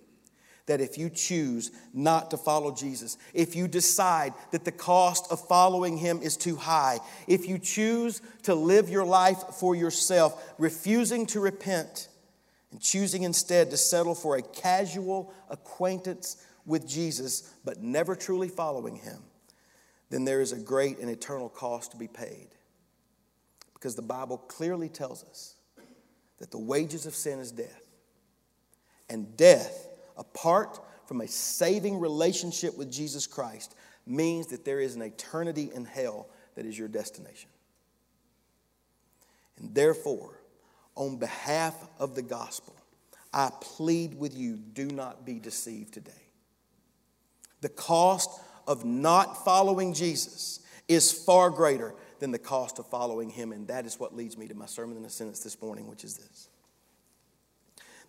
that 0.67 0.81
if 0.81 0.99
you 0.99 1.09
choose 1.09 1.71
not 1.95 2.31
to 2.31 2.37
follow 2.37 2.75
Jesus, 2.75 3.17
if 3.33 3.55
you 3.57 3.69
decide 3.69 4.35
that 4.51 4.65
the 4.65 4.73
cost 4.73 5.31
of 5.31 5.47
following 5.47 5.97
him 5.97 6.21
is 6.23 6.37
too 6.37 6.57
high, 6.57 6.99
if 7.29 7.49
you 7.49 7.59
choose 7.59 8.21
to 8.43 8.55
live 8.55 8.89
your 8.89 9.05
life 9.05 9.39
for 9.61 9.75
yourself, 9.75 10.55
refusing 10.59 11.25
to 11.27 11.41
repent, 11.41 12.09
and 12.73 12.81
choosing 12.81 13.23
instead 13.23 13.71
to 13.71 13.77
settle 13.77 14.15
for 14.15 14.37
a 14.37 14.43
casual 14.43 15.33
acquaintance 15.49 16.45
with 16.67 16.87
Jesus, 16.87 17.55
but 17.65 17.81
never 17.81 18.17
truly 18.17 18.49
following 18.49 18.97
him, 18.97 19.23
then 20.11 20.25
there 20.25 20.41
is 20.41 20.53
a 20.53 20.59
great 20.59 20.99
and 20.99 21.09
eternal 21.09 21.49
cost 21.49 21.93
to 21.93 21.97
be 21.97 22.09
paid. 22.09 22.49
Because 23.75 23.95
the 23.95 24.03
Bible 24.03 24.39
clearly 24.39 24.89
tells 24.89 25.23
us 25.25 25.55
that 26.39 26.51
the 26.51 26.59
wages 26.59 27.07
of 27.07 27.15
sin 27.15 27.39
is 27.39 27.53
death, 27.53 27.86
and 29.09 29.37
death 29.37 29.89
apart 30.17 30.81
from 31.07 31.21
a 31.21 31.29
saving 31.29 31.99
relationship 31.99 32.77
with 32.77 32.91
Jesus 32.91 33.27
Christ 33.27 33.75
means 34.07 34.49
that 34.49 34.65
there 34.65 34.81
is 34.81 34.95
an 34.95 35.03
eternity 35.03 35.71
in 35.75 35.85
hell 35.85 36.29
that 36.55 36.67
is 36.67 36.79
your 36.79 36.89
destination. 36.89 37.51
And 39.59 39.75
therefore, 39.75 40.41
on 40.95 41.17
behalf 41.17 41.75
of 41.99 42.15
the 42.15 42.23
gospel, 42.23 42.75
I 43.33 43.51
plead 43.61 44.15
with 44.15 44.37
you 44.37 44.57
do 44.57 44.87
not 44.87 45.27
be 45.27 45.39
deceived 45.39 45.95
today. 45.95 46.13
The 47.61 47.69
cost 47.69 48.31
of 48.67 48.85
not 48.85 49.45
following 49.45 49.93
Jesus 49.95 50.61
is 50.89 51.13
far 51.13 51.51
greater 51.51 51.95
than 52.19 52.31
the 52.31 52.39
cost 52.39 52.79
of 52.79 52.87
following 52.87 53.29
him, 53.29 53.53
and 53.53 53.69
that 53.69 53.87
is 53.87 54.01
what 54.01 54.15
leads 54.15 54.39
me 54.39 54.49
to 54.49 54.55
my 54.55 54.67
sermon 54.67 54.97
in 54.97 55.05
a 55.05 55.11
sentence 55.11 55.41
this 55.41 55.61
morning, 55.61 55.87
which 55.87 56.05
is 56.05 56.17
this. 56.17 56.49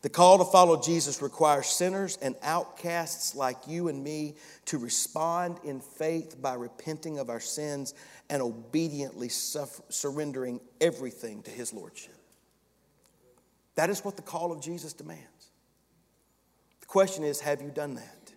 The 0.02 0.10
call 0.10 0.38
to 0.38 0.46
follow 0.46 0.80
Jesus 0.82 1.22
requires 1.22 1.68
sinners 1.68 2.18
and 2.22 2.36
outcasts 2.44 3.36
like 3.36 3.58
you 3.68 3.88
and 3.88 4.04
me 4.04 4.36
to 4.66 4.78
respond 4.78 5.60
in 5.64 5.80
faith 5.80 6.40
by 6.40 6.54
repenting 6.54 7.18
of 7.18 7.30
our 7.30 7.40
sins 7.40 7.94
and 8.30 8.42
obediently 8.42 9.30
suffer, 9.30 9.82
surrendering 9.90 10.60
everything 10.80 11.42
to 11.44 11.52
His 11.52 11.74
Lordship. 11.74 12.16
That 13.76 13.90
is 13.90 14.04
what 14.06 14.16
the 14.16 14.22
call 14.22 14.52
of 14.52 14.62
Jesus 14.62 14.94
demands. 14.94 15.24
The 16.82 16.88
question 16.88 17.24
is 17.24 17.40
have 17.42 17.62
you 17.62 17.70
done 17.70 17.96
that? 17.96 18.34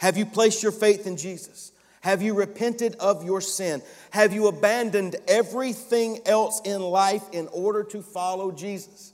Have 0.00 0.16
you 0.16 0.24
placed 0.24 0.62
your 0.62 0.72
faith 0.72 1.06
in 1.06 1.18
Jesus? 1.18 1.72
Have 2.00 2.22
you 2.22 2.32
repented 2.32 2.96
of 2.96 3.24
your 3.24 3.42
sin? 3.42 3.82
Have 4.10 4.32
you 4.32 4.46
abandoned 4.46 5.16
everything 5.28 6.20
else 6.24 6.62
in 6.64 6.80
life 6.80 7.22
in 7.32 7.48
order 7.48 7.84
to 7.84 8.00
follow 8.00 8.50
Jesus? 8.50 9.12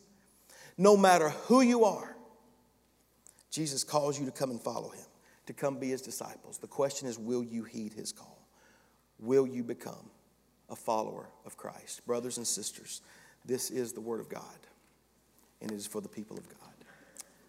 No 0.79 0.97
matter 0.97 1.31
who 1.31 1.61
you 1.61 1.85
are, 1.85 2.17
Jesus 3.51 3.85
calls 3.85 4.19
you 4.19 4.27
to 4.27 4.33
come 4.33 4.51
and 4.51 4.61
follow 4.61 4.91
him, 4.91 5.05
to 5.47 5.53
come 5.53 5.79
be 5.79 5.89
his 5.89 6.03
disciples. 6.03 6.59
The 6.59 6.67
question 6.67 7.09
is 7.09 7.19
will 7.19 7.43
you 7.43 7.65
heed 7.65 7.95
his 7.95 8.13
call? 8.13 8.39
Will 9.19 9.47
you 9.47 9.65
become 9.65 10.11
a 10.69 10.77
follower 10.77 11.29
of 11.47 11.57
Christ? 11.57 12.07
Brothers 12.07 12.37
and 12.37 12.47
sisters, 12.47 13.01
this 13.45 13.71
is 13.71 13.93
the 13.93 14.01
word 14.01 14.21
of 14.21 14.29
God, 14.29 14.43
and 15.63 15.71
it 15.71 15.77
is 15.77 15.87
for 15.87 16.01
the 16.01 16.09
people 16.09 16.37
of 16.37 16.47
God. 16.49 16.59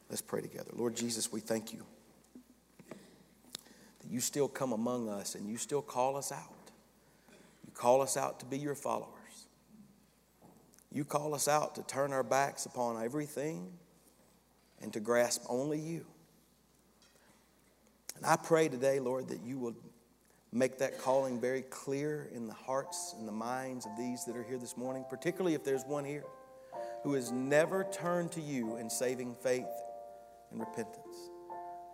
Let's 0.09 0.21
pray 0.21 0.41
together. 0.41 0.71
Lord 0.73 0.95
Jesus, 0.95 1.31
we 1.31 1.41
thank 1.41 1.73
you 1.73 1.83
that 3.99 4.09
you 4.09 4.21
still 4.21 4.47
come 4.47 4.71
among 4.71 5.09
us 5.09 5.35
and 5.35 5.49
you 5.49 5.57
still 5.57 5.81
call 5.81 6.15
us 6.15 6.31
out. 6.31 6.71
You 7.65 7.73
call 7.73 8.01
us 8.01 8.15
out 8.15 8.39
to 8.39 8.45
be 8.45 8.57
your 8.57 8.75
followers. 8.75 9.16
You 10.91 11.05
call 11.05 11.35
us 11.35 11.47
out 11.47 11.75
to 11.75 11.83
turn 11.83 12.13
our 12.13 12.23
backs 12.23 12.65
upon 12.65 13.03
everything 13.03 13.71
and 14.81 14.93
to 14.93 14.99
grasp 14.99 15.43
only 15.49 15.79
you. 15.79 16.05
And 18.15 18.25
I 18.25 18.35
pray 18.35 18.67
today, 18.67 18.99
Lord, 18.99 19.27
that 19.29 19.41
you 19.41 19.59
will 19.59 19.75
make 20.51 20.77
that 20.79 20.99
calling 20.99 21.39
very 21.39 21.61
clear 21.63 22.29
in 22.33 22.47
the 22.47 22.53
hearts 22.53 23.13
and 23.17 23.27
the 23.27 23.33
minds 23.33 23.85
of 23.85 23.91
these 23.97 24.25
that 24.25 24.35
are 24.35 24.43
here 24.43 24.57
this 24.57 24.77
morning, 24.77 25.05
particularly 25.09 25.53
if 25.53 25.63
there's 25.63 25.83
one 25.83 26.05
here 26.05 26.23
who 27.03 27.13
has 27.13 27.31
never 27.31 27.85
turned 27.91 28.31
to 28.31 28.41
you 28.41 28.77
in 28.77 28.89
saving 28.89 29.35
faith 29.35 29.67
and 30.51 30.59
repentance. 30.59 31.29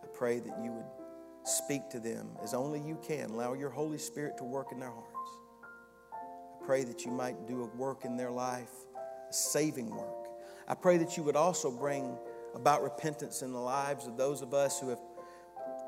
I 0.03 0.07
pray 0.13 0.39
that 0.39 0.63
you 0.63 0.71
would 0.71 0.85
speak 1.45 1.89
to 1.89 1.99
them 1.99 2.29
as 2.41 2.53
only 2.53 2.79
you 2.79 2.97
can. 3.05 3.31
Allow 3.31 3.53
your 3.53 3.69
Holy 3.69 3.97
Spirit 3.97 4.37
to 4.37 4.43
work 4.43 4.71
in 4.71 4.79
their 4.79 4.91
hearts. 4.91 5.12
Pray 6.65 6.83
that 6.83 7.05
you 7.05 7.11
might 7.11 7.47
do 7.47 7.63
a 7.63 7.77
work 7.77 8.05
in 8.05 8.15
their 8.15 8.31
life, 8.31 8.71
a 9.29 9.33
saving 9.33 9.89
work. 9.89 10.27
I 10.67 10.75
pray 10.75 10.97
that 10.97 11.17
you 11.17 11.23
would 11.23 11.35
also 11.35 11.69
bring 11.69 12.17
about 12.55 12.83
repentance 12.83 13.41
in 13.41 13.51
the 13.51 13.59
lives 13.59 14.07
of 14.07 14.17
those 14.17 14.41
of 14.41 14.53
us 14.53 14.79
who 14.79 14.89
have 14.89 14.99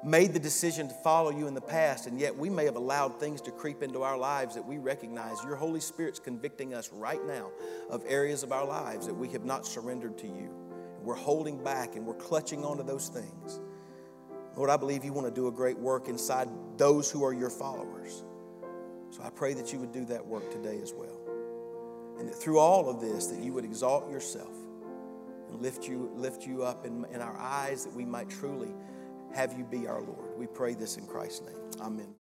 made 0.04 0.34
the 0.34 0.40
decision 0.40 0.88
to 0.88 0.94
follow 0.96 1.32
you 1.32 1.48
in 1.48 1.54
the 1.54 1.62
past, 1.62 2.08
and 2.08 2.20
yet 2.20 2.36
we 2.36 2.50
may 2.50 2.66
have 2.66 2.76
allowed 2.76 3.20
things 3.20 3.42
to 3.42 3.52
creep 3.52 3.82
into 3.82 4.04
our 4.04 4.18
lives 4.18 4.54
that 4.56 4.66
we 4.66 4.78
recognize 4.78 5.44
your 5.44 5.56
Holy 5.56 5.80
Spirit's 5.80 6.20
convicting 6.20 6.74
us 6.74 6.92
right 6.92 7.26
now 7.26 7.50
of 7.90 8.04
areas 8.08 8.44
of 8.44 8.52
our 8.52 8.66
lives 8.66 9.08
that 9.08 9.14
we 9.14 9.30
have 9.30 9.46
not 9.46 9.66
surrendered 9.66 10.18
to 10.20 10.28
you. 10.28 10.54
We're 11.02 11.16
holding 11.16 11.64
back 11.64 11.96
and 11.96 12.06
we're 12.06 12.16
clutching 12.16 12.66
onto 12.66 12.84
those 12.84 13.08
things. 13.08 13.60
Lord, 14.56 14.70
I 14.70 14.78
believe 14.78 15.04
you 15.04 15.14
want 15.14 15.28
to 15.28 15.34
do 15.34 15.48
a 15.48 15.52
great 15.52 15.78
work 15.78 16.08
inside 16.08 16.50
those 16.78 17.10
who 17.10 17.24
are 17.24 17.34
your 17.34 17.50
followers. 17.50 18.24
So 19.16 19.24
I 19.24 19.30
pray 19.30 19.54
that 19.54 19.72
you 19.72 19.80
would 19.80 19.94
do 19.94 20.04
that 20.06 20.26
work 20.26 20.52
today 20.52 20.78
as 20.84 20.94
well. 20.94 21.22
And 22.20 22.28
that 22.28 22.36
through 22.36 22.60
all 22.60 22.90
of 22.90 23.00
this, 23.00 23.28
that 23.28 23.42
you 23.42 23.54
would 23.54 23.64
exalt 23.64 24.12
yourself 24.12 24.54
and 25.50 25.62
lift 25.62 25.88
you, 25.88 26.12
lift 26.16 26.46
you 26.46 26.64
up 26.64 26.86
in, 26.86 27.06
in 27.14 27.22
our 27.22 27.38
eyes 27.38 27.86
that 27.86 27.94
we 27.94 28.04
might 28.04 28.30
truly 28.30 28.74
have 29.34 29.58
you 29.58 29.64
be 29.64 29.88
our 29.88 30.02
Lord. 30.02 30.38
We 30.38 30.48
pray 30.48 30.74
this 30.74 30.98
in 30.98 31.08
Christ's 31.08 31.46
name. 31.46 31.56
Amen. 31.80 32.25